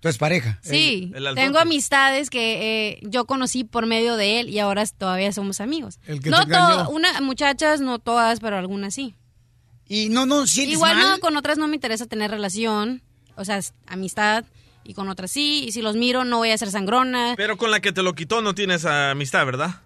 Tu 0.04 0.08
es 0.10 0.18
pareja. 0.18 0.58
Sí, 0.62 1.12
tengo 1.34 1.58
amistades 1.58 2.28
que 2.28 2.90
eh, 2.90 2.98
yo 3.04 3.24
conocí 3.24 3.64
por 3.64 3.86
medio 3.86 4.16
de 4.16 4.38
él 4.38 4.50
y 4.50 4.58
ahora 4.58 4.84
todavía 4.84 5.32
somos 5.32 5.62
amigos. 5.62 5.98
El 6.06 6.20
que 6.20 6.28
no 6.28 6.36
te 6.36 6.42
engañó. 6.52 6.84
to- 6.84 6.90
una, 6.90 7.22
muchachas, 7.22 7.80
no 7.80 7.98
todas, 7.98 8.40
pero 8.40 8.58
algunas 8.58 8.92
sí. 8.92 9.14
Y 9.88 10.10
no, 10.10 10.26
no, 10.26 10.46
sientes 10.46 10.74
Igual 10.74 10.98
mal? 10.98 11.10
no, 11.12 11.20
con 11.20 11.38
otras 11.38 11.56
no 11.56 11.68
me 11.68 11.76
interesa 11.76 12.04
tener 12.04 12.30
relación, 12.30 13.00
o 13.36 13.46
sea, 13.46 13.60
amistad, 13.86 14.44
y 14.84 14.92
con 14.92 15.08
otras 15.08 15.30
sí, 15.30 15.64
y 15.66 15.72
si 15.72 15.80
los 15.80 15.96
miro 15.96 16.24
no 16.24 16.36
voy 16.36 16.50
a 16.50 16.58
ser 16.58 16.70
sangrona. 16.70 17.32
Pero 17.38 17.56
con 17.56 17.70
la 17.70 17.80
que 17.80 17.90
te 17.92 18.02
lo 18.02 18.14
quitó 18.14 18.42
no 18.42 18.54
tienes 18.54 18.84
amistad, 18.84 19.46
¿verdad? 19.46 19.76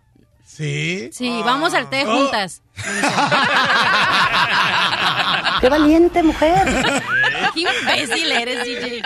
Sí. 0.44 1.10
Sí, 1.12 1.28
vamos 1.44 1.74
al 1.74 1.88
té 1.90 2.02
Oh. 2.06 2.22
juntas. 2.22 2.60
¡Qué 5.60 5.68
valiente 5.68 6.22
mujer! 6.22 7.02
Qué 7.64 7.80
imbécil 8.02 8.32
eres, 8.32 8.64
DJ. 8.64 9.02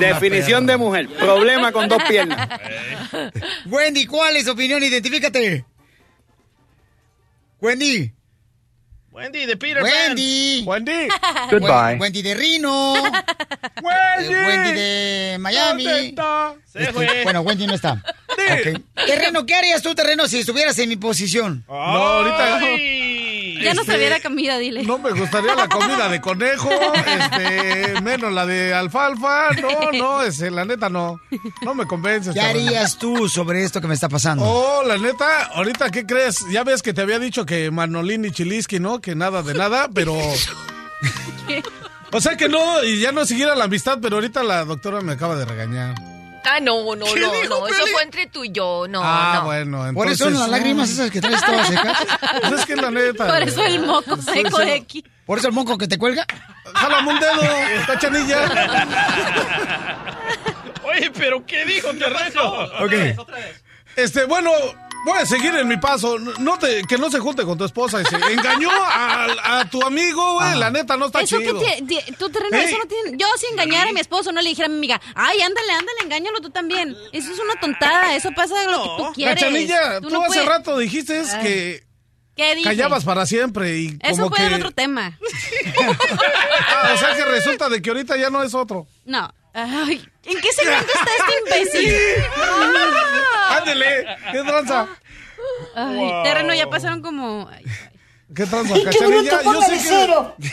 Definición 0.00 0.66
de 0.66 0.76
mujer. 0.76 1.08
Problema 1.08 1.72
con 1.72 1.88
dos 1.88 2.02
piernas. 2.08 2.48
Wendy, 3.66 4.06
¿cuál 4.06 4.36
es 4.36 4.44
tu 4.44 4.52
opinión? 4.52 4.82
Identifícate. 4.82 5.64
Wendy. 7.60 8.12
Wendy 9.10 9.46
de 9.46 9.56
Peter 9.56 9.80
Wendy. 9.82 10.64
Wendy. 10.66 11.08
Goodbye. 11.50 11.98
Wendy 12.00 12.20
de 12.22 12.34
Rino. 12.34 12.94
Wendy. 13.82 14.34
Wendy 14.34 14.72
de 14.72 15.36
Miami. 15.38 15.84
¿Dónde 15.84 16.06
está? 16.08 16.54
Se 16.66 16.80
Este, 16.80 16.92
fue. 16.92 17.22
Bueno, 17.22 17.42
Wendy 17.42 17.66
no 17.68 17.74
está. 17.74 17.92
Ok. 18.28 18.82
Terreno, 19.06 19.46
¿qué 19.46 19.54
harías 19.54 19.82
tú, 19.82 19.94
Terreno, 19.94 20.26
si 20.26 20.40
estuvieras 20.40 20.76
en 20.80 20.88
mi 20.88 20.96
posición? 20.96 21.64
No, 21.68 21.74
ahorita 21.74 22.58
no. 22.58 22.66
Ya 23.64 23.74
no 23.74 23.80
Este, 23.82 23.92
sabía 23.92 24.10
la 24.10 24.20
comida, 24.20 24.58
dile. 24.58 24.82
No 24.84 24.98
me 24.98 25.10
gustaría 25.12 25.54
la 25.54 25.68
comida 25.68 26.08
de 26.08 26.20
conejo, 26.20 26.70
este, 26.70 28.00
menos 28.02 28.32
la 28.32 28.46
de 28.46 28.74
alfalfa. 28.74 29.50
No, 29.60 29.92
no, 29.92 30.22
ese, 30.22 30.50
la 30.50 30.64
neta 30.64 30.88
no. 30.88 31.20
No 31.62 31.74
me 31.74 31.86
convences. 31.86 32.34
¿Qué 32.34 32.40
cabrón. 32.40 32.68
harías 32.68 32.98
tú 32.98 33.28
sobre 33.28 33.64
esto 33.64 33.80
que 33.80 33.86
me 33.88 33.94
está 33.94 34.08
pasando? 34.08 34.44
Oh, 34.46 34.82
la 34.84 34.98
neta, 34.98 35.44
ahorita, 35.54 35.90
¿qué 35.90 36.04
crees? 36.06 36.44
Ya 36.50 36.64
ves 36.64 36.82
que 36.82 36.92
te 36.92 37.00
había 37.02 37.18
dicho 37.18 37.44
que 37.46 37.70
Manolín 37.70 38.24
y 38.24 38.30
Chiliski, 38.30 38.78
¿no? 38.80 39.00
Que 39.00 39.14
nada 39.14 39.42
de 39.42 39.54
nada, 39.54 39.88
pero... 39.92 40.14
O 42.12 42.20
sea 42.20 42.36
que 42.36 42.48
no, 42.48 42.84
y 42.84 43.00
ya 43.00 43.10
no 43.10 43.24
siguiera 43.26 43.56
la 43.56 43.64
amistad, 43.64 43.98
pero 44.00 44.16
ahorita 44.16 44.44
la 44.44 44.64
doctora 44.64 45.00
me 45.00 45.14
acaba 45.14 45.34
de 45.34 45.44
regañar. 45.46 45.94
Ah, 46.44 46.60
no, 46.60 46.94
no, 46.94 47.06
¿Qué 47.06 47.20
no, 47.20 47.32
no, 47.48 47.66
eso 47.66 47.86
fue 47.92 48.02
entre 48.02 48.26
tú 48.26 48.44
y 48.44 48.52
yo, 48.52 48.86
no, 48.88 49.00
ah, 49.02 49.36
no. 49.36 49.44
bueno, 49.44 49.88
entonces... 49.88 50.18
Por 50.18 50.28
eso 50.28 50.30
las 50.30 50.48
lágrimas 50.48 50.90
esas 50.90 51.10
que 51.10 51.20
traes 51.20 51.44
todas 51.44 51.68
secas. 51.68 51.98
Pues 52.40 52.52
es 52.60 52.66
que 52.66 52.76
la 52.76 52.90
neta... 52.90 53.26
Por 53.26 53.42
eso 53.42 53.64
el 53.64 53.80
moco 53.80 54.16
seco 54.16 54.58
de 54.58 54.74
aquí. 54.74 55.04
¿Por 55.24 55.38
eso 55.38 55.48
el 55.48 55.54
moco 55.54 55.78
que 55.78 55.88
te 55.88 55.98
cuelga? 55.98 56.26
¡Jálame 56.74 57.12
un 57.12 57.20
dedo, 57.20 57.42
cachanilla! 57.86 58.86
Oye, 60.84 61.10
pero 61.12 61.44
¿qué 61.46 61.64
dijo 61.64 61.88
Terreno? 61.94 62.52
Ok. 62.80 62.92
Este, 63.96 64.24
bueno, 64.26 64.50
voy 65.04 65.18
a 65.18 65.26
seguir 65.26 65.54
en 65.54 65.68
mi 65.68 65.76
paso. 65.76 66.18
No 66.18 66.58
te, 66.58 66.82
que 66.84 66.96
no 66.98 67.10
se 67.10 67.18
junte 67.20 67.44
con 67.44 67.56
tu 67.58 67.64
esposa. 67.64 68.00
y 68.02 68.04
se 68.04 68.16
engañó 68.32 68.70
a, 68.70 69.60
a 69.60 69.64
tu 69.70 69.82
amigo, 69.82 70.34
güey. 70.34 70.58
La 70.58 70.70
neta 70.70 70.96
no 70.96 71.06
está 71.06 71.20
Eso 71.20 71.38
que 71.38 71.44
chido. 71.44 71.60
tie- 71.60 71.86
tie- 71.86 72.16
tu 72.16 72.28
terreno, 72.30 72.56
eso 72.56 72.78
no 72.78 72.86
tiene. 72.86 73.16
Yo 73.18 73.26
si 73.38 73.46
engañara 73.52 73.90
a 73.90 73.92
mi 73.92 74.00
esposo, 74.00 74.32
no 74.32 74.40
le 74.42 74.48
dijera 74.50 74.66
a 74.66 74.70
mi 74.70 74.76
amiga, 74.76 75.00
ay, 75.14 75.40
ándale, 75.40 75.72
ándale, 75.72 75.98
engáñalo 76.04 76.40
tú 76.40 76.50
también. 76.50 76.96
Eso 77.12 77.32
es 77.32 77.38
una 77.38 77.54
tontada, 77.60 78.14
eso 78.16 78.30
pasa 78.34 78.58
de 78.60 78.66
lo 78.70 78.82
que 78.82 78.88
tú 78.96 79.12
quieres. 79.14 79.34
Cachanilla, 79.34 80.00
tú, 80.00 80.10
no 80.10 80.20
hace 80.22 80.28
puedes- 80.28 80.46
rato 80.46 80.78
dijiste 80.78 81.20
Ay. 81.20 81.42
que 81.42 81.84
¿Qué 82.36 82.54
dije? 82.56 82.68
callabas 82.68 83.04
para 83.04 83.26
siempre 83.26 83.78
y 83.78 83.96
Eso 84.02 84.22
como 84.24 84.30
fue 84.36 84.38
que... 84.38 84.46
en 84.46 84.54
otro 84.54 84.70
tema. 84.72 85.18
Ah, 85.78 86.90
o 86.94 86.98
sea 86.98 87.14
que 87.14 87.24
resulta 87.24 87.68
de 87.68 87.80
que 87.80 87.90
ahorita 87.90 88.16
ya 88.16 88.30
no 88.30 88.42
es 88.42 88.54
otro. 88.54 88.86
No. 89.04 89.32
Ay, 89.54 90.04
¿en 90.24 90.40
qué 90.40 90.52
segmento 90.52 90.92
está 90.92 91.10
este 91.18 91.34
imbécil? 91.62 91.94
Ah. 93.46 93.58
Ándele, 93.58 94.06
¿qué 94.32 94.42
tranza? 94.42 94.88
Ay, 95.76 96.10
terreno, 96.24 96.54
ya 96.54 96.68
pasaron 96.68 97.02
como. 97.02 97.48
ay, 97.48 97.64
¿Qué 98.34 98.46
tranza, 98.46 98.76
¡Y 98.76 98.84
qué 98.84 99.06
bruto 99.06 99.40
ponga 99.44 99.68
de 99.68 99.78
cero! 99.78 100.36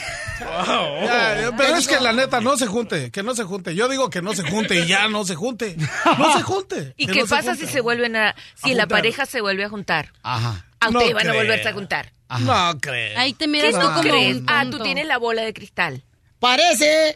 Ya, 0.41 1.51
pero 1.55 1.75
es 1.75 1.87
que 1.87 1.99
la 1.99 2.13
neta, 2.13 2.41
no 2.41 2.57
se 2.57 2.65
junte, 2.65 3.11
que 3.11 3.21
no 3.21 3.35
se 3.35 3.43
junte. 3.43 3.75
Yo 3.75 3.87
digo 3.87 4.09
que 4.09 4.21
no 4.23 4.33
se 4.33 4.41
junte 4.43 4.75
y 4.75 4.87
ya 4.87 5.07
no 5.07 5.23
se 5.23 5.35
junte. 5.35 5.75
No 6.17 6.33
se 6.35 6.41
junte. 6.41 6.93
¿Y 6.97 7.05
que 7.05 7.13
qué 7.13 7.19
no 7.21 7.27
pasa 7.27 7.51
junte. 7.51 7.67
si 7.67 7.71
se 7.71 7.81
vuelven 7.81 8.15
a... 8.15 8.35
Si 8.55 8.69
la 8.73 8.83
juntar. 8.83 8.87
pareja 8.87 9.25
se 9.27 9.41
vuelve 9.41 9.65
a 9.65 9.69
juntar? 9.69 10.11
Ajá. 10.23 10.65
A 10.79 10.89
No 10.89 10.97
ustedes 10.97 11.13
van 11.15 11.29
a 11.29 11.33
volverse 11.33 11.69
a 11.69 11.73
juntar. 11.73 12.11
No 12.39 12.77
creo. 12.81 13.19
Ahí 13.19 13.33
te 13.33 13.45
¿Qué 13.45 13.51
miras 13.51 13.73
tú 13.73 13.81
como 13.81 14.01
crees? 14.01 14.37
Ah, 14.47 14.65
tú 14.69 14.79
tienes 14.79 15.05
la 15.05 15.17
bola 15.19 15.43
de 15.43 15.53
cristal. 15.53 16.03
¡Parece! 16.41 17.15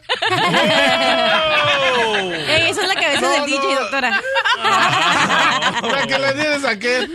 Ey, 2.48 2.70
esa 2.70 2.82
es 2.82 2.88
la 2.88 2.94
cabeza 2.94 3.20
No, 3.22 3.30
del 3.30 3.40
no. 3.40 3.46
DJ, 3.46 3.74
doctora. 3.74 4.20
Para 5.82 6.06
que 6.06 6.18
le 6.18 6.32
tienes 6.32 6.64
a 6.64 6.78
qué. 6.78 7.08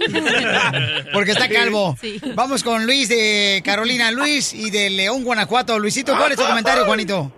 Porque 1.13 1.31
está 1.31 1.47
calvo. 1.47 1.95
Sí. 2.01 2.19
Vamos 2.35 2.63
con 2.65 2.85
Luis 2.85 3.07
de 3.07 3.61
Carolina, 3.63 4.11
Luis 4.11 4.53
y 4.53 4.69
de 4.71 4.89
León, 4.89 5.23
Guanajuato. 5.23 5.79
Luisito, 5.79 6.15
¿cuál 6.17 6.33
es 6.33 6.37
tu 6.37 6.45
comentario, 6.45 6.83
Juanito? 6.85 7.31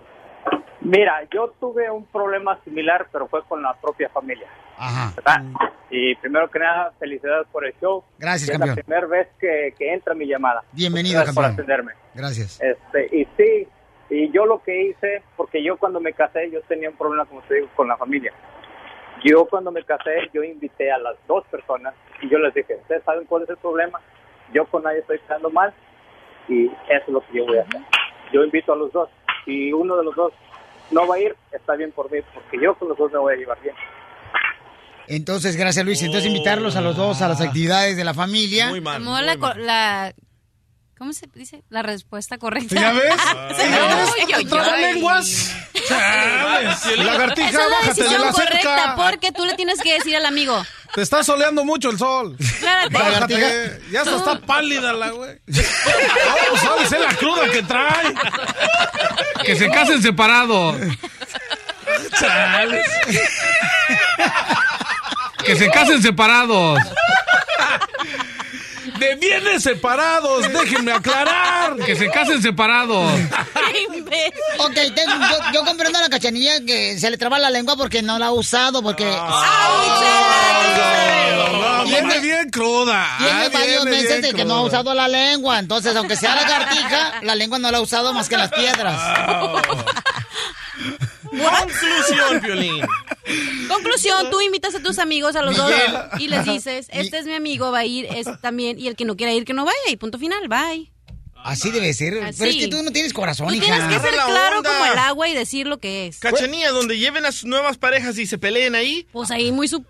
Mira, 0.80 1.22
yo 1.32 1.54
tuve 1.60 1.88
un 1.90 2.04
problema 2.06 2.58
similar, 2.64 3.06
pero 3.12 3.28
fue 3.28 3.42
con 3.44 3.62
la 3.62 3.74
propia 3.80 4.08
familia. 4.10 4.48
Ajá. 4.76 5.12
¿verdad? 5.16 5.42
Y 5.88 6.16
primero 6.16 6.50
que 6.50 6.58
nada, 6.58 6.92
felicidades 6.98 7.46
por 7.52 7.64
el 7.64 7.72
show. 7.80 8.02
Gracias, 8.18 8.50
Es 8.50 8.58
campeón. 8.58 8.76
la 8.76 8.82
primera 8.82 9.06
vez 9.06 9.28
que, 9.40 9.72
que 9.78 9.94
entra 9.94 10.14
mi 10.14 10.26
llamada. 10.26 10.64
Bienvenido, 10.72 11.14
Gracias 11.18 11.34
por 11.36 11.44
atenderme. 11.44 11.92
Gracias. 12.12 12.60
Este, 12.60 13.16
y 13.16 13.24
sí, 13.36 13.68
y 14.10 14.30
yo 14.30 14.46
lo 14.46 14.62
que 14.62 14.82
hice, 14.88 15.22
porque 15.36 15.62
yo 15.62 15.76
cuando 15.76 16.00
me 16.00 16.12
casé, 16.12 16.50
yo 16.50 16.60
tenía 16.62 16.90
un 16.90 16.96
problema, 16.96 17.24
como 17.24 17.40
te 17.42 17.54
digo, 17.54 17.68
con 17.74 17.88
la 17.88 17.96
familia. 17.96 18.32
Yo 19.24 19.46
cuando 19.46 19.70
me 19.70 19.82
casé, 19.84 20.28
yo 20.32 20.42
invité 20.42 20.90
a 20.92 20.98
las 20.98 21.16
dos 21.26 21.44
personas 21.46 21.94
y 22.20 22.28
yo 22.28 22.38
les 22.38 22.52
dije, 22.54 22.76
¿ustedes 22.82 23.02
saben 23.04 23.24
cuál 23.26 23.44
es 23.44 23.48
el 23.50 23.56
problema? 23.56 24.00
Yo 24.52 24.66
con 24.66 24.82
nadie 24.82 24.98
estoy 25.00 25.18
quedando 25.20 25.48
mal 25.50 25.72
y 26.48 26.66
eso 26.66 26.74
es 27.06 27.08
lo 27.08 27.20
que 27.20 27.38
yo 27.38 27.46
voy 27.46 27.58
a 27.58 27.62
hacer. 27.62 27.80
Yo 28.32 28.44
invito 28.44 28.72
a 28.72 28.76
los 28.76 28.92
dos. 28.92 29.08
Si 29.44 29.72
uno 29.72 29.96
de 29.96 30.04
los 30.04 30.14
dos 30.14 30.32
no 30.90 31.06
va 31.06 31.14
a 31.14 31.18
ir, 31.20 31.34
está 31.52 31.74
bien 31.76 31.92
por 31.92 32.10
mí, 32.10 32.18
porque 32.34 32.58
yo 32.60 32.74
con 32.74 32.88
los 32.88 32.98
dos 32.98 33.10
me 33.12 33.18
voy 33.18 33.34
a 33.34 33.36
llevar 33.36 33.58
bien. 33.62 33.74
Entonces, 35.06 35.56
gracias 35.56 35.84
Luis. 35.84 36.02
Entonces, 36.02 36.28
invitarlos 36.30 36.76
a 36.76 36.80
los 36.80 36.96
dos 36.96 37.20
a 37.22 37.28
las 37.28 37.40
actividades 37.40 37.96
de 37.96 38.04
la 38.04 38.14
familia. 38.14 38.68
Muy 38.68 38.80
la, 39.20 39.36
la- 39.56 40.14
¿Cómo 40.96 41.12
se 41.12 41.26
dice? 41.34 41.62
La 41.70 41.82
respuesta 41.82 42.38
correcta. 42.38 42.74
¿Ya 42.74 42.92
ves? 42.92 43.14
Me- 43.58 43.70
¿Ya 43.70 43.86
ves? 43.96 45.50
Chales. 45.88 46.98
Lagartija, 46.98 47.48
Esa 47.48 47.62
es 47.64 47.68
la 47.70 47.76
bájate 47.76 47.94
de 47.94 48.02
decisión 48.02 48.22
la 48.22 48.32
correcta, 48.32 48.76
cerca. 48.76 48.96
porque 48.96 49.32
tú 49.32 49.44
le 49.44 49.54
tienes 49.54 49.80
que 49.80 49.94
decir 49.94 50.14
al 50.16 50.24
amigo. 50.26 50.64
Te 50.94 51.02
está 51.02 51.24
soleando 51.24 51.64
mucho 51.64 51.90
el 51.90 51.98
sol. 51.98 52.36
Claro, 52.60 52.88
Bájate. 52.90 53.80
Ya 53.90 54.02
hasta 54.02 54.16
está 54.16 54.38
pálida 54.40 54.92
la 54.92 55.10
güey. 55.10 55.36
No, 55.46 56.58
sabes, 56.60 56.92
es 56.92 57.00
la 57.00 57.14
cruda 57.16 57.50
que 57.50 57.62
trae. 57.64 58.14
Que 59.44 59.56
se 59.56 59.68
casen 59.70 60.00
separados. 60.00 60.76
Chales. 62.18 62.86
Que 65.44 65.56
se 65.56 65.68
casen 65.70 66.00
separados. 66.02 66.78
De 68.98 69.14
bienes 69.16 69.62
separados, 69.62 70.50
déjenme 70.52 70.92
aclarar. 70.92 71.76
Que 71.84 71.96
se 71.96 72.08
casen 72.10 72.40
separados. 72.40 73.10
Ok, 74.58 74.74
tengo- 74.94 75.12
yo, 75.30 75.36
yo 75.52 75.64
comprendo 75.64 75.98
a 75.98 76.02
la 76.02 76.08
cachanilla 76.08 76.60
que 76.64 76.98
se 76.98 77.10
le 77.10 77.18
traba 77.18 77.38
la 77.38 77.50
lengua 77.50 77.76
porque 77.76 78.02
no 78.02 78.18
la 78.18 78.26
ha 78.26 78.32
usado, 78.32 78.82
porque... 78.82 79.04
No, 79.04 79.44
viene 81.84 82.18
bien 82.20 82.50
cruda. 82.50 83.06
Tiene 83.18 83.44
Ah, 83.46 83.50
varios 83.52 83.84
meses 83.84 84.22
de 84.22 84.32
que 84.32 84.44
no 84.44 84.54
ha 84.54 84.62
usado 84.62 84.94
la 84.94 85.08
lengua, 85.08 85.58
entonces 85.58 85.94
aunque 85.96 86.16
sea 86.16 86.34
lagartija, 86.36 87.14
la 87.22 87.34
lengua 87.34 87.58
no 87.58 87.70
la 87.70 87.78
ha 87.78 87.80
usado 87.80 88.12
más 88.12 88.28
que 88.28 88.36
las 88.36 88.50
piedras. 88.52 89.00
Conclusión, 91.42 92.40
Piolín. 92.40 92.82
Conclusión, 93.68 94.30
tú 94.30 94.40
invitas 94.40 94.74
a 94.74 94.80
tus 94.80 94.98
amigos 94.98 95.36
a 95.36 95.42
los 95.42 95.56
dos 95.56 95.72
y 96.18 96.28
les 96.28 96.44
dices, 96.44 96.86
este 96.90 97.18
es 97.18 97.26
mi 97.26 97.34
amigo, 97.34 97.70
va 97.72 97.78
a 97.80 97.84
ir, 97.84 98.06
es 98.06 98.26
también, 98.40 98.78
y 98.78 98.88
el 98.88 98.96
que 98.96 99.04
no 99.04 99.16
quiera 99.16 99.32
ir, 99.32 99.44
que 99.44 99.54
no 99.54 99.64
vaya, 99.64 99.76
y 99.90 99.96
punto 99.96 100.18
final, 100.18 100.46
bye. 100.48 100.90
Así 101.44 101.70
debe 101.70 101.92
ser. 101.92 102.22
Así. 102.24 102.38
Pero 102.38 102.50
es 102.52 102.56
que 102.56 102.68
tú 102.68 102.82
no 102.82 102.90
tienes 102.90 103.12
corazón, 103.12 103.48
Tú 103.48 103.54
hija. 103.54 103.66
tienes 103.66 103.84
que 103.84 104.00
ser 104.00 104.14
la 104.16 104.24
claro 104.24 104.58
onda. 104.58 104.70
como 104.70 104.86
el 104.90 104.98
agua 104.98 105.28
y 105.28 105.34
decir 105.34 105.66
lo 105.66 105.78
que 105.78 106.06
es. 106.06 106.18
Cachanilla, 106.18 106.70
donde 106.70 106.98
lleven 106.98 107.26
a 107.26 107.32
sus 107.32 107.44
nuevas 107.44 107.76
parejas 107.76 108.16
y 108.16 108.26
se 108.26 108.38
peleen 108.38 108.74
ahí. 108.74 109.06
Pues 109.12 109.30
ahí 109.30 109.52
muy 109.52 109.68
su 109.68 109.84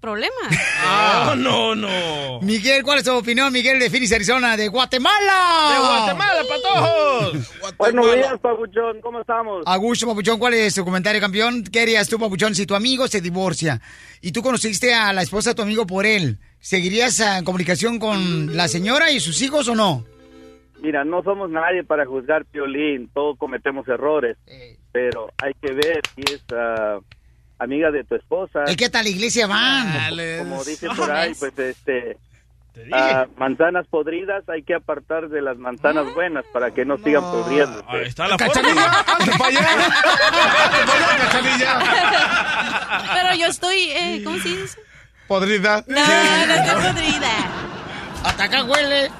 problema. 0.00 0.34
Ah, 0.80 1.34
no, 1.36 1.74
no. 1.74 2.40
Miguel, 2.40 2.82
¿cuál 2.82 2.98
es 2.98 3.04
tu 3.04 3.12
opinión? 3.12 3.52
Miguel 3.52 3.78
de 3.78 3.90
Phoenix, 3.90 4.12
Arizona, 4.12 4.56
de 4.56 4.68
Guatemala. 4.68 5.72
De 5.72 5.78
Guatemala, 5.78 6.42
patojos. 6.48 7.76
Buenos 7.76 8.14
días, 8.14 8.38
Pabuchón, 8.40 9.00
¿cómo 9.00 9.20
estamos? 9.20 9.64
Augusto 9.66 10.06
Papuchón, 10.06 10.38
¿cuál 10.38 10.54
es 10.54 10.74
tu 10.74 10.84
comentario, 10.84 11.20
campeón? 11.20 11.64
¿Qué 11.64 11.80
harías 11.80 12.08
tú, 12.08 12.18
Papuchón, 12.18 12.54
si 12.54 12.66
tu 12.66 12.74
amigo 12.74 13.08
se 13.08 13.20
divorcia 13.20 13.80
y 14.20 14.32
tú 14.32 14.42
conociste 14.42 14.94
a 14.94 15.12
la 15.12 15.22
esposa 15.22 15.50
de 15.50 15.56
tu 15.56 15.62
amigo 15.62 15.86
por 15.86 16.06
él? 16.06 16.38
¿Seguirías 16.60 17.20
ah, 17.20 17.38
en 17.38 17.44
comunicación 17.44 17.98
con 17.98 18.56
la 18.56 18.68
señora 18.68 19.10
y 19.10 19.20
sus 19.20 19.42
hijos 19.42 19.68
o 19.68 19.74
no? 19.74 20.04
Mira, 20.80 21.04
no 21.04 21.22
somos 21.22 21.50
nadie 21.50 21.82
para 21.82 22.06
juzgar 22.06 22.44
Piolín, 22.46 23.10
todos 23.12 23.36
cometemos 23.36 23.86
errores, 23.88 24.36
pero 24.92 25.28
hay 25.42 25.52
que 25.60 25.72
ver 25.72 26.00
si 26.14 26.34
es 26.34 26.44
ah, 26.52 26.98
amiga 27.58 27.90
de 27.90 28.04
tu 28.04 28.14
esposa. 28.14 28.64
Es 28.64 28.76
que 28.76 28.86
hasta 28.86 29.02
la 29.02 29.08
iglesia 29.08 29.46
van. 29.46 30.10
Como 30.38 30.64
dicen 30.64 30.94
por 30.96 31.10
ahí, 31.10 31.34
pues 31.34 31.58
este... 31.58 32.16
ah, 32.92 33.26
manzanas 33.36 33.86
podridas 33.88 34.48
hay 34.48 34.62
que 34.62 34.74
apartar 34.74 35.28
de 35.28 35.42
las 35.42 35.58
manzanas 35.58 36.14
buenas 36.14 36.44
para 36.52 36.70
que 36.72 36.84
no 36.84 36.96
sigan 36.98 37.22
podriendo. 37.22 37.84
Ahí 37.88 38.02
está 38.06 38.28
la 38.28 38.36
Cachanilla, 38.36 39.04
para 39.38 39.46
allá. 39.46 39.60
Allá, 40.86 41.18
cachanilla. 41.20 41.78
Pero 43.14 43.34
yo 43.36 43.46
estoy, 43.46 43.90
eh, 43.90 44.22
¿cómo 44.24 44.38
se 44.38 44.48
dice? 44.48 44.80
Podrida. 45.26 45.84
No, 45.86 45.96
no 46.46 46.54
estoy 46.54 46.92
podrida. 46.92 47.67
Hasta 48.28 48.44
acá 48.44 48.64
huele. 48.64 49.10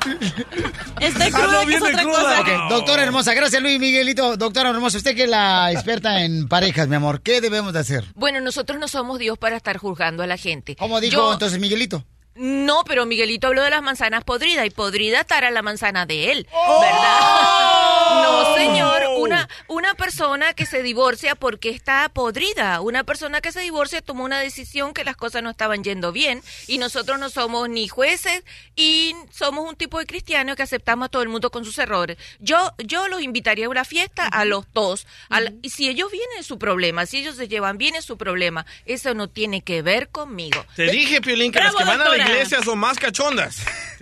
Estoy 1.00 1.26
Ah, 1.26 1.30
cruda, 1.32 1.46
no, 1.46 1.66
que 1.66 1.74
es 1.74 1.80
viene 1.80 1.86
otra 1.88 2.02
cruda. 2.02 2.36
cosa. 2.44 2.66
Doctora 2.70 3.02
hermosa, 3.02 3.34
gracias 3.34 3.62
Luis 3.62 3.78
Miguelito. 3.80 4.36
Doctora 4.36 4.70
hermosa, 4.70 4.98
usted 4.98 5.14
que 5.16 5.24
es 5.24 5.28
la 5.30 5.72
experta 5.72 6.22
en 6.22 6.48
parejas, 6.48 6.88
mi 6.88 6.96
amor, 6.96 7.22
¿qué 7.22 7.40
debemos 7.40 7.72
de 7.72 7.80
hacer? 7.80 8.04
Bueno, 8.14 8.40
nosotros 8.40 8.78
no 8.78 8.86
somos 8.88 9.18
Dios 9.18 9.38
para 9.38 9.56
estar 9.56 9.76
juzgando 9.78 10.22
a 10.22 10.26
la 10.26 10.36
gente. 10.36 10.76
¿Cómo 10.76 11.00
dijo 11.00 11.16
Yo- 11.16 11.32
entonces 11.32 11.59
Miguelito? 11.59 12.04
No, 12.40 12.84
pero 12.84 13.04
Miguelito 13.04 13.48
habló 13.48 13.62
de 13.64 13.70
las 13.70 13.82
manzanas 13.82 14.22
podridas 14.22 14.64
y 14.64 14.70
podrida 14.70 15.20
estará 15.22 15.50
la 15.50 15.61
manzana 15.62 16.06
de 16.06 16.30
él, 16.30 16.46
¡Oh! 16.52 16.80
¿verdad? 16.80 17.18
No, 18.09 18.54
señor, 18.56 19.02
una, 19.29 19.49
una 19.68 19.95
persona 19.95 20.53
que 20.55 20.66
se 20.66 20.83
divorcia 20.83 21.35
porque 21.35 21.70
está 21.70 22.09
podrida, 22.09 22.81
una 22.81 23.05
persona 23.05 23.41
que 23.41 23.53
se 23.53 23.61
divorcia 23.61 24.03
tomó 24.03 24.24
una 24.24 24.41
decisión 24.41 24.93
que 24.95 25.05
las 25.05 25.16
cosas 25.16 25.43
no 25.43 25.51
estaban 25.51 25.85
yendo 25.85 26.12
bien 26.12 26.43
y 26.66 26.79
nosotros 26.79 27.18
no 27.18 27.31
somos 27.31 27.68
ni 27.68 27.89
jueces 27.89 28.43
y 28.76 29.14
somos 29.31 29.68
un 29.68 29.76
tipo 29.76 29.99
de 29.99 30.07
cristiano 30.07 30.57
que 30.57 30.62
aceptamos 30.62 31.07
a 31.07 31.09
todo 31.09 31.22
el 31.22 31.29
mundo 31.29 31.51
con 31.51 31.64
sus 31.64 31.79
errores. 31.79 32.16
Yo, 32.41 32.72
yo 32.79 33.09
los 33.09 33.22
invitaría 33.22 33.66
a 33.66 33.68
una 33.68 33.85
fiesta 33.85 34.26
a 34.26 34.45
los 34.45 34.64
dos, 34.72 35.07
a 35.29 35.41
la- 35.41 35.53
y 35.62 35.70
si 35.70 35.89
ellos 35.89 36.11
vienen 36.11 36.39
es 36.39 36.47
su 36.47 36.59
problema, 36.59 37.07
si 37.07 37.18
ellos 37.18 37.37
se 37.37 37.49
llevan 37.49 37.79
bien 37.79 37.95
es 37.95 38.05
su 38.05 38.16
problema, 38.16 38.66
eso 38.87 39.14
no 39.14 39.29
tiene 39.29 39.62
que 39.62 39.83
ver 39.83 40.09
conmigo. 40.09 40.64
Te 40.76 40.91
dije, 40.91 41.20
Piolín, 41.20 41.53
que 41.53 41.59
las 41.61 41.74
que 41.74 41.85
van 41.85 42.01
a 42.01 42.05
la 42.09 42.16
iglesia 42.33 42.62
son 42.62 42.79
más 42.79 42.99
cachondas. 42.99 43.59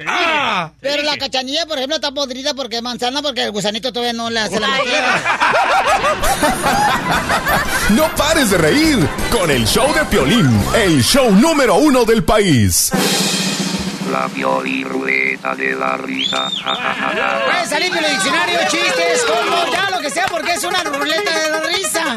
Ah, 0.06 0.72
Pero 0.80 1.02
la 1.02 1.16
cachanilla, 1.16 1.66
por 1.66 1.78
ejemplo, 1.78 1.96
está 1.96 2.12
podrida 2.12 2.54
porque 2.54 2.76
es 2.76 2.82
manzana 2.82 3.22
porque 3.22 3.42
el 3.44 3.50
gusanito 3.50 3.92
todavía 3.92 4.12
no 4.12 4.30
le 4.30 4.40
hace 4.40 4.60
la 4.60 4.68
tierra. 4.82 5.15
No 7.90 8.08
pares 8.16 8.50
de 8.50 8.58
reír 8.58 9.08
con 9.30 9.50
el 9.50 9.66
show 9.66 9.92
de 9.94 10.04
Piolín, 10.06 10.50
el 10.74 11.02
show 11.02 11.30
número 11.30 11.76
uno 11.76 12.04
del 12.04 12.24
país. 12.24 12.90
La 14.10 14.28
Piolirrueta 14.28 15.54
de 15.54 15.74
la 15.74 15.96
risa. 15.96 16.50
Ja, 16.50 16.74
ja, 16.74 16.94
ja, 16.94 17.12
ja. 17.14 17.44
Puede 17.44 17.66
salir 17.66 17.92
en 17.92 18.04
el 18.04 18.10
diccionario, 18.12 18.58
chistes, 18.68 19.24
como 19.24 19.72
ya 19.72 19.90
lo 19.90 20.00
que 20.00 20.10
sea, 20.10 20.26
porque 20.26 20.52
es 20.52 20.64
una 20.64 20.82
ruleta 20.84 21.38
de 21.38 21.50
la 21.50 21.60
risa. 21.60 22.16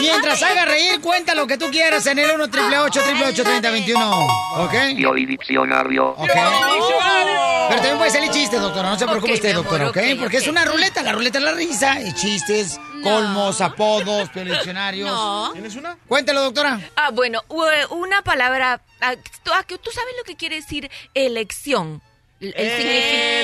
Mientras 0.00 0.42
haga 0.42 0.64
reír, 0.64 1.00
cuenta 1.00 1.34
lo 1.34 1.46
que 1.46 1.56
tú 1.56 1.70
quieras 1.70 2.06
en 2.06 2.18
el 2.18 2.30
1 2.32 2.44
888 2.44 3.42
3021 3.42 4.26
¿Ok? 4.56 4.74
Pioli 4.96 5.26
Diccionario. 5.26 6.08
Ok. 6.16 6.28
Pero 6.28 7.80
también 7.82 7.98
puede 7.98 8.10
salir 8.10 8.30
chistes, 8.30 8.60
doctora. 8.60 8.90
No 8.90 8.98
se 8.98 9.06
preocupe 9.06 9.34
usted, 9.34 9.54
doctora, 9.54 9.90
¿ok? 9.90 9.98
Porque 10.18 10.38
es 10.38 10.48
una 10.48 10.64
ruleta, 10.64 11.02
la 11.02 11.12
ruleta 11.12 11.38
de 11.38 11.44
la 11.44 11.52
risa. 11.52 12.00
Y 12.00 12.12
chistes, 12.14 12.80
colmos, 13.02 13.60
apodos, 13.60 14.28
diccionarios. 14.34 15.08
No. 15.10 15.50
¿Tienes 15.52 15.76
una? 15.76 15.96
Cuéntelo, 16.08 16.42
doctora. 16.42 16.80
Ah, 16.96 17.10
bueno, 17.10 17.42
una 17.90 18.22
palabra. 18.22 18.80
ah, 19.00 19.14
¿Tú, 19.42 19.50
ah, 19.52 19.64
¿tú 19.66 19.90
sabes 19.90 20.14
lo 20.18 20.24
que 20.24 20.36
quiere 20.36 20.56
decir 20.56 20.90
elección? 21.14 22.02
El 22.40 22.54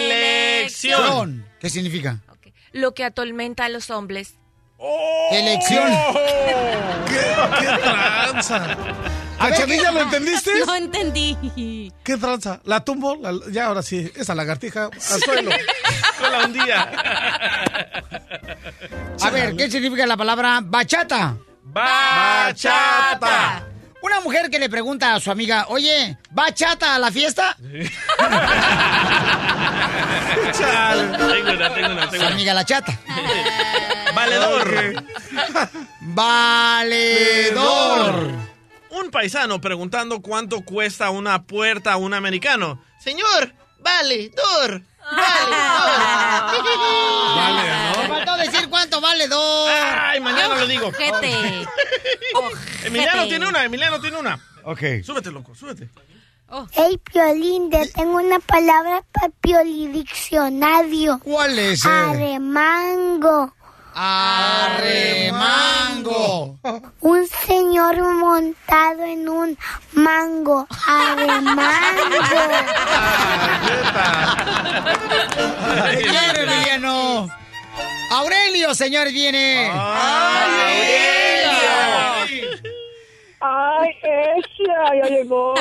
Elección. 0.07 1.47
¿Qué 1.61 1.69
significa? 1.71 2.21
Lo 2.73 2.95
que 2.95 3.05
atormenta 3.05 3.65
a 3.67 3.69
los 3.69 3.91
hombres. 3.91 4.35
Elección. 5.31 5.91
¿Qué, 7.09 7.21
qué 7.61 7.67
tranza? 7.83 8.77
Cachanilla, 9.39 9.91
¿lo 9.93 10.01
entendiste? 10.03 10.51
No 10.67 10.75
entendí. 10.75 11.93
¿Qué 12.05 12.17
tranza? 12.17 12.61
La 12.65 12.85
tumbo, 12.85 13.17
la- 13.17 13.33
ya 13.51 13.67
ahora 13.67 13.83
sí, 13.83 14.11
esa 14.17 14.35
lagartija 14.35 14.85
al 14.87 15.21
suelo. 15.23 15.51
Con 16.21 16.33
la 16.33 16.45
hundía. 16.45 16.91
A 19.21 19.31
ver, 19.31 19.55
¿qué 19.57 19.71
significa 19.71 20.07
la 20.07 20.17
palabra 20.17 20.61
bachata? 20.63 21.37
Bachata. 21.65 23.65
Una 24.03 24.21
mujer 24.21 24.49
que 24.51 24.59
le 24.59 24.69
pregunta 24.71 25.15
a 25.15 25.21
su 25.21 25.31
amiga, 25.31 25.67
oye, 25.69 26.17
¿bachata 26.31 26.95
a 26.95 26.99
la 26.99 27.11
fiesta? 27.11 27.57
Tengo 27.59 27.89
una, 31.53 31.75
tengo 31.75 31.91
una, 31.93 32.05
Su 32.05 32.11
tengo 32.11 32.25
una. 32.27 32.35
amiga 32.35 32.55
la 32.55 32.65
chata. 32.65 32.99
Valedor. 34.15 35.05
Valedor. 36.97 38.31
Un 39.07 39.13
paisano 39.13 39.61
preguntando 39.61 40.21
cuánto 40.21 40.63
cuesta 40.63 41.11
una 41.11 41.45
puerta 41.45 41.93
a 41.93 41.97
un 41.97 42.13
americano. 42.13 42.83
Señor, 42.99 43.55
valedor. 43.79 44.83
Me 48.03 48.09
faltó 48.09 48.37
decir 48.37 48.69
cuánto 48.69 49.01
vale 49.01 49.29
perdedor. 49.29 49.69
Ay, 49.71 50.19
mañana 50.19 50.57
lo 50.57 50.67
digo. 50.67 50.89
Ojete. 50.89 51.69
Emiliano 52.85 53.29
tiene 53.29 53.47
una, 53.47 53.65
Emiliano 53.65 54.01
tiene 54.01 54.19
una. 54.19 54.41
Ok. 54.65 54.81
Súbete, 55.05 55.31
loco, 55.31 55.55
súbete. 55.55 55.89
Hey, 56.73 56.99
Piolín, 57.05 57.71
te 57.71 57.87
tengo 57.91 58.17
una 58.17 58.41
palabra 58.41 59.05
para 59.13 59.29
Piolidiccionario. 59.41 61.21
¿Cuál 61.21 61.57
es? 61.61 61.85
eh? 61.85 61.89
Aremango. 61.89 63.55
Arremango. 63.99 65.39
Un 67.01 67.27
señor 67.27 67.97
montado 68.03 69.05
en 69.05 69.27
un 69.27 69.57
mango. 69.93 70.67
Aremango. 70.87 71.63
Señor 75.93 76.39
Emiliano. 76.39 77.27
Aurelio, 78.11 78.75
señor, 78.75 79.11
viene. 79.13 79.71
¡Ay, 79.73 81.26
ella! 84.03 84.95
¡Ya 85.03 85.09
llegó! 85.09 85.55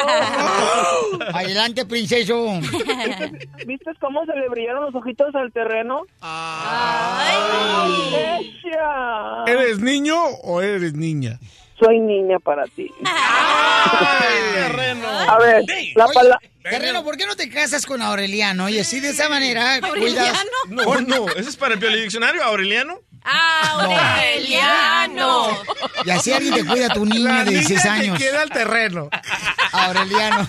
Adelante, 1.34 1.86
princeso. 1.86 2.60
¿Viste 3.66 3.92
cómo 4.00 4.26
se 4.26 4.36
le 4.36 4.50
brillaron 4.50 4.86
los 4.86 4.96
ojitos 4.96 5.34
al 5.36 5.52
terreno? 5.52 6.04
¡Ay, 6.22 7.36
ella! 8.16 9.44
¿Eres 9.48 9.80
niño 9.80 10.16
o 10.44 10.62
eres 10.62 10.94
niña? 10.94 11.40
Soy 11.80 12.00
niña 12.00 12.40
para 12.40 12.64
ti. 12.66 12.90
Terreno. 14.54 15.08
A 15.08 15.38
ver, 15.40 15.64
la 15.96 16.08
palabra... 16.08 16.40
Terreno, 16.64 17.04
¿por 17.04 17.18
qué 17.18 17.26
no 17.28 17.36
te 17.36 17.50
casas 17.50 17.86
con 17.86 18.02
Aureliano? 18.02 18.70
Y 18.70 18.80
así 18.80 19.00
de 19.00 19.10
esa 19.10 19.30
manera 19.30 19.80
cuidas. 19.82 20.44
No, 20.70 21.02
no, 21.02 21.28
ese 21.30 21.50
es 21.50 21.58
para 21.58 21.76
el 21.76 22.02
diccionario, 22.02 22.44
Aureliano. 22.44 23.02
Aureliano. 23.26 25.48
Y 26.06 26.10
así 26.12 26.32
alguien 26.32 26.54
te 26.54 26.66
cuida 26.66 26.86
a 26.88 26.90
tu 26.90 27.06
niño 27.06 27.28
La 27.30 27.44
de 27.44 27.52
16 27.52 27.84
niña 27.84 27.94
años. 27.96 28.18
que 28.20 28.24
queda 28.26 28.42
al 28.44 28.50
terreno. 28.50 29.10
Aureliano. 29.72 30.46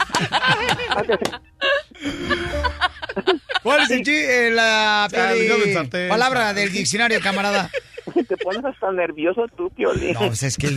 ¿Cuál 3.62 3.82
es 3.82 3.90
el 3.90 4.08
eh, 4.08 4.50
la 4.50 5.08
sartén. 5.10 6.08
palabra 6.08 6.54
del 6.54 6.72
diccionario, 6.72 7.20
camarada? 7.20 7.70
Te 8.28 8.36
pones 8.36 8.64
hasta 8.64 8.92
nervioso 8.92 9.46
tú, 9.56 9.68
Piolín. 9.70 10.12
No, 10.14 10.20
pues 10.28 10.42
es 10.44 10.56
que 10.56 10.68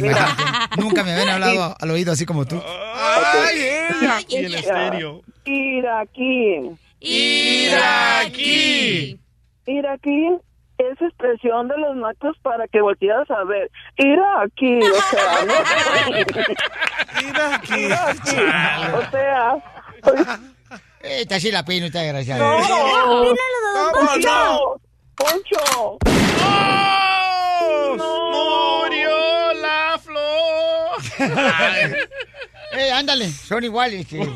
nunca 0.78 1.04
me 1.04 1.12
habían 1.14 1.30
hablado 1.30 1.76
al 1.80 1.92
oído 1.92 2.12
así 2.14 2.26
como 2.26 2.46
tú. 2.46 2.62
¡Ay, 2.96 3.60
ella! 3.60 4.18
Y 4.28 4.36
en 4.38 4.54
estéreo. 4.56 5.22
Iraquí. 5.46 6.72
Iraquí. 7.00 9.20
Iraquí 9.68 10.28
es 10.80 11.02
expresión 11.02 11.68
de 11.68 11.78
los 11.78 11.96
macos 11.96 12.38
para 12.42 12.68
que 12.68 12.82
voltearas 12.82 13.30
a 13.30 13.44
ver. 13.44 13.70
Iraquí, 13.98 14.80
o 14.82 15.02
sea, 15.12 15.46
¿no? 15.46 15.54
Iraquí. 17.28 17.74
Iraquí, 17.86 18.36
o 18.94 19.12
sea... 19.12 19.58
Esta 21.02 21.40
sí 21.40 21.52
la 21.52 21.64
pena, 21.64 21.88
esta 21.88 22.02
desgraciada. 22.02 22.40
¡No! 22.40 23.24
Don 23.24 23.36
¡Poncho! 23.94 24.82
¡Poncho! 25.16 25.98
¡Murió 27.98 29.54
la 29.62 30.00
flor! 30.00 31.00
Eh, 32.78 32.92
ándale, 32.92 33.30
son 33.32 33.64
iguales. 33.64 34.06
sí. 34.10 34.20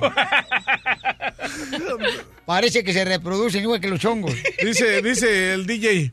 Parece 2.46 2.84
que 2.84 2.92
se 2.94 3.06
reproducen 3.06 3.62
igual 3.64 3.80
que 3.80 3.88
los 3.88 4.04
hongos. 4.04 4.34
Dice, 4.62 5.02
dice 5.02 5.54
el 5.54 5.66
DJ. 5.66 6.12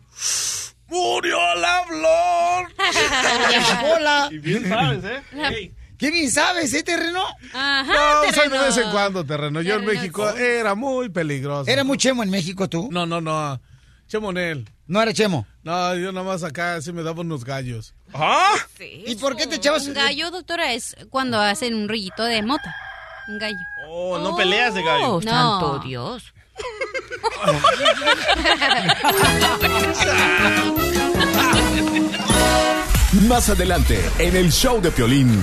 ¡Murió 0.88 1.38
la 1.56 1.84
flor! 1.86 2.72
Hola. 3.96 4.28
Y 4.30 4.38
bien 4.38 4.68
sabes, 4.68 5.04
¿eh? 5.04 5.22
Ey. 5.50 5.74
¿Qué 5.98 6.10
bien 6.10 6.30
sabes, 6.30 6.72
eh, 6.72 6.82
terreno? 6.82 7.22
Ajá, 7.52 8.22
No, 8.26 8.32
soy 8.32 8.48
de 8.48 8.58
vez 8.58 8.76
en 8.78 8.90
cuando, 8.90 9.24
terreno. 9.24 9.60
Yo 9.60 9.74
en 9.76 9.84
México 9.84 10.28
era 10.30 10.74
muy 10.74 11.10
peligroso. 11.10 11.70
¿Era 11.70 11.84
muy 11.84 11.98
chemo 11.98 12.22
en 12.22 12.30
México 12.30 12.68
tú? 12.68 12.88
No, 12.90 13.04
no, 13.06 13.20
no. 13.20 13.60
Chemonel. 14.08 14.68
No 14.86 15.02
era 15.02 15.12
chemo. 15.12 15.46
No, 15.62 15.94
yo 15.94 16.10
nomás 16.10 16.42
acá 16.42 16.80
sí 16.80 16.92
me 16.92 17.02
daba 17.02 17.20
unos 17.20 17.44
gallos. 17.44 17.94
¿Ah? 18.14 18.54
¿Y 18.78 19.14
por 19.16 19.36
qué 19.36 19.46
te 19.46 19.56
echabas? 19.56 19.86
Un 19.86 19.94
gallo, 19.94 20.30
doctora, 20.30 20.72
es 20.72 20.96
cuando 21.10 21.38
hacen 21.38 21.74
un 21.74 21.88
rollito 21.88 22.24
de 22.24 22.42
mota. 22.42 22.74
Un 23.28 23.38
gallo. 23.38 23.58
Oh, 23.88 24.18
no 24.18 24.36
peleas 24.36 24.74
de 24.74 24.82
gallo. 24.82 25.14
Oh, 25.16 25.22
santo 25.22 25.80
Dios. 25.84 26.32
Más 33.28 33.48
adelante, 33.50 34.00
en 34.18 34.36
el 34.36 34.50
show 34.50 34.80
de 34.80 34.90
Piolín. 34.90 35.42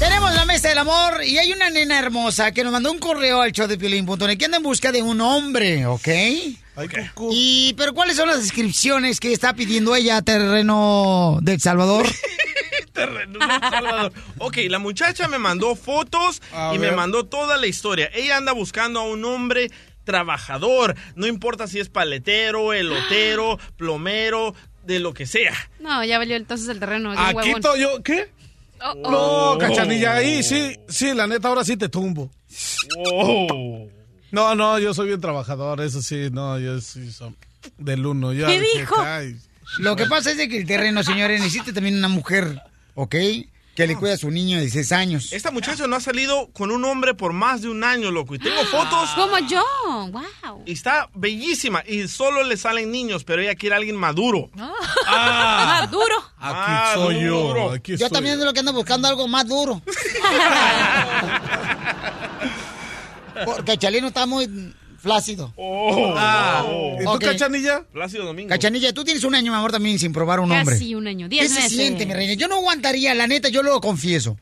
Tenemos 0.00 0.34
la 0.34 0.46
mesa 0.46 0.70
del 0.70 0.78
amor 0.78 1.22
y 1.24 1.36
hay 1.36 1.52
una 1.52 1.68
nena 1.68 1.98
hermosa 1.98 2.52
que 2.52 2.64
nos 2.64 2.72
mandó 2.72 2.90
un 2.90 2.98
correo 2.98 3.42
al 3.42 3.52
show 3.52 3.66
de 3.68 3.76
Piolín.net 3.76 4.38
que 4.38 4.46
anda 4.46 4.56
en 4.56 4.62
busca 4.62 4.92
de 4.92 5.02
un 5.02 5.20
hombre, 5.20 5.84
¿ok? 5.84 6.08
Ay, 6.08 6.88
cucú. 7.14 7.28
Y, 7.32 7.74
pero 7.76 7.92
¿cuáles 7.92 8.16
son 8.16 8.28
las 8.28 8.40
descripciones 8.40 9.20
que 9.20 9.30
está 9.32 9.52
pidiendo 9.54 9.94
ella, 9.94 10.22
terreno 10.22 11.38
del 11.42 11.60
Salvador? 11.60 12.06
Terreno 12.94 13.38
del 13.38 13.60
Salvador. 13.60 14.12
Ok, 14.38 14.56
la 14.68 14.78
muchacha 14.78 15.28
me 15.28 15.38
mandó 15.38 15.76
fotos 15.76 16.40
A 16.52 16.72
y 16.74 16.78
ver. 16.78 16.90
me 16.90 16.96
mandó 16.96 17.26
toda 17.26 17.58
la 17.58 17.66
historia. 17.66 18.10
Ella 18.14 18.38
anda 18.38 18.52
buscando 18.52 19.00
a 19.00 19.04
un 19.04 19.22
hombre 19.26 19.70
trabajador. 20.04 20.96
No 21.14 21.26
importa 21.26 21.66
si 21.66 21.78
es 21.78 21.90
paletero, 21.90 22.72
elotero, 22.72 23.58
plomero, 23.76 24.54
de 24.84 24.98
lo 24.98 25.12
que 25.12 25.26
sea. 25.26 25.54
No, 25.78 26.02
ya 26.04 26.18
valió 26.18 26.36
entonces 26.36 26.68
el 26.68 26.80
terreno. 26.80 27.12
Aquí 27.16 27.52
huevón. 27.52 27.78
yo. 27.78 28.02
¿Qué? 28.02 28.30
Oh, 28.82 28.94
oh. 29.04 29.10
No, 29.10 29.58
cachanilla, 29.58 30.14
ahí 30.14 30.42
sí, 30.42 30.74
sí, 30.88 31.12
la 31.14 31.26
neta, 31.26 31.48
ahora 31.48 31.64
sí 31.64 31.76
te 31.76 31.88
tumbo. 31.88 32.30
No, 34.32 34.54
no, 34.54 34.78
yo 34.78 34.94
soy 34.94 35.08
bien 35.08 35.20
trabajador, 35.20 35.80
eso 35.80 36.00
sí, 36.02 36.28
no, 36.30 36.58
yo 36.58 36.80
sí 36.80 37.10
soy 37.12 37.34
del 37.78 38.06
uno. 38.06 38.32
Ya 38.32 38.46
¿Qué 38.46 38.60
dije, 38.60 38.78
dijo? 38.80 38.96
"Ay". 39.00 39.36
Lo 39.78 39.96
que 39.96 40.06
pasa 40.06 40.30
es 40.32 40.36
de 40.38 40.48
que 40.48 40.58
el 40.58 40.66
terreno, 40.66 41.02
señores, 41.02 41.40
necesita 41.40 41.72
también 41.72 41.96
una 41.96 42.08
mujer, 42.08 42.60
¿ok? 42.94 43.14
Que 43.80 43.86
le 43.86 43.96
cuida 43.96 44.12
a 44.12 44.18
su 44.18 44.30
niño 44.30 44.56
de 44.58 44.64
16 44.64 44.92
años. 44.92 45.32
Esta 45.32 45.50
muchacha 45.50 45.86
no 45.86 45.96
ha 45.96 46.00
salido 46.00 46.50
con 46.52 46.70
un 46.70 46.84
hombre 46.84 47.14
por 47.14 47.32
más 47.32 47.62
de 47.62 47.70
un 47.70 47.82
año, 47.82 48.10
loco. 48.10 48.34
Y 48.34 48.38
tengo 48.38 48.62
fotos. 48.70 49.08
Como 49.14 49.38
yo. 49.38 49.64
Wow. 50.12 50.64
Y 50.66 50.72
está 50.72 51.08
bellísima. 51.14 51.82
Y 51.86 52.06
solo 52.06 52.42
le 52.42 52.58
salen 52.58 52.90
niños, 52.92 53.24
pero 53.24 53.40
ella 53.40 53.54
quiere 53.54 53.74
a 53.74 53.78
alguien 53.78 53.96
maduro. 53.96 54.50
Ah, 55.06 55.88
duro. 55.90 56.14
Aquí 56.38 56.72
soy 56.94 57.24
yo, 57.24 57.36
Maduro. 57.42 57.70
aquí 57.72 57.92
Yo 57.96 58.04
estoy. 58.04 58.10
también 58.10 58.38
es 58.38 58.44
lo 58.44 58.52
que 58.52 58.60
ando 58.60 58.74
buscando 58.74 59.08
algo 59.08 59.26
más 59.28 59.48
duro. 59.48 59.80
Porque 63.46 63.78
chalino 63.78 64.08
está 64.08 64.26
muy 64.26 64.74
flácido. 65.00 65.52
Oh. 65.56 66.14
Ah, 66.16 66.64
¿Y 67.00 67.04
tú, 67.04 67.18
cachanilla? 67.18 67.82
Plácido 67.92 68.26
Domingo. 68.26 68.48
Cachanilla, 68.48 68.92
tú 68.92 69.04
tienes 69.04 69.24
un 69.24 69.34
año, 69.34 69.50
mi 69.50 69.58
amor, 69.58 69.72
también 69.72 69.98
sin 69.98 70.12
probar 70.12 70.40
un 70.40 70.52
hombre. 70.52 70.74
Casi 70.74 70.94
un 70.94 71.06
año. 71.06 71.28
¿Qué 71.28 71.36
Diez 71.36 71.52
se 71.52 71.60
meses. 71.60 71.72
siente, 71.72 72.06
mi 72.06 72.14
reina? 72.14 72.34
Yo 72.34 72.48
no 72.48 72.56
aguantaría, 72.56 73.14
la 73.14 73.26
neta, 73.26 73.48
yo 73.48 73.62
lo 73.62 73.80
confieso. 73.80 74.36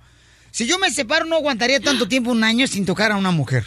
Si 0.51 0.67
yo 0.67 0.79
me 0.79 0.91
separo, 0.91 1.27
no 1.27 1.37
aguantaría 1.37 1.81
tanto 1.81 2.09
tiempo, 2.09 2.31
un 2.31 2.43
año, 2.43 2.67
sin 2.67 2.85
tocar 2.85 3.13
a 3.13 3.17
una 3.17 3.31
mujer. 3.31 3.65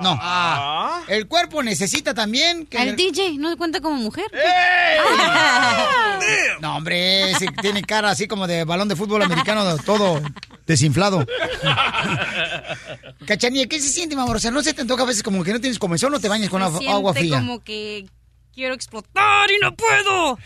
No. 0.00 0.18
Ah. 0.20 1.02
El 1.06 1.28
cuerpo 1.28 1.62
necesita 1.62 2.14
también 2.14 2.66
que... 2.66 2.78
Al 2.78 2.96
DJ 2.96 3.38
no 3.38 3.56
cuenta 3.56 3.80
como 3.80 3.96
mujer. 3.96 4.26
No, 6.60 6.76
hombre, 6.76 7.32
ese 7.32 7.48
tiene 7.60 7.82
cara 7.82 8.10
así 8.10 8.26
como 8.26 8.46
de 8.46 8.64
balón 8.64 8.88
de 8.88 8.96
fútbol 8.96 9.22
americano, 9.22 9.76
todo 9.84 10.22
desinflado. 10.66 11.26
Cachanilla, 13.26 13.66
¿qué 13.66 13.80
se 13.80 13.88
siente, 13.88 14.14
mi 14.16 14.22
amor? 14.22 14.36
O 14.36 14.38
sea, 14.40 14.50
¿no 14.50 14.62
se 14.62 14.74
te 14.74 14.82
antoja 14.82 15.02
a 15.02 15.06
veces 15.06 15.22
como 15.22 15.42
que 15.44 15.52
no 15.52 15.60
tienes 15.60 15.78
comezón 15.78 16.14
o 16.14 16.20
te 16.20 16.28
bañas 16.28 16.48
con 16.50 16.62
agua- 16.62 16.80
agua 16.88 17.14
fría? 17.14 17.36
como 17.38 17.62
que 17.62 18.06
quiero 18.54 18.74
explotar 18.74 19.50
y 19.50 19.58
no 19.62 19.74
puedo. 19.74 20.38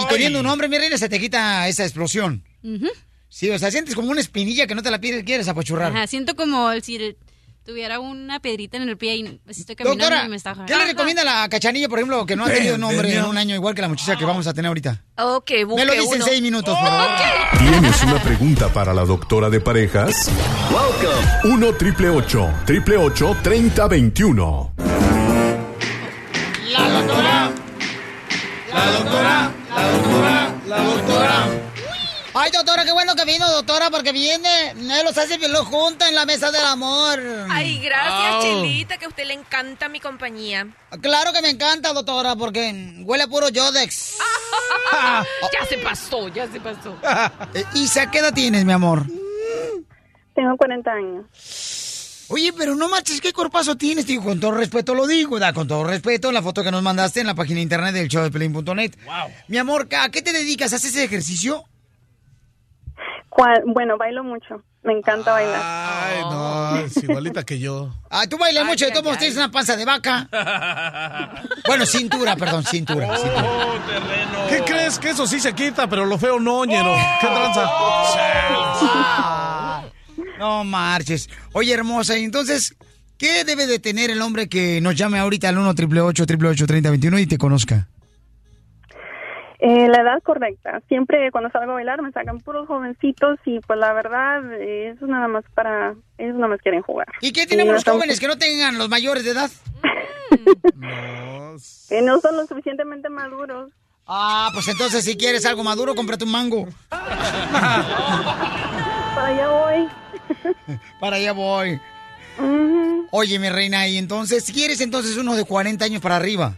Y 0.00 0.06
teniendo 0.08 0.40
un 0.40 0.46
hombre, 0.46 0.68
mi 0.68 0.78
reina, 0.78 0.96
se 0.98 1.08
te 1.08 1.20
quita 1.20 1.68
esa 1.68 1.84
explosión. 1.84 2.44
Ujú. 2.62 2.88
Sí, 3.28 3.50
o 3.50 3.58
sea, 3.58 3.70
sientes 3.70 3.94
como 3.94 4.10
una 4.10 4.20
espinilla 4.20 4.66
que 4.66 4.74
no 4.74 4.82
te 4.82 4.90
la 4.90 4.98
pides, 5.00 5.22
quieres 5.24 5.46
apachurrar. 5.48 5.92
Ajá, 5.94 6.06
siento 6.06 6.34
como 6.36 6.72
si 6.80 7.16
tuviera 7.66 7.98
una 7.98 8.38
piedrita 8.40 8.76
en 8.76 8.88
el 8.88 8.96
pie 8.96 9.16
y 9.16 9.24
pues, 9.44 9.58
estoy 9.58 9.74
caminando 9.74 10.04
Doctora, 10.04 10.24
y 10.24 10.28
me 10.28 10.36
está 10.36 10.54
¿qué 10.66 10.76
le 10.76 10.84
recomienda 10.86 11.22
a 11.22 11.24
la 11.24 11.48
cachanilla, 11.48 11.88
por 11.88 11.98
ejemplo, 11.98 12.24
que 12.24 12.36
no 12.36 12.44
ha 12.44 12.48
tenido 12.50 12.76
un 12.76 12.84
hombre 12.84 13.12
en 13.14 13.24
un 13.24 13.36
año 13.36 13.54
igual 13.56 13.74
que 13.74 13.82
la 13.82 13.88
muchacha 13.88 14.16
que 14.16 14.24
vamos 14.24 14.46
a 14.46 14.54
tener 14.54 14.68
ahorita? 14.68 15.02
Ok, 15.18 15.50
Me 15.76 15.84
lo 15.84 15.92
dice 15.92 16.04
en 16.04 16.14
uno. 16.14 16.24
seis 16.24 16.40
minutos, 16.40 16.78
por 16.78 16.88
favor. 16.88 17.08
¿Tienes 17.58 18.02
una 18.04 18.22
pregunta 18.22 18.68
para 18.68 18.94
la 18.94 19.04
doctora 19.04 19.50
de 19.50 19.60
parejas? 19.60 20.30
1 21.44 21.72
triple 21.74 22.08
888 22.08 23.36
3021 23.42 24.72
Ay, 32.46 32.52
doctora, 32.52 32.84
qué 32.84 32.92
bueno 32.92 33.16
que 33.16 33.24
vino, 33.24 33.50
doctora, 33.50 33.90
porque 33.90 34.12
viene. 34.12 34.70
Él 34.70 35.04
los 35.04 35.18
hace 35.18 35.36
bien 35.36 35.52
los 35.52 35.66
junta 35.66 36.08
en 36.08 36.14
la 36.14 36.24
mesa 36.24 36.52
del 36.52 36.64
amor. 36.64 37.20
Ay, 37.50 37.80
gracias, 37.80 38.34
Au. 38.34 38.40
Chelita, 38.40 38.98
que 38.98 39.06
a 39.06 39.08
usted 39.08 39.24
le 39.26 39.34
encanta 39.34 39.88
mi 39.88 39.98
compañía. 39.98 40.68
Claro 41.02 41.32
que 41.32 41.42
me 41.42 41.50
encanta, 41.50 41.92
doctora, 41.92 42.36
porque 42.36 43.02
huele 43.04 43.24
a 43.24 43.26
puro 43.26 43.48
Yodex. 43.48 44.18
ya 44.92 45.66
se 45.68 45.78
pasó, 45.78 46.28
ya 46.28 46.46
se 46.46 46.60
pasó. 46.60 46.96
Eh, 47.54 47.64
Isa, 47.74 48.12
¿qué 48.12 48.18
edad 48.18 48.32
tienes, 48.32 48.64
mi 48.64 48.72
amor? 48.72 49.06
Tengo 50.36 50.56
40 50.56 50.88
años. 50.88 52.26
Oye, 52.28 52.52
pero 52.52 52.76
no 52.76 52.88
marches, 52.88 53.20
¿qué 53.20 53.32
cuerpazo 53.32 53.76
tienes? 53.76 54.06
Digo, 54.06 54.22
con 54.22 54.38
todo 54.38 54.52
respeto 54.52 54.94
lo 54.94 55.08
digo, 55.08 55.40
da, 55.40 55.52
con 55.52 55.66
todo 55.66 55.82
respeto, 55.82 56.30
la 56.30 56.42
foto 56.42 56.62
que 56.62 56.70
nos 56.70 56.82
mandaste 56.82 57.20
en 57.20 57.26
la 57.26 57.34
página 57.34 57.56
de 57.56 57.62
internet 57.62 57.92
del 57.92 58.06
show 58.06 58.22
de 58.22 58.30
Pelín.net. 58.30 58.92
Wow. 59.04 59.32
Mi 59.48 59.58
amor, 59.58 59.88
¿a 59.98 60.10
qué 60.10 60.22
te 60.22 60.32
dedicas? 60.32 60.72
¿Haces 60.72 60.94
ejercicio? 60.96 61.64
Bueno, 63.66 63.98
bailo 63.98 64.24
mucho. 64.24 64.62
Me 64.82 64.92
encanta 64.92 65.32
bailar. 65.32 65.60
Ay, 65.62 66.20
no, 66.30 66.76
es 66.78 66.96
igualita 67.02 67.42
que 67.42 67.58
yo. 67.58 67.92
Ah, 68.08 68.26
tú 68.28 68.38
bailas 68.38 68.64
mucho, 68.64 68.86
de 68.86 68.92
todos 68.92 69.18
tienes 69.18 69.36
una 69.36 69.50
panza 69.50 69.76
de 69.76 69.84
vaca. 69.84 70.28
Bueno, 71.66 71.84
cintura, 71.84 72.36
perdón, 72.36 72.64
cintura. 72.64 73.08
Oh, 73.10 73.16
cintura. 73.16 74.46
¿Qué 74.48 74.62
crees? 74.64 75.00
Que 75.00 75.10
eso 75.10 75.26
sí 75.26 75.40
se 75.40 75.52
quita, 75.54 75.88
pero 75.88 76.06
lo 76.06 76.16
feo 76.18 76.38
no, 76.38 76.64
ñero. 76.64 76.94
¿Qué 77.20 77.26
tranza? 77.26 77.68
No 80.38 80.64
marches. 80.64 81.30
Oye, 81.52 81.72
hermosa, 81.72 82.18
y 82.18 82.24
entonces, 82.24 82.76
¿qué 83.16 83.42
debe 83.44 83.66
de 83.66 83.78
tener 83.78 84.10
el 84.10 84.20
hombre 84.20 84.50
que 84.50 84.82
nos 84.82 84.94
llame 84.94 85.18
ahorita 85.18 85.48
al 85.48 85.56
1 85.56 85.70
888 85.70 86.66
3021 86.66 87.18
y 87.18 87.26
te 87.26 87.38
conozca? 87.38 87.88
Eh, 89.58 89.88
la 89.88 90.02
edad 90.02 90.22
correcta. 90.22 90.82
Siempre 90.88 91.30
cuando 91.32 91.50
salgo 91.50 91.72
a 91.72 91.76
bailar 91.76 92.02
me 92.02 92.12
sacan 92.12 92.38
puros 92.40 92.66
jovencitos 92.68 93.38
y 93.46 93.58
pues 93.60 93.78
la 93.78 93.92
verdad 93.94 94.42
eh, 94.60 94.90
eso 94.94 95.06
nada 95.06 95.28
más 95.28 95.44
para... 95.54 95.94
Ellos 96.18 96.34
nada 96.36 96.48
más 96.48 96.60
quieren 96.60 96.82
jugar. 96.82 97.06
¿Y 97.20 97.32
qué 97.32 97.46
tenemos 97.46 97.68
no 97.68 97.72
los 97.74 97.80
estamos- 97.80 97.98
jóvenes 98.00 98.20
que 98.20 98.28
no 98.28 98.36
tengan 98.36 98.76
los 98.78 98.88
mayores 98.88 99.24
de 99.24 99.30
edad? 99.30 99.50
Que 101.88 102.02
no 102.02 102.20
son 102.20 102.36
lo 102.36 102.46
suficientemente 102.46 103.08
maduros. 103.08 103.70
Ah, 104.06 104.50
pues 104.52 104.68
entonces 104.68 105.04
si 105.04 105.16
quieres 105.16 105.46
algo 105.46 105.64
maduro, 105.64 105.94
cómprate 105.94 106.24
un 106.24 106.30
mango. 106.32 106.68
Para 106.90 107.76
allá 109.28 109.48
voy. 109.48 109.88
Para 111.00 111.16
allá 111.16 111.32
voy. 111.32 111.80
Oye, 113.10 113.38
mi 113.38 113.48
reina, 113.48 113.88
y 113.88 113.96
entonces, 113.96 114.44
si 114.44 114.52
quieres 114.52 114.80
entonces 114.80 115.16
uno 115.16 115.34
de 115.34 115.44
40 115.44 115.84
años 115.84 116.02
para 116.02 116.16
arriba. 116.16 116.54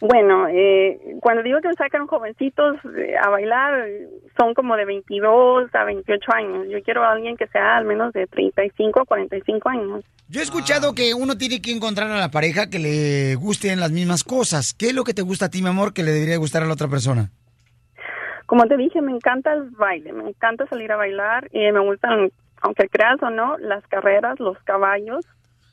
Bueno, 0.00 0.48
eh, 0.48 0.98
cuando 1.20 1.42
digo 1.42 1.60
que 1.60 1.72
sacan 1.74 2.06
jovencitos 2.06 2.76
eh, 2.96 3.14
a 3.22 3.28
bailar, 3.28 3.86
eh, 3.86 4.08
son 4.38 4.54
como 4.54 4.74
de 4.74 4.86
22 4.86 5.74
a 5.74 5.84
28 5.84 6.32
años. 6.32 6.66
Yo 6.70 6.82
quiero 6.82 7.04
a 7.04 7.12
alguien 7.12 7.36
que 7.36 7.46
sea 7.48 7.76
al 7.76 7.84
menos 7.84 8.14
de 8.14 8.26
35 8.26 9.00
a 9.00 9.04
45 9.04 9.68
años. 9.68 10.04
Yo 10.28 10.40
he 10.40 10.42
escuchado 10.42 10.94
que 10.94 11.12
uno 11.12 11.36
tiene 11.36 11.60
que 11.60 11.72
encontrar 11.72 12.10
a 12.10 12.18
la 12.18 12.30
pareja 12.30 12.70
que 12.70 12.78
le 12.78 13.34
gusten 13.34 13.78
las 13.78 13.90
mismas 13.90 14.24
cosas. 14.24 14.72
¿Qué 14.72 14.86
es 14.86 14.94
lo 14.94 15.04
que 15.04 15.12
te 15.12 15.22
gusta 15.22 15.46
a 15.46 15.50
ti, 15.50 15.60
mi 15.60 15.68
amor, 15.68 15.92
que 15.92 16.02
le 16.02 16.12
debería 16.12 16.38
gustar 16.38 16.62
a 16.62 16.66
la 16.66 16.72
otra 16.72 16.88
persona? 16.88 17.30
Como 18.46 18.66
te 18.66 18.78
dije, 18.78 19.02
me 19.02 19.12
encanta 19.12 19.52
el 19.52 19.70
baile, 19.70 20.12
me 20.14 20.30
encanta 20.30 20.66
salir 20.66 20.90
a 20.92 20.96
bailar 20.96 21.48
y 21.52 21.70
me 21.70 21.80
gustan, 21.80 22.30
aunque 22.62 22.88
creas 22.88 23.22
o 23.22 23.28
no, 23.28 23.58
las 23.58 23.86
carreras, 23.88 24.40
los 24.40 24.58
caballos. 24.64 25.26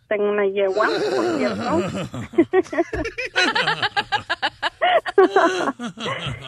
Tengo 0.07 0.29
una 0.29 0.45
yegua, 0.45 0.87
por 1.15 1.37
cierto. 1.37 1.81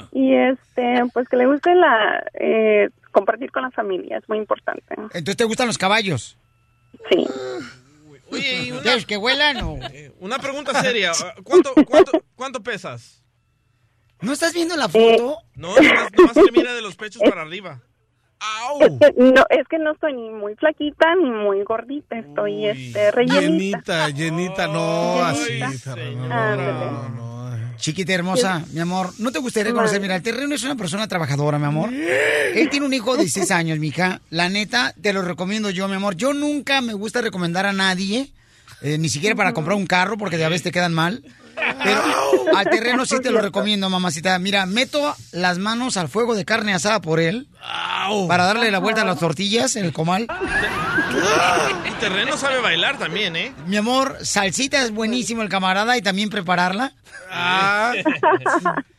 y 0.14 0.34
este, 0.34 1.03
pues 1.14 1.28
que 1.28 1.36
le 1.36 1.45
guste 1.45 1.76
la 1.76 2.24
eh, 2.36 2.89
compartir 3.12 3.51
con 3.51 3.64
la 3.64 3.72
familia, 3.72 4.18
es 4.18 4.30
muy 4.30 4.38
importante. 4.38 4.93
Entonces, 4.93 5.36
¿te 5.36 5.43
gustan 5.43 5.68
los 5.68 5.78
caballos? 5.78 6.38
Sí. 7.12 7.28
Oye, 8.32 8.64
y 8.64 8.72
una, 8.72 8.82
¿Quieres 8.82 9.05
que 9.05 9.18
vuelan 9.18 9.57
o...? 9.62 9.80
una 10.20 10.38
pregunta 10.39 10.82
seria. 10.82 11.12
¿Cuánto, 11.43 11.74
cuánto, 11.86 12.12
cuánto 12.36 12.64
pesas? 12.64 13.24
¿No 14.22 14.34
estás 14.34 14.53
viendo 14.53 14.76
la 14.76 14.88
foto? 14.89 15.38
No, 15.55 15.76
nomás, 15.76 16.12
nomás 16.18 16.34
se 16.34 16.51
mira 16.51 16.74
de 16.74 16.82
los 16.82 16.95
pechos 16.95 17.22
para 17.24 17.41
arriba. 17.41 17.82
Es 18.80 18.92
que, 19.00 19.14
no, 19.22 19.46
es 19.50 19.68
que 19.68 19.80
no 19.80 19.92
estoy 19.92 20.14
ni 20.14 20.30
muy 20.30 20.56
flaquita 20.56 21.14
ni 21.22 21.30
muy 21.30 21.64
gordita, 21.64 22.18
estoy 22.18 22.68
este, 22.68 23.12
rellenita. 23.12 24.08
Llenita, 24.08 24.10
llenita, 24.10 24.68
no, 24.68 25.24
así. 25.24 25.60
Fernando, 25.80 26.74
no, 26.74 27.10
no, 27.10 27.10
no. 27.10 27.30
Chiquita 27.80 28.14
hermosa, 28.14 28.66
mi 28.74 28.82
amor, 28.82 29.12
¿no 29.20 29.32
te 29.32 29.40
gustaría 29.40 29.74
conocer? 29.74 30.02
Mira, 30.02 30.18
el 30.18 30.22
terreno 30.22 30.54
es 30.54 30.64
una 30.64 30.76
persona 30.76 31.08
trabajadora, 31.08 31.58
mi 31.58 31.66
amor. 31.66 31.90
Él 31.94 32.70
tiene 32.70 32.86
un 32.86 32.94
hijo 32.94 33.14
de 33.14 33.24
16 33.24 33.52
años, 33.52 33.80
mija. 33.80 34.22
La 34.30 34.50
neta, 34.50 34.94
te 35.02 35.14
lo 35.14 35.22
recomiendo 35.22 35.70
yo, 35.70 35.88
mi 35.88 35.96
amor. 35.96 36.16
Yo 36.16 36.34
nunca 36.34 36.82
me 36.82 36.94
gusta 36.94 37.22
recomendar 37.22 37.66
a 37.66 37.72
nadie, 37.72 38.32
eh, 38.82 38.98
ni 38.98 39.08
siquiera 39.08 39.36
para 39.36 39.54
comprar 39.54 39.78
un 39.78 39.88
carro, 39.88 40.18
porque 40.18 40.38
de 40.38 40.44
a 40.44 40.50
veces 40.50 40.64
te 40.64 40.72
quedan 40.72 40.94
mal. 40.94 41.24
Pero 41.84 42.01
al 42.55 42.70
terreno 42.70 43.05
sí 43.05 43.20
te 43.22 43.32
lo 43.32 43.41
recomiendo, 43.41 43.89
mamacita. 43.89 44.38
Mira, 44.39 44.65
meto 44.65 45.15
las 45.32 45.57
manos 45.57 45.97
al 45.97 46.07
fuego 46.09 46.36
de 46.36 46.45
carne 46.45 46.74
asada 46.74 47.01
por 47.01 47.20
él. 47.20 47.47
Para 48.28 48.45
darle 48.45 48.72
la 48.72 48.80
vuelta 48.80 49.01
a 49.01 49.05
las 49.05 49.20
tortillas 49.20 49.76
en 49.76 49.86
el 49.86 49.93
comal. 49.93 50.28
El 51.86 51.95
terreno 51.95 52.38
sabe 52.38 52.59
bailar 52.61 52.97
también, 52.97 53.36
¿eh? 53.36 53.53
Mi 53.67 53.78
amor, 53.78 54.17
salsita 54.22 54.82
es 54.84 54.91
buenísimo 54.91 55.41
el 55.41 55.49
camarada 55.49 55.97
y 55.97 56.01
también 56.01 56.30
prepararla. 56.30 56.93
Ah. 57.32 57.93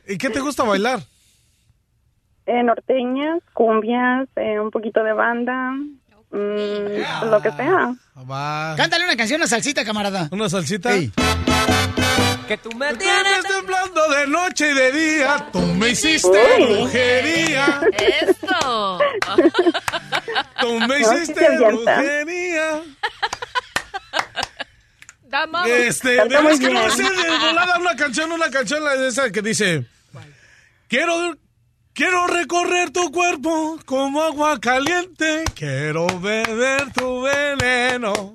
¿Y 0.07 0.19
qué 0.19 0.31
te 0.31 0.41
gusta 0.41 0.63
bailar? 0.65 1.01
Eh, 2.47 2.63
norteñas, 2.63 3.41
cumbias, 3.55 4.29
eh, 4.37 4.59
un 4.61 4.71
poquito 4.71 5.03
de 5.05 5.13
banda, 5.13 5.73
mm, 6.33 7.31
lo 7.31 7.41
que 7.43 7.53
sea. 7.53 7.95
Va. 8.29 8.75
Cántale 8.77 9.05
una 9.05 9.17
canción 9.17 9.43
a 9.43 9.47
salsita, 9.47 9.85
camarada. 9.85 10.29
¿Una 10.33 10.49
salsita? 10.49 10.93
Sí. 10.93 11.13
Que 12.51 12.59
tú 12.59 12.73
me 12.73 12.93
tienes 12.97 13.45
temblando 13.45 14.09
de 14.09 14.27
noche 14.27 14.73
y 14.73 14.75
de 14.75 14.91
día, 14.91 15.47
tú 15.53 15.61
me 15.61 15.91
hiciste 15.91 16.29
Uy. 16.59 16.65
brujería. 16.65 17.81
Eso. 17.93 18.99
Tú 20.61 20.81
me 20.81 20.99
hiciste 20.99 21.57
brujería. 21.59 22.83
Dama. 25.23 25.69
Este, 25.69 26.17
es 26.17 26.59
que 26.59 26.91
sé 26.91 27.03
de 27.05 27.39
volada 27.39 27.79
una 27.79 27.95
canción, 27.95 28.33
una 28.33 28.51
canción 28.51 28.83
la 28.83 28.97
de 28.97 29.07
esa 29.11 29.31
que 29.31 29.43
dice 29.43 29.87
Quiero 30.89 31.37
quiero 31.93 32.27
recorrer 32.27 32.91
tu 32.91 33.13
cuerpo 33.13 33.79
como 33.85 34.25
agua 34.25 34.59
caliente, 34.59 35.45
quiero 35.55 36.09
beber 36.19 36.93
tu 36.95 37.23
veneno. 37.23 38.35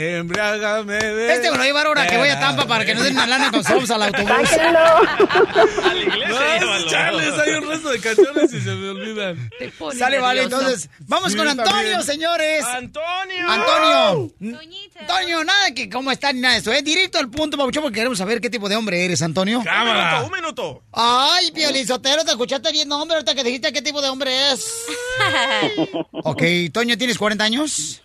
Embriágame 0.00 0.94
de 0.94 1.34
Este 1.34 1.50
me 1.50 1.58
lo 1.58 1.64
llevar 1.64 1.86
ahora 1.86 2.06
que 2.06 2.16
voy 2.16 2.28
a 2.28 2.38
Tampa 2.38 2.66
para 2.68 2.84
que 2.84 2.94
nos 2.94 3.02
den 3.02 3.14
una 3.14 3.26
lana 3.26 3.50
cuando 3.50 3.66
subamos 3.68 3.90
al 3.90 4.02
autobús. 4.04 4.30
Sáquenlo. 4.48 4.78
A 4.78 5.94
la 5.94 6.00
iglesia, 6.02 6.60
No, 6.60 6.86
chales, 6.88 7.34
hay 7.38 7.50
un 7.54 7.68
resto 7.68 7.88
de 7.88 8.00
canciones 8.00 8.52
y 8.52 8.60
se 8.60 8.70
me 8.76 8.88
olvidan. 8.90 9.50
Te 9.58 9.68
pone 9.70 9.98
Sale, 9.98 10.20
vale, 10.20 10.42
nervioso. 10.42 10.62
entonces, 10.62 10.90
vamos 11.06 11.32
Sí, 11.32 11.38
con 11.38 11.48
Antonio, 11.48 11.72
también. 11.72 12.02
señores. 12.04 12.64
¡Antonio! 12.64 13.48
Antonio. 13.48 14.30
Antonio, 15.00 15.44
nada 15.44 15.74
que 15.74 15.90
cómo 15.90 16.12
está 16.12 16.32
ni 16.32 16.40
nada 16.42 16.54
de 16.54 16.60
eso, 16.60 16.72
¿eh? 16.72 16.82
Directo 16.82 17.18
al 17.18 17.28
punto, 17.28 17.56
Pabuchón, 17.56 17.82
porque 17.82 17.96
queremos 17.96 18.18
saber 18.18 18.40
qué 18.40 18.50
tipo 18.50 18.68
de 18.68 18.76
hombre 18.76 19.04
eres, 19.04 19.20
Antonio. 19.22 19.58
Un 19.58 19.64
minuto, 19.64 20.26
un 20.26 20.32
minuto. 20.32 20.82
Ay, 20.92 21.50
Piolizotero, 21.50 22.24
te 22.24 22.30
escuchaste 22.30 22.70
bien, 22.70 22.90
hombre, 22.92 23.16
ahorita 23.16 23.34
que 23.34 23.42
dijiste 23.42 23.72
qué 23.72 23.82
tipo 23.82 24.00
de 24.00 24.08
hombre 24.08 24.52
es. 24.52 24.84
ok, 26.12 26.42
Toño, 26.72 26.96
¿tienes 26.96 27.18
40 27.18 27.42
años? 27.44 28.02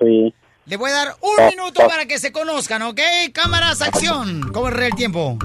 Sí. 0.00 0.34
Le 0.66 0.76
voy 0.78 0.90
a 0.90 0.94
dar 0.94 1.08
un 1.20 1.46
minuto 1.48 1.86
para 1.86 2.06
que 2.06 2.18
se 2.18 2.32
conozcan, 2.32 2.82
¿ok? 2.82 3.00
Cámaras, 3.32 3.82
acción. 3.82 4.40
Corre 4.52 4.86
el 4.86 4.94
tiempo. 4.94 5.36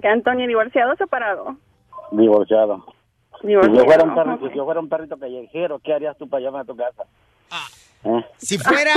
Que 0.00 0.08
Antonio, 0.08 0.46
divorciado 0.46 0.92
o 0.92 0.96
separado. 0.96 1.56
Divorciado. 2.10 2.84
Si 3.40 3.46
Divorciado. 3.46 3.78
yo 3.78 3.84
fuera 3.84 4.04
un 4.04 4.14
perro, 4.14 4.34
ok. 4.34 4.50
si 4.50 4.56
yo 4.56 4.64
fuera 4.64 4.80
un 4.80 4.88
perrito 4.88 5.16
callejero, 5.18 5.78
¿qué 5.78 5.94
harías 5.94 6.16
tú 6.18 6.28
para 6.28 6.42
llamarme 6.42 6.62
a 6.62 6.74
tu 6.74 6.76
casa? 6.76 7.04
¿Eh? 8.02 8.24
Si 8.38 8.58
fuera 8.58 8.92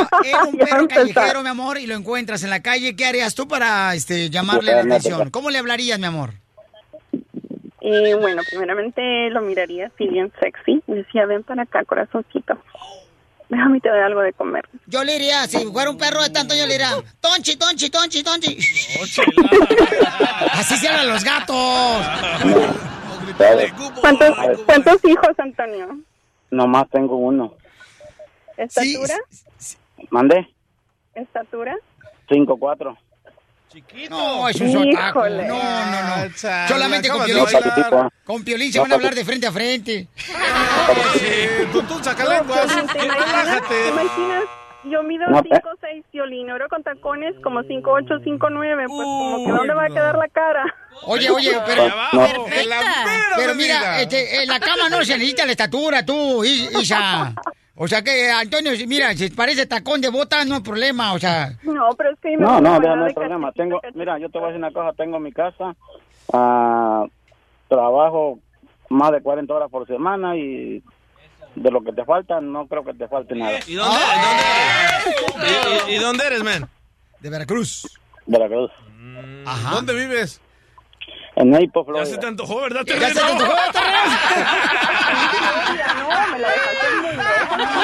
un 0.47 0.57
perro 0.57 0.87
callejero, 0.87 1.43
mi 1.43 1.49
amor, 1.49 1.77
y 1.77 1.85
lo 1.85 1.95
encuentras 1.95 2.43
en 2.43 2.49
la 2.49 2.61
calle, 2.61 2.95
¿qué 2.95 3.05
harías 3.05 3.35
tú 3.35 3.47
para 3.47 3.93
este, 3.93 4.29
llamarle 4.29 4.73
la 4.73 4.81
atención? 4.81 5.29
¿Cómo 5.29 5.49
le 5.49 5.59
hablarías, 5.59 5.99
mi 5.99 6.05
amor? 6.05 6.31
Y 7.81 8.13
bueno, 8.13 8.41
primeramente 8.49 9.29
lo 9.29 9.41
miraría 9.41 9.87
así 9.87 10.07
bien 10.07 10.31
sexy. 10.39 10.81
Y 10.87 10.93
decía, 10.93 11.25
ven 11.25 11.43
para 11.43 11.63
acá, 11.63 11.83
corazoncito. 11.83 12.57
Déjame 13.53 13.79
te 13.81 13.87
doy 13.87 13.99
algo 13.99 14.21
de 14.21 14.33
comer. 14.33 14.67
Yo 14.87 15.03
le 15.03 15.13
diría, 15.13 15.45
si 15.45 15.63
fuera 15.67 15.91
un 15.91 15.97
perro 15.99 16.23
de 16.23 16.31
tanto, 16.31 16.55
yo 16.55 16.65
le 16.65 16.71
diría, 16.71 16.89
tonchi, 17.21 17.55
tonchi, 17.55 17.91
tonchi, 17.91 18.23
tonchi. 18.23 18.57
Así 20.53 20.75
se 20.77 20.87
hablan 20.87 21.09
los 21.09 21.23
gatos. 21.23 21.55
¿Cuántos, 24.01 24.59
cuántos 24.65 25.05
hijos, 25.05 25.29
Antonio? 25.37 25.99
Nomás 26.49 26.89
tengo 26.89 27.15
uno. 27.15 27.53
¿Estatura? 28.57 29.19
¿Mandé? 30.09 30.47
¿Estatura? 31.13 31.75
Cinco, 32.27 32.57
cuatro. 32.57 32.97
No, 34.09 34.49
es 34.49 34.61
un 34.61 34.71
sotaco. 34.71 35.27
No, 35.29 35.37
no, 35.47 36.17
no. 36.27 36.33
chale, 36.35 36.67
Solamente 36.67 37.09
con 37.09 37.25
Piolín. 37.25 37.45
Con 38.23 38.43
Piolín 38.43 38.71
se 38.71 38.79
van 38.79 38.91
a 38.91 38.95
hablar 38.95 39.15
de 39.15 39.25
frente 39.25 39.47
a 39.47 39.51
frente. 39.51 40.07
Sí, 41.13 41.67
tú, 41.71 41.81
tú 41.83 42.03
saca 42.03 42.25
lenguas. 42.25 42.67
¿Te 42.67 42.73
imaginas? 42.73 42.93
¿Te 42.93 43.01
Relájate. 43.01 43.89
imaginas? 43.89 44.43
Yo 44.85 45.01
mido 45.01 45.25
No, 45.29 45.41
5 45.41 45.55
6 45.79 46.03
violín, 46.11 46.51
oro 46.51 46.67
con 46.67 46.83
tacones 46.83 47.33
como 47.41 47.63
5 47.63 47.89
8, 47.89 48.15
5 48.21 48.49
9, 48.49 48.83
pues 48.87 49.05
como 49.05 49.45
que 49.45 49.51
¿dónde 49.53 49.73
va 49.73 49.85
a 49.85 49.87
quedar 49.87 50.17
la 50.17 50.27
cara? 50.27 50.65
Oye, 51.03 51.29
oye, 51.29 51.57
pero... 51.65 51.87
No. 51.87 52.45
Pero 53.37 53.55
mira, 53.55 54.01
este, 54.01 54.43
en 54.43 54.49
la 54.49 54.59
cama 54.59 54.89
no 54.89 55.03
se 55.05 55.13
necesita 55.17 55.45
la 55.45 55.51
estatura, 55.51 56.05
tú, 56.05 56.43
Isa. 56.43 57.33
O 57.75 57.87
sea 57.87 58.03
que, 58.03 58.29
Antonio, 58.29 58.75
si- 58.75 58.85
mira, 58.85 59.13
si 59.15 59.29
parece 59.31 59.65
tacón 59.65 59.99
de 59.99 60.09
bota, 60.09 60.45
no 60.45 60.55
hay 60.55 60.61
problema, 60.61 61.13
o 61.13 61.19
sea... 61.19 61.53
No, 61.63 61.89
pero 61.97 62.11
es 62.11 62.19
que... 62.19 62.37
No, 62.37 62.61
no, 62.61 62.71
bailar 62.71 62.97
no 62.97 63.05
hay 63.05 63.13
problema. 63.13 63.51
Tengo, 63.51 63.81
mira, 63.95 64.19
yo 64.19 64.29
te 64.29 64.37
voy 64.37 64.45
a 64.49 64.51
decir 64.51 64.59
una 64.63 64.71
cosa. 64.71 64.95
Tengo 64.95 65.19
mi 65.19 65.31
casa, 65.31 65.75
ah, 66.33 67.03
trabajo 67.67 68.39
más 68.89 69.11
de 69.11 69.21
40 69.21 69.51
horas 69.53 69.69
por 69.71 69.87
semana 69.87 70.35
y 70.37 70.83
de 71.55 71.71
lo 71.71 71.83
que 71.83 71.93
te 71.93 72.05
falta, 72.05 72.39
no 72.41 72.67
creo 72.67 72.83
que 72.83 72.93
te 72.93 73.07
falte 73.07 73.33
nada. 73.35 73.57
¿Y 73.65 73.73
dónde, 73.73 73.97
dónde 74.21 74.43
eres? 75.47 75.87
¿Y, 75.87 75.91
y- 75.91 75.95
y 75.95 75.99
dónde 75.99 76.27
eres, 76.27 76.43
man? 76.43 76.69
De 77.21 77.29
Veracruz. 77.31 77.87
Veracruz. 78.27 78.71
¿Dónde 79.71 79.93
vives? 79.95 80.39
En 81.35 81.49
Naples, 81.49 81.71
Ya 81.73 81.83
Florida. 81.83 82.05
se 82.05 82.17
te 82.17 82.27
antojó, 82.27 82.61
¿verdad? 82.61 82.81
¿Ya 82.85 83.07
se 83.09 83.13
te 83.15 83.19
antojó, 83.21 83.53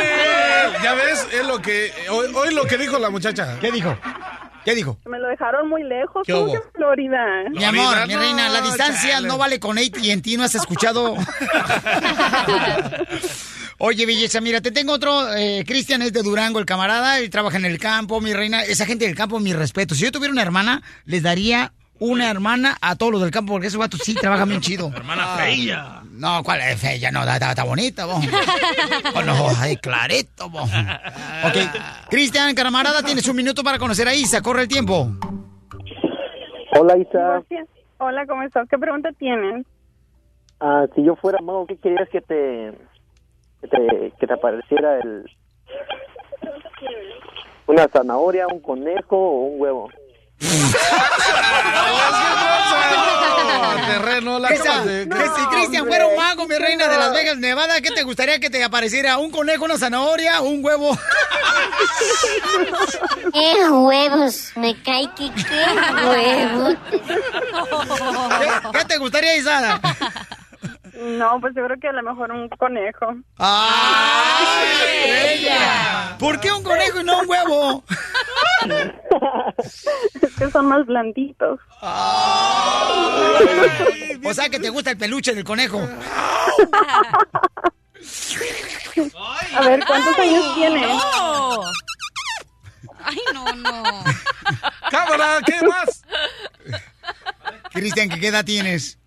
Eh, 0.01 0.73
Ya 0.83 0.93
ves, 0.93 1.27
es 1.33 1.45
lo 1.47 1.59
que 1.61 1.91
hoy, 2.09 2.27
hoy 2.33 2.53
lo 2.53 2.63
que 2.65 2.77
dijo 2.77 2.97
la 2.99 3.09
muchacha. 3.09 3.57
¿Qué 3.59 3.71
dijo? 3.71 3.97
¿Qué 4.65 4.75
dijo? 4.75 4.97
Me 5.05 5.19
lo 5.19 5.27
dejaron 5.29 5.67
muy 5.69 5.83
lejos. 5.83 6.23
¿Qué 6.25 6.33
¿Cómo 6.33 6.45
hubo? 6.53 6.61
Florida? 6.75 7.17
Mi 7.51 7.63
amor, 7.63 8.07
mi 8.07 8.15
reina, 8.15 8.49
la 8.49 8.61
distancia 8.61 9.13
chale. 9.15 9.27
no 9.27 9.37
vale 9.37 9.59
con 9.59 9.77
AT 9.77 9.97
y 10.01 10.11
en 10.11 10.21
ti 10.21 10.37
no 10.37 10.43
has 10.43 10.55
escuchado. 10.55 11.15
Oye, 13.81 14.05
belleza, 14.05 14.41
mira, 14.41 14.59
te 14.61 14.71
tengo 14.71 14.91
otro. 14.93 15.33
eh, 15.35 15.63
Cristian 15.65 16.01
es 16.01 16.11
de 16.11 16.21
Durango, 16.21 16.59
el 16.59 16.65
camarada, 16.65 17.21
y 17.21 17.29
trabaja 17.29 17.55
en 17.57 17.63
el 17.65 17.79
campo, 17.79 18.19
mi 18.19 18.33
reina. 18.33 18.61
Esa 18.63 18.85
gente 18.85 19.05
del 19.05 19.15
campo, 19.15 19.39
mi 19.39 19.53
respeto. 19.53 19.95
Si 19.95 20.03
yo 20.03 20.11
tuviera 20.11 20.33
una 20.33 20.41
hermana, 20.41 20.81
les 21.05 21.23
daría 21.23 21.71
una 21.99 22.29
hermana 22.31 22.77
a 22.81 22.95
todos 22.95 23.11
los 23.11 23.21
del 23.21 23.31
campo, 23.31 23.53
porque 23.53 23.67
esos 23.67 23.79
vatos 23.79 23.99
sí 24.03 24.13
trabajan 24.15 24.47
bien 24.49 24.61
chido. 24.61 24.91
Hermana 24.95 25.27
fea. 25.37 26.01
No, 26.11 26.43
¿cuál 26.43 26.61
es 26.61 26.79
fea? 26.79 27.11
No, 27.11 27.19
está, 27.21 27.33
está- 27.35 27.49
está 27.51 27.63
bonita, 27.63 28.05
vos. 28.05 28.23
Con 29.13 29.25
los 29.25 29.39
ojos 29.39 29.59
ahí 29.59 29.77
clarito, 29.77 30.49
vos. 30.49 30.69
Ok, 31.45 31.57
Cristian, 32.09 32.53
camarada, 32.55 33.01
tienes 33.03 33.27
un 33.27 33.35
minuto 33.35 33.63
para 33.63 33.77
conocer 33.79 34.07
a 34.07 34.13
Isa. 34.13 34.41
Corre 34.41 34.63
el 34.63 34.67
tiempo. 34.67 35.09
Hola, 36.77 36.97
Isa. 36.97 37.19
Gracias. 37.19 37.67
Hola, 37.97 38.25
¿cómo 38.27 38.43
estás? 38.43 38.67
¿Qué 38.69 38.77
pregunta 38.77 39.09
tienes? 39.17 39.65
Ah, 40.61 40.85
si 40.95 41.03
yo 41.03 41.15
fuera 41.15 41.39
mago, 41.41 41.65
¿qué 41.67 41.77
querías 41.77 42.07
que 42.09 42.21
te, 42.21 42.73
que 43.61 43.67
te, 43.67 44.13
que 44.19 44.27
te 44.27 44.33
apareciera 44.33 44.97
el... 44.99 45.25
¿Una 47.67 47.87
zanahoria, 47.87 48.47
un 48.47 48.59
conejo 48.61 49.15
o 49.17 49.41
un 49.47 49.61
huevo? 49.61 49.89
Terreno, 53.87 54.39
la 54.39 54.49
Esa- 54.49 54.83
de- 54.83 55.07
que 55.09 55.15
si 55.35 55.45
Cristian 55.51 55.85
fuera 55.87 56.07
un 56.07 56.15
mago, 56.15 56.47
mi 56.47 56.55
reina 56.55 56.87
de 56.87 56.97
Las 56.97 57.13
Vegas, 57.13 57.37
Nevada, 57.37 57.81
¿qué 57.81 57.89
te 57.91 58.03
gustaría 58.03 58.39
que 58.39 58.49
te 58.49 58.63
apareciera? 58.63 59.17
¿Un 59.17 59.31
conejo, 59.31 59.65
una 59.65 59.77
zanahoria, 59.77 60.41
un 60.41 60.63
huevo? 60.63 60.97
¡Qué 63.33 63.69
huevos! 63.69 64.51
Me 64.55 64.81
cae 64.83 65.09
que 65.15 65.31
qué 65.33 65.65
huevos. 66.07 66.75
¿Qué, 68.39 68.77
qué 68.79 68.85
te 68.85 68.97
gustaría, 68.97 69.35
Isada? 69.37 69.79
No, 70.99 71.39
pues 71.39 71.55
yo 71.55 71.63
creo 71.65 71.79
que 71.79 71.87
a 71.87 71.93
lo 71.93 72.03
mejor 72.03 72.29
un 72.31 72.49
conejo. 72.49 73.15
¡Ay, 73.37 74.67
bella! 75.07 76.17
¿Por 76.19 76.41
qué 76.41 76.51
un 76.51 76.61
conejo 76.61 76.99
y 76.99 77.03
no 77.05 77.19
un 77.21 77.29
huevo? 77.29 77.83
Es 80.21 80.35
que 80.37 80.51
son 80.51 80.65
más 80.65 80.85
blanditos. 80.85 81.59
O 84.23 84.33
sea 84.33 84.49
que 84.49 84.59
te 84.59 84.69
gusta 84.69 84.91
el 84.91 84.97
peluche 84.97 85.33
del 85.33 85.45
conejo. 85.45 85.79
A 89.55 89.61
ver, 89.61 89.85
¿cuántos 89.85 90.19
años 90.19 90.55
tienes? 90.55 90.87
No. 90.87 91.61
Ay, 93.05 93.17
no, 93.33 93.53
no. 93.53 94.03
Cámara, 94.91 95.39
¿qué 95.45 95.65
más? 95.65 96.03
Cristian, 97.71 98.09
¿qué 98.09 98.27
edad 98.27 98.43
tienes? 98.43 98.98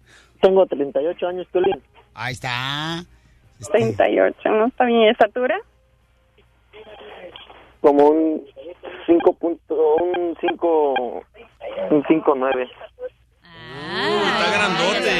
Tengo 0.42 0.66
38 0.66 1.28
años, 1.28 1.46
Piolín. 1.52 1.80
Ahí 2.14 2.32
está. 2.34 3.04
38, 3.70 4.36
¿no? 4.50 4.66
¿Está 4.66 4.84
bien? 4.84 5.08
¿Estatura? 5.08 5.56
Como 7.80 8.08
un 8.08 8.42
5 9.06 9.32
punto, 9.34 9.74
un 9.96 10.36
5, 10.40 11.24
un 11.90 12.04
5 12.08 12.34
9. 12.36 12.68
Está 13.92 14.52
grandote. 14.52 15.10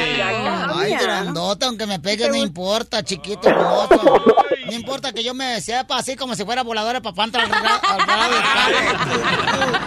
Ay, 0.75 0.95
grandota, 1.01 1.65
aunque 1.67 1.85
me 1.87 1.99
pegue 1.99 2.27
no 2.29 2.35
importa, 2.35 3.03
chiquito, 3.03 3.47
hermoso. 3.49 4.21
No 4.65 4.71
importa 4.73 5.11
que 5.13 5.23
yo 5.23 5.33
me 5.33 5.59
sepa 5.61 5.97
así 5.97 6.15
como 6.15 6.35
si 6.35 6.43
fuera 6.45 6.63
voladora 6.63 7.01
papá 7.01 7.23
al 7.23 7.31
ra- 7.33 7.41
al 7.41 8.07
lado 8.07 8.33
del 8.33 8.43
carro. 8.43 9.77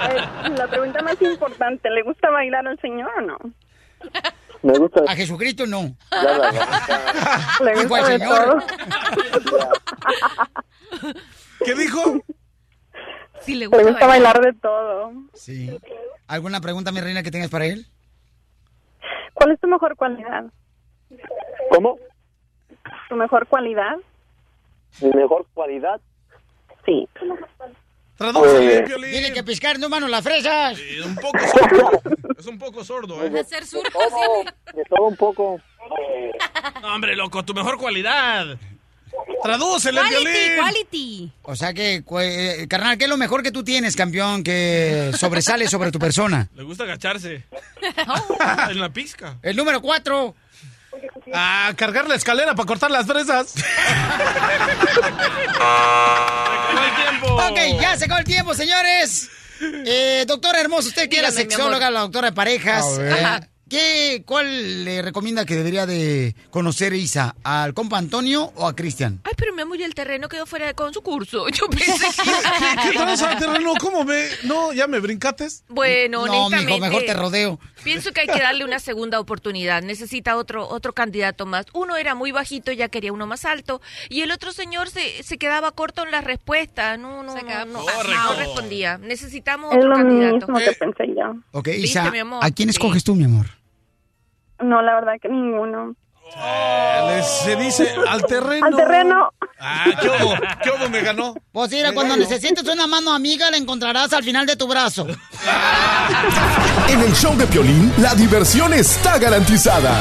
A 0.00 0.08
ver, 0.08 0.58
la 0.58 0.66
pregunta 0.68 1.02
más 1.02 1.20
importante, 1.22 1.90
¿le 1.90 2.02
gusta 2.02 2.30
bailar 2.30 2.66
al 2.66 2.78
señor 2.80 3.10
o 3.18 3.20
no? 3.22 3.38
Me 4.66 4.78
gusta. 4.78 5.02
A 5.06 5.14
Jesucristo 5.14 5.64
no. 5.66 5.96
¿Le 7.64 7.70
Dijo 7.74 7.88
gusta 7.88 8.12
el 8.12 8.18
de 8.18 8.26
señor. 8.26 8.64
todo? 9.44 9.66
¿Qué 11.64 11.74
dijo? 11.74 12.20
Sí, 13.40 13.54
le 13.54 13.68
Le 13.68 13.84
gusta, 13.84 14.06
bailar 14.06 14.40
de 14.40 14.52
todo. 14.54 15.12
Sí. 15.34 15.78
¿Alguna 16.26 16.60
pregunta, 16.60 16.90
mi 16.90 17.00
reina, 17.00 17.22
que 17.22 17.30
tengas 17.30 17.48
para 17.50 17.66
él? 17.66 17.86
¿Cuál 19.34 19.52
es 19.52 19.60
tu 19.60 19.68
mejor 19.68 19.94
cualidad? 19.96 20.44
¿Cómo? 21.70 21.98
¿Tu 23.08 23.14
mejor 23.14 23.46
cualidad? 23.46 23.96
Mi 25.00 25.10
mejor 25.10 25.46
cualidad. 25.54 26.00
Sí. 26.84 27.08
Tradúcele, 28.16 28.78
Eh, 28.78 28.82
Piolín. 28.82 29.10
Tiene 29.10 29.32
que 29.32 29.42
piscar, 29.44 29.78
no, 29.78 29.88
mano, 29.88 30.08
las 30.08 30.22
fresas. 30.24 30.78
Es 30.78 31.04
un 31.04 31.14
poco 31.16 31.38
sordo. 31.38 32.02
Es 32.38 32.46
un 32.46 32.58
poco 32.58 32.84
sordo, 32.84 33.24
¿eh? 33.24 33.40
Hacer 33.40 33.66
surcos, 33.66 33.92
todo, 33.92 34.44
de 34.74 34.84
todo 34.88 35.06
un 35.08 35.16
poco. 35.16 35.60
No, 36.82 36.94
hombre, 36.94 37.14
loco, 37.16 37.44
tu 37.44 37.54
mejor 37.54 37.76
cualidad. 37.78 38.56
Tradúcele, 39.42 40.00
Quality, 40.00 40.24
Piolín. 40.24 40.56
quality. 40.58 41.32
O 41.42 41.56
sea 41.56 41.72
que, 41.72 42.02
eh, 42.20 42.66
carnal, 42.68 42.98
¿qué 42.98 43.04
es 43.04 43.10
lo 43.10 43.16
mejor 43.16 43.42
que 43.42 43.50
tú 43.52 43.62
tienes, 43.64 43.96
campeón, 43.96 44.42
que 44.42 45.12
sobresale 45.16 45.68
sobre 45.68 45.90
tu 45.92 45.98
persona? 45.98 46.48
Le 46.54 46.62
gusta 46.64 46.84
agacharse. 46.84 47.44
en 48.70 48.80
la 48.80 48.88
pizca. 48.92 49.36
El 49.42 49.56
número 49.56 49.80
cuatro. 49.80 50.34
Ah, 51.34 51.72
cargar 51.76 52.06
la 52.08 52.14
escalera 52.14 52.54
para 52.54 52.66
cortar 52.66 52.90
las 52.90 53.06
fresas. 53.06 53.54
¡Acabó 55.58 56.84
el 56.84 56.94
tiempo! 56.94 57.26
Ok, 57.36 57.80
ya 57.80 57.96
se 57.96 58.04
acabó 58.04 58.18
el 58.20 58.24
tiempo, 58.26 58.54
señores. 58.54 59.28
Eh, 59.60 60.24
doctora 60.26 60.60
hermosa, 60.60 60.88
usted 60.88 61.08
que 61.08 61.18
era 61.18 61.30
sexóloga, 61.30 61.90
la 61.90 62.00
doctora 62.00 62.28
de 62.30 62.34
parejas. 62.34 62.84
A 62.84 62.98
ver. 62.98 63.12
eh, 63.42 63.48
¿qué, 63.68 64.22
¿Cuál 64.26 64.84
le 64.84 65.02
recomienda 65.02 65.44
que 65.44 65.54
debería 65.56 65.86
de 65.86 66.34
conocer 66.50 66.92
Isa? 66.94 67.34
¿Al 67.42 67.74
compa 67.74 67.98
Antonio 67.98 68.52
o 68.56 68.66
a 68.66 68.74
Cristian? 68.76 69.20
Ay, 69.24 69.32
pero 69.36 69.54
mi 69.54 69.62
amor, 69.62 69.78
y 69.78 69.82
el 69.82 69.94
terreno 69.94 70.28
quedó 70.28 70.46
fuera 70.46 70.66
de 70.66 70.74
con 70.74 70.92
su 70.94 71.02
curso. 71.02 71.48
Yo 71.50 71.66
pensé 71.68 72.06
que... 72.22 72.88
¿Qué 72.90 72.98
tranza, 72.98 73.36
terreno? 73.38 73.72
¿Cómo 73.80 74.04
me...? 74.04 74.26
No, 74.44 74.72
¿ya 74.72 74.86
me 74.86 75.00
brincates? 75.00 75.64
Bueno, 75.68 76.26
No, 76.26 76.32
honestamente... 76.46 76.72
mijo, 76.72 76.86
mejor 76.86 77.02
te 77.04 77.14
rodeo. 77.14 77.58
Pienso 77.84 78.12
que 78.12 78.22
hay 78.22 78.26
que 78.26 78.40
darle 78.40 78.64
una 78.64 78.78
segunda 78.80 79.20
oportunidad. 79.20 79.82
Necesita 79.82 80.36
otro 80.36 80.68
otro 80.68 80.92
candidato 80.92 81.46
más. 81.46 81.66
Uno 81.72 81.96
era 81.96 82.14
muy 82.14 82.32
bajito, 82.32 82.72
ya 82.72 82.88
quería 82.88 83.12
uno 83.12 83.26
más 83.26 83.44
alto. 83.44 83.80
Y 84.08 84.22
el 84.22 84.32
otro 84.32 84.52
señor 84.52 84.88
se, 84.90 85.22
se 85.22 85.38
quedaba 85.38 85.70
corto 85.72 86.02
en 86.04 86.10
las 86.10 86.24
respuestas. 86.24 86.98
No, 86.98 87.22
no, 87.22 87.32
Se 87.32 87.42
no, 87.42 87.64
no, 87.66 87.84
no 87.84 88.34
respondía. 88.36 88.98
Necesitamos 88.98 89.70
Es 89.72 89.78
otro 89.78 89.88
lo 89.90 89.94
candidato. 89.96 90.36
mismo 90.48 90.58
que 90.58 90.72
pensé 90.72 91.04
yo. 91.16 91.34
Ok, 91.52 91.68
¿Viste, 91.68 91.82
Isa? 91.86 92.12
¿a 92.40 92.50
quién 92.50 92.68
Sí. 92.68 92.70
escoges 92.76 93.04
tú, 93.04 93.14
mi 93.14 93.24
amor? 93.24 93.46
No, 94.62 94.82
la 94.82 94.94
verdad 94.94 95.14
que 95.20 95.28
ninguno. 95.28 95.94
Le- 97.08 97.22
se 97.22 97.54
dice 97.56 97.94
al 98.08 98.24
terreno. 98.26 98.66
Al 98.66 98.74
terreno. 98.76 99.32
Ah, 99.60 99.84
¿qué 100.00 100.08
hubo? 100.08 100.34
¿Qué 100.62 100.70
hubo? 100.70 100.88
Me 100.88 101.00
ganó. 101.00 101.34
Pues 101.52 101.70
mira, 101.70 101.92
cuando 101.92 102.16
necesites 102.16 102.64
una 102.68 102.86
mano 102.86 103.12
amiga, 103.14 103.50
la 103.50 103.56
encontrarás 103.56 104.12
al 104.12 104.24
final 104.24 104.44
de 104.46 104.56
tu 104.56 104.66
brazo. 104.68 105.06
En 106.88 107.00
el 107.00 107.12
show 107.14 107.36
de 107.36 107.46
Piolín, 107.46 107.92
la 107.98 108.14
diversión 108.14 108.72
está 108.72 109.18
garantizada. 109.18 109.92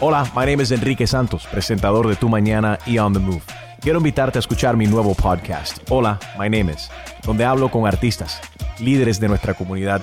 Hola, 0.00 0.24
my 0.36 0.44
name 0.46 0.62
is 0.62 0.70
Enrique 0.70 1.06
Santos, 1.06 1.46
presentador 1.46 2.06
de 2.08 2.16
Tu 2.16 2.28
Mañana 2.28 2.78
y 2.86 2.98
On 2.98 3.12
the 3.12 3.18
Move. 3.18 3.42
Quiero 3.80 3.98
invitarte 3.98 4.38
a 4.38 4.40
escuchar 4.40 4.76
mi 4.76 4.86
nuevo 4.86 5.14
podcast, 5.14 5.78
Hola, 5.90 6.18
my 6.38 6.48
name 6.50 6.72
is, 6.72 6.90
donde 7.24 7.44
hablo 7.44 7.70
con 7.70 7.86
artistas, 7.86 8.40
líderes 8.78 9.18
de 9.20 9.28
nuestra 9.28 9.54
comunidad 9.54 10.02